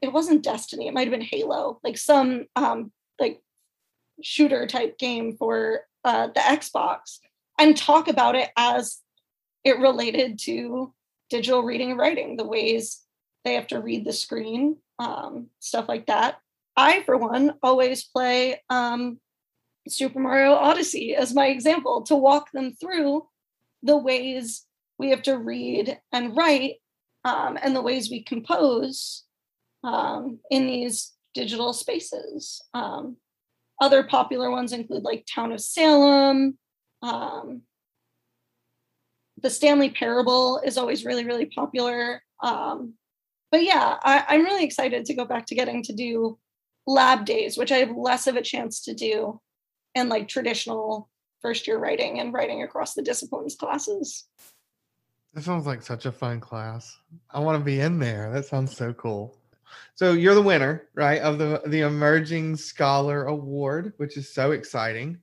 It 0.00 0.12
wasn't 0.12 0.42
Destiny; 0.42 0.88
it 0.88 0.94
might 0.94 1.06
have 1.06 1.10
been 1.10 1.20
Halo, 1.20 1.78
like 1.84 1.98
some 1.98 2.46
um, 2.56 2.90
like 3.20 3.40
shooter 4.22 4.66
type 4.66 4.98
game 4.98 5.36
for 5.36 5.82
uh, 6.04 6.28
the 6.28 6.40
Xbox 6.40 7.18
and 7.58 7.76
talk 7.76 8.08
about 8.08 8.34
it 8.34 8.50
as 8.56 8.98
it 9.64 9.78
related 9.78 10.38
to 10.40 10.92
digital 11.30 11.62
reading 11.62 11.90
and 11.90 11.98
writing, 11.98 12.36
the 12.36 12.46
ways 12.46 13.02
they 13.44 13.54
have 13.54 13.66
to 13.68 13.80
read 13.80 14.04
the 14.04 14.12
screen, 14.12 14.76
um, 15.02 15.48
stuff 15.58 15.88
like 15.88 16.06
that. 16.06 16.36
I, 16.76 17.02
for 17.02 17.16
one, 17.16 17.54
always 17.62 18.04
play 18.04 18.62
um, 18.70 19.18
Super 19.88 20.20
Mario 20.20 20.52
Odyssey 20.52 21.14
as 21.14 21.34
my 21.34 21.48
example 21.48 22.02
to 22.04 22.16
walk 22.16 22.52
them 22.52 22.72
through 22.72 23.26
the 23.82 23.96
ways 23.96 24.64
we 24.98 25.10
have 25.10 25.22
to 25.22 25.36
read 25.36 25.98
and 26.12 26.36
write 26.36 26.76
um, 27.24 27.58
and 27.60 27.74
the 27.74 27.82
ways 27.82 28.10
we 28.10 28.22
compose 28.22 29.24
um, 29.82 30.38
in 30.50 30.66
these 30.66 31.12
digital 31.34 31.72
spaces. 31.72 32.62
Um, 32.72 33.16
other 33.80 34.04
popular 34.04 34.50
ones 34.50 34.72
include 34.72 35.02
like 35.02 35.26
Town 35.26 35.50
of 35.52 35.60
Salem. 35.60 36.56
Um, 37.02 37.62
the 39.42 39.50
Stanley 39.50 39.90
Parable 39.90 40.60
is 40.64 40.78
always 40.78 41.04
really, 41.04 41.24
really 41.24 41.46
popular. 41.46 42.22
But 43.52 43.62
yeah, 43.62 43.98
I, 44.02 44.24
I'm 44.28 44.44
really 44.44 44.64
excited 44.64 45.04
to 45.04 45.14
go 45.14 45.26
back 45.26 45.46
to 45.46 45.54
getting 45.54 45.82
to 45.84 45.92
do 45.92 46.38
lab 46.86 47.26
days, 47.26 47.56
which 47.56 47.70
I 47.70 47.76
have 47.76 47.94
less 47.94 48.26
of 48.26 48.34
a 48.34 48.42
chance 48.42 48.80
to 48.84 48.94
do 48.94 49.40
in 49.94 50.08
like 50.08 50.26
traditional 50.26 51.10
first 51.42 51.66
year 51.66 51.78
writing 51.78 52.18
and 52.18 52.32
writing 52.32 52.62
across 52.62 52.94
the 52.94 53.02
disciplines 53.02 53.54
classes. 53.54 54.24
That 55.34 55.44
sounds 55.44 55.66
like 55.66 55.82
such 55.82 56.06
a 56.06 56.12
fun 56.12 56.40
class. 56.40 56.98
I 57.30 57.40
want 57.40 57.58
to 57.58 57.64
be 57.64 57.80
in 57.80 57.98
there. 57.98 58.32
That 58.32 58.46
sounds 58.46 58.74
so 58.74 58.94
cool. 58.94 59.36
So 59.94 60.12
you're 60.12 60.34
the 60.34 60.42
winner, 60.42 60.88
right, 60.94 61.20
of 61.20 61.38
the 61.38 61.62
the 61.66 61.80
Emerging 61.82 62.56
Scholar 62.56 63.24
Award, 63.24 63.92
which 63.98 64.16
is 64.16 64.32
so 64.32 64.52
exciting. 64.52 65.18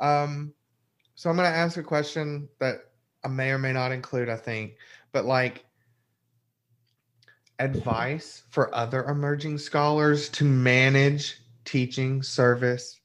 Um, 0.00 0.54
so 1.14 1.30
I'm 1.30 1.36
going 1.36 1.50
to 1.50 1.56
ask 1.56 1.76
a 1.76 1.82
question 1.82 2.48
that 2.58 2.90
I 3.24 3.28
may 3.28 3.50
or 3.50 3.58
may 3.58 3.72
not 3.72 3.92
include, 3.92 4.28
I 4.28 4.36
think, 4.36 4.74
but 5.12 5.24
like 5.24 5.64
advice 7.60 8.42
for 8.50 8.74
other 8.74 9.04
emerging 9.04 9.58
scholars 9.58 10.28
to 10.30 10.44
manage 10.44 11.38
teaching, 11.64 12.22
service, 12.22 12.98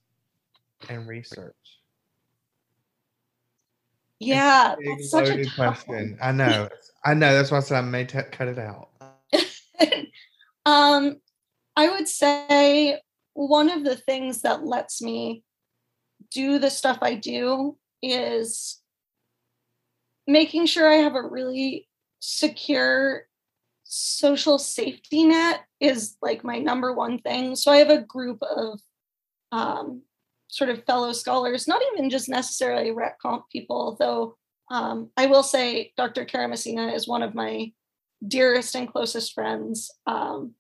and 0.90 1.08
research. 1.08 1.56
Yeah, 4.20 4.76
that's 4.84 5.10
such 5.12 5.30
a 5.30 5.50
question. 5.56 6.18
I 6.22 6.32
know. 6.32 6.70
I 7.04 7.14
know. 7.14 7.36
That's 7.36 7.52
why 7.52 7.58
I 7.58 7.60
said 7.60 7.78
I 7.78 7.82
may 7.82 8.06
t- 8.06 8.18
cut 8.32 8.48
it 8.48 8.58
out. 8.58 8.90
um, 10.66 11.18
I 11.76 11.90
would 11.90 12.08
say 12.08 13.02
one 13.34 13.70
of 13.70 13.84
the 13.84 13.98
things 13.98 14.42
that 14.42 14.66
lets 14.66 15.02
me 15.02 15.44
do 16.32 16.58
the 16.60 16.70
stuff 16.70 17.00
I 17.02 17.16
do 17.16 17.78
is 18.02 18.82
making 20.26 20.66
sure 20.68 20.90
I 20.90 20.96
have 20.96 21.16
a 21.16 21.22
really 21.22 21.88
secure 22.20 23.28
social 23.86 24.58
safety 24.58 25.24
net 25.24 25.62
is 25.80 26.18
like 26.22 26.44
my 26.44 26.60
number 26.60 26.94
one 26.94 27.20
thing. 27.20 27.56
So 27.56 27.72
I 27.72 27.78
have 27.78 27.90
a 27.90 28.02
group 28.02 28.42
of 28.42 28.80
um, 29.52 30.02
sort 30.50 30.70
of 30.70 30.84
fellow 30.86 31.14
scholars, 31.14 31.68
not 31.68 31.82
even 31.94 32.10
just 32.10 32.28
necessarily 32.28 32.92
rhet 32.92 33.18
comp 33.22 33.46
people, 33.52 33.96
though 34.00 34.36
um, 34.72 35.12
I 35.16 35.28
will 35.28 35.44
say 35.44 35.94
Dr. 35.96 36.26
Cara 36.26 36.48
Messina 36.48 36.88
is 36.88 37.08
one 37.08 37.22
of 37.22 37.36
my 37.36 37.72
dearest 38.28 38.76
and 38.76 38.92
closest 38.92 39.34
friends. 39.34 39.92
Um, 40.08 40.56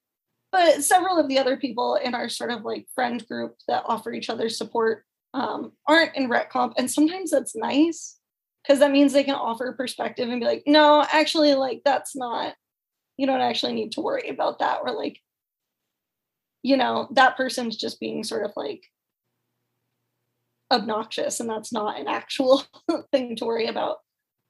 but 0.51 0.84
several 0.84 1.17
of 1.17 1.28
the 1.28 1.39
other 1.39 1.57
people 1.57 1.95
in 1.95 2.13
our 2.13 2.30
sort 2.30 2.51
of 2.51 2.63
like 2.63 2.88
friend 2.93 3.26
group 3.28 3.55
that 3.67 3.84
offer 3.88 4.13
each 4.13 4.30
other 4.30 4.47
support 4.49 5.03
um, 5.34 5.73
aren't 5.88 6.15
in 6.15 6.30
rhet 6.30 6.49
comp. 6.49 6.76
And 6.78 6.89
sometimes 6.89 7.32
that's 7.32 7.55
nice 7.55 8.17
because 8.63 8.80
that 8.80 8.91
means 8.91 9.11
they 9.11 9.23
can 9.23 9.36
offer 9.36 9.73
perspective 9.73 10.30
and 10.30 10.39
be 10.39 10.45
like, 10.45 10.63
no, 10.65 11.05
actually, 11.11 11.55
like 11.55 11.82
that's 11.84 12.15
not, 12.15 12.55
you 13.18 13.26
don't 13.26 13.41
actually 13.41 13.74
need 13.74 13.93
to 13.93 14.01
worry 14.01 14.30
about 14.30 14.59
that. 14.59 14.80
Or 14.84 14.91
like, 14.91 15.20
you 16.63 16.78
know, 16.78 17.07
that 17.11 17.38
person's 17.38 17.78
just 17.78 17.99
being 17.99 18.24
sort 18.24 18.45
of 18.45 18.51
like 18.55 18.84
obnoxious 20.72 21.39
and 21.39 21.49
that's 21.49 21.72
not 21.72 21.99
an 21.99 22.07
actual 22.07 22.63
thing 23.11 23.36
to 23.38 23.45
worry 23.45 23.68
about. 23.68 23.97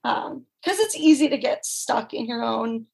Because 0.02 0.28
um, 0.28 0.46
it's 0.64 0.96
easy 0.96 1.28
to 1.28 1.38
get 1.38 1.66
stuck 1.66 2.14
in 2.14 2.26
your 2.26 2.42
own 2.42 2.86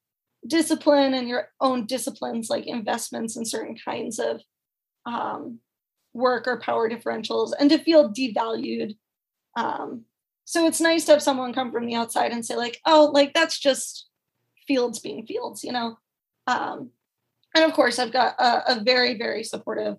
discipline 0.46 1.14
and 1.14 1.28
your 1.28 1.48
own 1.60 1.86
disciplines 1.86 2.50
like 2.50 2.66
investments 2.66 3.36
in 3.36 3.44
certain 3.44 3.76
kinds 3.76 4.18
of 4.18 4.40
um, 5.06 5.58
work 6.14 6.46
or 6.46 6.60
power 6.60 6.90
differentials 6.90 7.52
and 7.58 7.70
to 7.70 7.78
feel 7.78 8.12
devalued 8.12 8.96
um, 9.56 10.04
so 10.44 10.66
it's 10.66 10.80
nice 10.80 11.04
to 11.04 11.12
have 11.12 11.22
someone 11.22 11.52
come 11.52 11.70
from 11.70 11.86
the 11.86 11.94
outside 11.94 12.32
and 12.32 12.44
say 12.44 12.56
like 12.56 12.80
oh 12.86 13.10
like 13.12 13.32
that's 13.34 13.58
just 13.58 14.08
fields 14.72 14.98
being 14.98 15.26
fields 15.26 15.62
you 15.62 15.72
know? 15.72 15.98
Um, 16.46 16.90
and 17.54 17.64
of 17.64 17.72
course 17.72 17.98
i've 17.98 18.12
got 18.12 18.34
a, 18.38 18.72
a, 18.72 18.80
very 18.82 19.18
very 19.18 19.44
supportive 19.44 19.96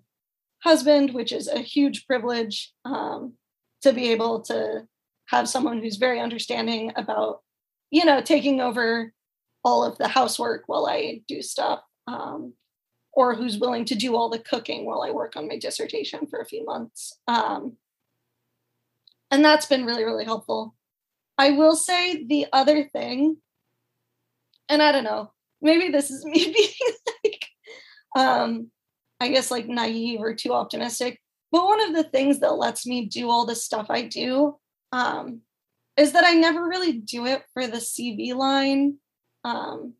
husband 0.62 1.14
which 1.14 1.32
is 1.32 1.48
a 1.48 1.60
huge 1.60 2.06
privilege 2.06 2.72
um, 2.84 3.34
to 3.82 3.92
be 3.92 4.10
able 4.10 4.42
to 4.42 4.86
have 5.26 5.48
someone 5.48 5.80
who's 5.80 5.96
very 5.96 6.20
understanding 6.20 6.92
about 6.96 7.42
you 7.90 8.04
know 8.04 8.20
taking 8.20 8.60
over 8.60 9.12
all 9.64 9.84
of 9.84 9.96
the 9.98 10.08
housework 10.08 10.64
while 10.66 10.86
i 10.86 11.20
do 11.28 11.40
stuff 11.40 11.80
um, 12.06 12.52
or 13.12 13.34
who's 13.34 13.58
willing 13.58 13.84
to 13.84 13.94
do 13.94 14.16
all 14.16 14.28
the 14.28 14.38
cooking 14.38 14.84
while 14.84 15.02
i 15.02 15.10
work 15.10 15.36
on 15.36 15.48
my 15.48 15.56
dissertation 15.56 16.26
for 16.26 16.40
a 16.40 16.46
few 16.46 16.64
months. 16.64 17.18
Um, 17.28 17.76
and 19.30 19.44
that's 19.44 19.66
been 19.66 19.84
really 19.84 20.04
really 20.04 20.24
helpful. 20.24 20.74
I 21.38 21.50
will 21.50 21.74
say 21.74 22.24
the 22.24 22.46
other 22.52 22.84
thing 22.84 23.38
and 24.68 24.82
i 24.82 24.92
don't 24.92 25.04
know 25.04 25.30
maybe 25.60 25.90
this 25.90 26.10
is 26.10 26.24
me 26.24 26.52
being 26.52 26.94
like 27.24 27.46
um 28.16 28.70
i 29.20 29.28
guess 29.28 29.50
like 29.50 29.66
naive 29.66 30.20
or 30.20 30.34
too 30.34 30.52
optimistic 30.52 31.20
but 31.52 31.64
one 31.64 31.80
of 31.80 31.94
the 31.94 32.04
things 32.04 32.40
that 32.40 32.56
lets 32.56 32.86
me 32.86 33.06
do 33.06 33.30
all 33.30 33.46
the 33.46 33.54
stuff 33.54 33.86
i 33.90 34.02
do 34.02 34.56
um 34.92 35.40
is 35.96 36.12
that 36.12 36.24
i 36.24 36.32
never 36.34 36.66
really 36.66 36.92
do 36.92 37.26
it 37.26 37.42
for 37.52 37.66
the 37.66 37.78
cv 37.78 38.34
line 38.34 38.96
um 39.44 39.94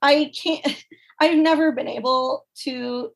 i 0.00 0.30
can't 0.34 0.84
i've 1.20 1.36
never 1.36 1.72
been 1.72 1.88
able 1.88 2.46
to 2.56 3.10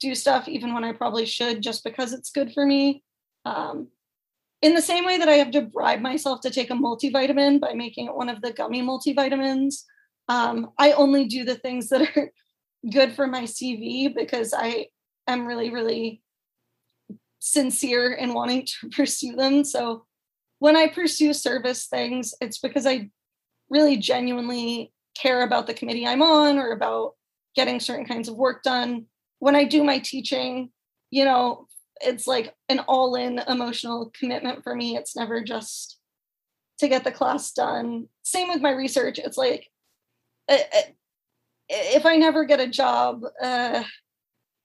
do 0.00 0.14
stuff 0.14 0.46
even 0.48 0.74
when 0.74 0.84
i 0.84 0.92
probably 0.92 1.26
should 1.26 1.62
just 1.62 1.82
because 1.82 2.12
it's 2.12 2.30
good 2.30 2.52
for 2.52 2.64
me 2.64 3.02
um 3.44 3.88
in 4.62 4.74
the 4.74 4.82
same 4.82 5.04
way 5.04 5.18
that 5.18 5.28
I 5.28 5.34
have 5.34 5.50
to 5.52 5.62
bribe 5.62 6.00
myself 6.00 6.40
to 6.40 6.50
take 6.50 6.70
a 6.70 6.74
multivitamin 6.74 7.60
by 7.60 7.74
making 7.74 8.06
it 8.06 8.14
one 8.14 8.28
of 8.28 8.40
the 8.40 8.52
gummy 8.52 8.82
multivitamins, 8.82 9.82
um, 10.28 10.70
I 10.78 10.92
only 10.92 11.26
do 11.26 11.44
the 11.44 11.56
things 11.56 11.88
that 11.90 12.02
are 12.02 12.30
good 12.90 13.12
for 13.12 13.26
my 13.26 13.42
CV 13.42 14.14
because 14.14 14.54
I 14.56 14.88
am 15.26 15.46
really, 15.46 15.70
really 15.70 16.22
sincere 17.38 18.12
in 18.12 18.34
wanting 18.34 18.66
to 18.66 18.88
pursue 18.92 19.36
them. 19.36 19.64
So 19.64 20.04
when 20.58 20.76
I 20.76 20.88
pursue 20.88 21.32
service 21.32 21.86
things, 21.86 22.34
it's 22.40 22.58
because 22.58 22.86
I 22.86 23.10
really 23.68 23.96
genuinely 23.96 24.92
care 25.16 25.42
about 25.42 25.66
the 25.66 25.74
committee 25.74 26.06
I'm 26.06 26.22
on 26.22 26.58
or 26.58 26.72
about 26.72 27.12
getting 27.54 27.80
certain 27.80 28.06
kinds 28.06 28.28
of 28.28 28.36
work 28.36 28.62
done. 28.62 29.06
When 29.38 29.56
I 29.56 29.64
do 29.64 29.84
my 29.84 29.98
teaching, 29.98 30.70
you 31.10 31.24
know, 31.24 31.65
it's 32.00 32.26
like 32.26 32.54
an 32.68 32.80
all-in 32.80 33.40
emotional 33.48 34.12
commitment 34.18 34.62
for 34.62 34.74
me. 34.74 34.96
It's 34.96 35.16
never 35.16 35.42
just 35.42 35.98
to 36.78 36.88
get 36.88 37.04
the 37.04 37.12
class 37.12 37.52
done. 37.52 38.08
Same 38.22 38.48
with 38.48 38.60
my 38.60 38.70
research. 38.70 39.18
It's 39.18 39.38
like 39.38 39.68
if 41.68 42.06
i 42.06 42.14
never 42.16 42.44
get 42.44 42.60
a 42.60 42.68
job 42.68 43.22
uh, 43.42 43.82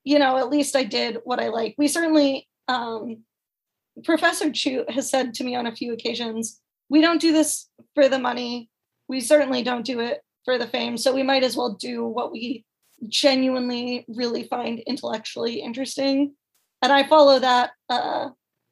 you 0.04 0.20
know 0.20 0.38
at 0.38 0.52
least 0.52 0.76
i 0.76 0.84
did 0.84 1.18
what 1.24 1.40
i 1.40 1.48
like. 1.48 1.74
We 1.78 1.88
certainly 1.88 2.48
um, 2.68 3.24
professor 4.04 4.54
Chute 4.54 4.90
has 4.92 5.10
said 5.10 5.34
to 5.36 5.44
me 5.44 5.56
on 5.56 5.66
a 5.66 5.76
few 5.76 5.94
occasions 5.94 6.62
we 6.90 7.02
don't 7.02 7.22
do 7.22 7.32
this 7.32 7.70
for 7.96 8.10
the 8.10 8.20
money. 8.20 8.70
We 9.08 9.22
certainly 9.22 9.64
don't 9.64 9.86
do 9.86 10.02
it 10.02 10.22
for 10.44 10.58
the 10.58 10.68
fame. 10.68 10.98
So 10.98 11.14
we 11.14 11.24
might 11.24 11.44
as 11.44 11.56
well 11.56 11.74
do 11.74 12.06
what 12.06 12.34
we 12.34 12.66
genuinely 13.08 14.06
really 14.10 14.44
find 14.44 14.80
intellectually 14.80 15.62
interesting 15.62 16.36
and 16.82 16.92
I 16.92 17.04
follow 17.04 17.40
that 17.40 17.72
uh, 17.90 18.30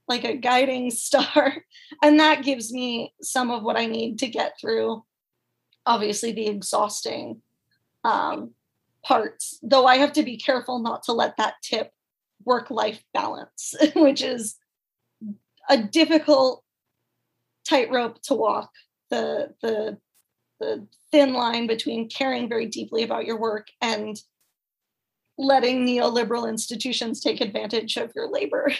like 0.08 0.24
a 0.24 0.36
guiding 0.36 0.92
star, 0.92 1.64
and 2.02 2.20
that 2.20 2.44
gives 2.44 2.72
me 2.72 3.14
some 3.22 3.52
of 3.52 3.64
what 3.64 3.78
I 3.78 3.86
need 3.86 4.20
to 4.20 4.28
get 4.28 4.54
through. 4.60 5.04
Obviously, 5.86 6.32
the 6.32 6.48
exhausting 6.48 7.42
um, 8.04 8.52
parts, 9.04 9.60
though 9.64 9.86
I 9.86 9.98
have 9.98 10.14
to 10.14 10.24
be 10.24 10.38
careful 10.38 10.80
not 10.80 11.04
to 11.04 11.14
let 11.14 11.38
that 11.38 11.56
tip 11.62 11.92
work 12.44 12.70
life 12.70 13.02
balance, 13.14 13.76
which 13.96 14.22
is 14.22 14.56
a 15.70 15.78
difficult 15.78 16.64
tightrope 17.68 18.22
to 18.24 18.34
walk. 18.34 18.72
The 19.10 19.54
the 19.62 19.98
the 20.60 20.88
thin 21.12 21.34
line 21.34 21.68
between 21.68 22.10
caring 22.10 22.50
very 22.50 22.68
deeply 22.68 23.04
about 23.04 23.26
your 23.26 23.40
work 23.40 23.68
and 23.82 24.20
letting 25.40 25.86
neoliberal 25.86 26.48
institutions 26.48 27.22
take 27.22 27.42
advantage 27.42 27.98
of 27.98 28.12
your 28.16 28.30
labor. 28.30 28.72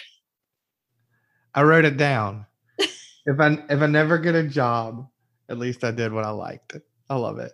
I 1.54 1.62
wrote 1.62 1.84
it 1.84 1.96
down. 1.96 2.46
if 2.78 3.40
I 3.40 3.58
if 3.68 3.80
I 3.82 3.86
never 3.86 4.18
get 4.18 4.36
a 4.36 4.44
job, 4.44 5.08
at 5.48 5.58
least 5.58 5.82
I 5.82 5.90
did 5.90 6.12
what 6.12 6.24
I 6.24 6.30
liked. 6.30 6.76
I 7.08 7.16
love 7.16 7.38
it. 7.38 7.52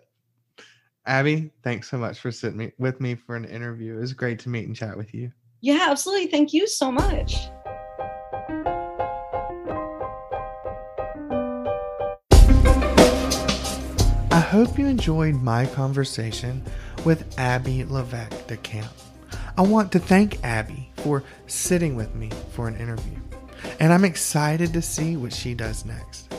Abbie, 1.07 1.51
thanks 1.63 1.89
so 1.89 1.97
much 1.97 2.19
for 2.19 2.31
sitting 2.31 2.57
me, 2.57 2.71
with 2.77 2.99
me 2.99 3.15
for 3.15 3.37
an 3.37 3.45
interview. 3.45 3.95
It 3.95 4.01
was 4.01 4.13
great 4.13 4.39
to 4.39 4.49
meet 4.49 4.67
and 4.67 4.75
chat 4.75 4.97
with 4.97 5.13
you. 5.13 5.31
Yeah, 5.61 5.87
absolutely. 5.89 6.27
Thank 6.27 6.53
you 6.53 6.67
so 6.67 6.91
much. 6.91 7.47
Hope 14.47 14.79
you 14.79 14.87
enjoyed 14.87 15.35
my 15.35 15.65
conversation 15.65 16.63
with 17.03 17.37
Abbie 17.37 17.83
Levesque 17.83 18.47
DeCamp. 18.47 18.87
I 19.57 19.61
want 19.61 19.91
to 19.91 19.99
thank 19.99 20.41
Abbie 20.41 20.89
for 20.95 21.25
sitting 21.47 21.97
with 21.97 22.15
me 22.15 22.29
for 22.53 22.69
an 22.69 22.77
interview, 22.77 23.19
and 23.81 23.91
I'm 23.91 24.05
excited 24.05 24.71
to 24.71 24.81
see 24.81 25.17
what 25.17 25.33
she 25.33 25.53
does 25.53 25.83
next. 25.83 26.33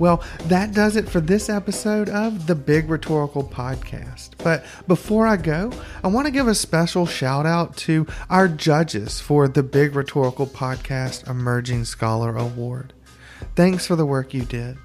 Well, 0.00 0.24
that 0.46 0.74
does 0.74 0.96
it 0.96 1.08
for 1.08 1.20
this 1.20 1.48
episode 1.48 2.08
of 2.08 2.48
the 2.48 2.56
Big 2.56 2.90
Rhetorical 2.90 3.44
Podcast. 3.44 4.30
But 4.38 4.64
before 4.88 5.24
I 5.24 5.36
go, 5.36 5.70
I 6.02 6.08
want 6.08 6.26
to 6.26 6.32
give 6.32 6.48
a 6.48 6.56
special 6.56 7.06
shout 7.06 7.46
out 7.46 7.76
to 7.78 8.04
our 8.30 8.48
judges 8.48 9.20
for 9.20 9.46
the 9.46 9.62
Big 9.62 9.94
Rhetorical 9.94 10.48
Podcast 10.48 11.30
Emerging 11.30 11.84
Scholar 11.84 12.36
Award. 12.36 12.94
Thanks 13.54 13.86
for 13.86 13.94
the 13.94 14.06
work 14.06 14.34
you 14.34 14.44
did. 14.44 14.76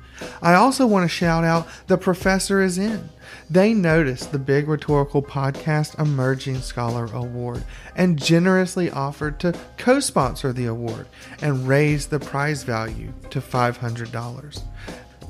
I 0.42 0.54
also 0.54 0.86
want 0.88 1.04
to 1.04 1.16
shout 1.16 1.44
out 1.44 1.68
The 1.88 1.98
Professor 1.98 2.62
is 2.62 2.78
In. 2.78 3.10
They 3.50 3.74
noticed 3.74 4.32
the 4.32 4.40
Big 4.40 4.68
Rhetorical 4.68 5.22
Podcast 5.22 6.00
Emerging 6.00 6.60
Scholar 6.60 7.06
Award 7.14 7.64
and 7.96 8.22
generously 8.22 8.90
offered 8.90 9.40
to 9.40 9.58
co 9.78 10.00
sponsor 10.00 10.52
the 10.52 10.66
award 10.66 11.08
and 11.42 11.68
raise 11.68 12.08
the 12.08 12.20
prize 12.20 12.64
value 12.64 13.14
to 13.30 13.40
$500. 13.40 14.64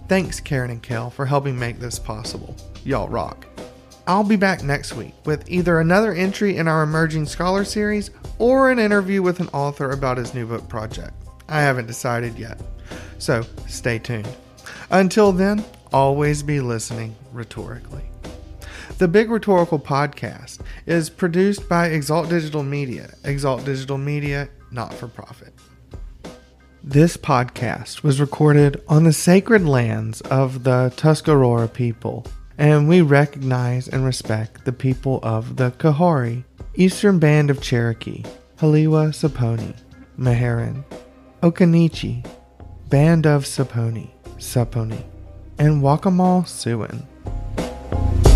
Thanks, 0.07 0.39
Karen 0.39 0.71
and 0.71 0.81
Kel, 0.81 1.09
for 1.09 1.25
helping 1.25 1.59
make 1.59 1.79
this 1.79 1.99
possible. 1.99 2.55
Y'all 2.83 3.09
rock. 3.09 3.45
I'll 4.07 4.23
be 4.23 4.38
back 4.38 4.63
next 4.63 4.93
week 4.93 5.13
with 5.25 5.49
either 5.49 5.79
another 5.79 6.13
entry 6.13 6.55
in 6.55 6.67
our 6.67 6.81
Emerging 6.81 7.25
Scholar 7.25 7.65
series 7.65 8.09
or 8.39 8.71
an 8.71 8.79
interview 8.79 9.21
with 9.21 9.41
an 9.41 9.49
author 9.49 9.91
about 9.91 10.17
his 10.17 10.33
new 10.33 10.45
book 10.45 10.67
project. 10.69 11.11
I 11.49 11.61
haven't 11.61 11.88
decided 11.88 12.39
yet. 12.39 12.59
So 13.19 13.43
stay 13.67 13.99
tuned. 13.99 14.27
Until 14.89 15.32
then, 15.32 15.63
always 15.93 16.43
be 16.43 16.59
listening 16.59 17.15
rhetorically. 17.32 18.03
The 18.97 19.07
Big 19.07 19.30
Rhetorical 19.30 19.80
Podcast 19.80 20.59
is 20.86 21.09
produced 21.09 21.70
by 21.70 21.88
Exalt 21.88 22.30
Digital 22.30 22.63
Media, 22.63 23.13
Exalt 23.24 23.63
Digital 23.63 23.97
Media, 23.97 24.49
not 24.72 24.93
for 24.93 25.07
profit. 25.07 25.53
This 26.84 27.18
podcast 27.18 28.01
was 28.01 28.20
recorded 28.20 28.82
on 28.88 29.03
the 29.03 29.13
sacred 29.13 29.65
lands 29.65 30.22
of 30.22 30.63
the 30.63 30.91
Tuscarora 30.95 31.68
people, 31.68 32.26
and 32.57 32.88
we 32.88 33.01
recognize 33.01 33.88
and 33.88 34.05
respect 34.05 34.65
the 34.65 34.72
people 34.72 35.20
of 35.22 35.57
the 35.57 35.72
Coharie, 35.72 36.45
Eastern 36.76 37.20
Band 37.20 37.49
of 37.49 37.61
Cherokee, 37.61 38.24
Haliwa 38.59 39.09
Saponi, 39.09 39.76
Meherrin, 40.18 40.84
Occaneechi, 41.43 42.26
Band 42.89 43.28
of 43.28 43.43
Saponi, 43.43 44.09
Saponi, 44.38 45.03
and 45.57 45.81
Waccamaw 45.81 46.45
Siouan. 46.45 48.26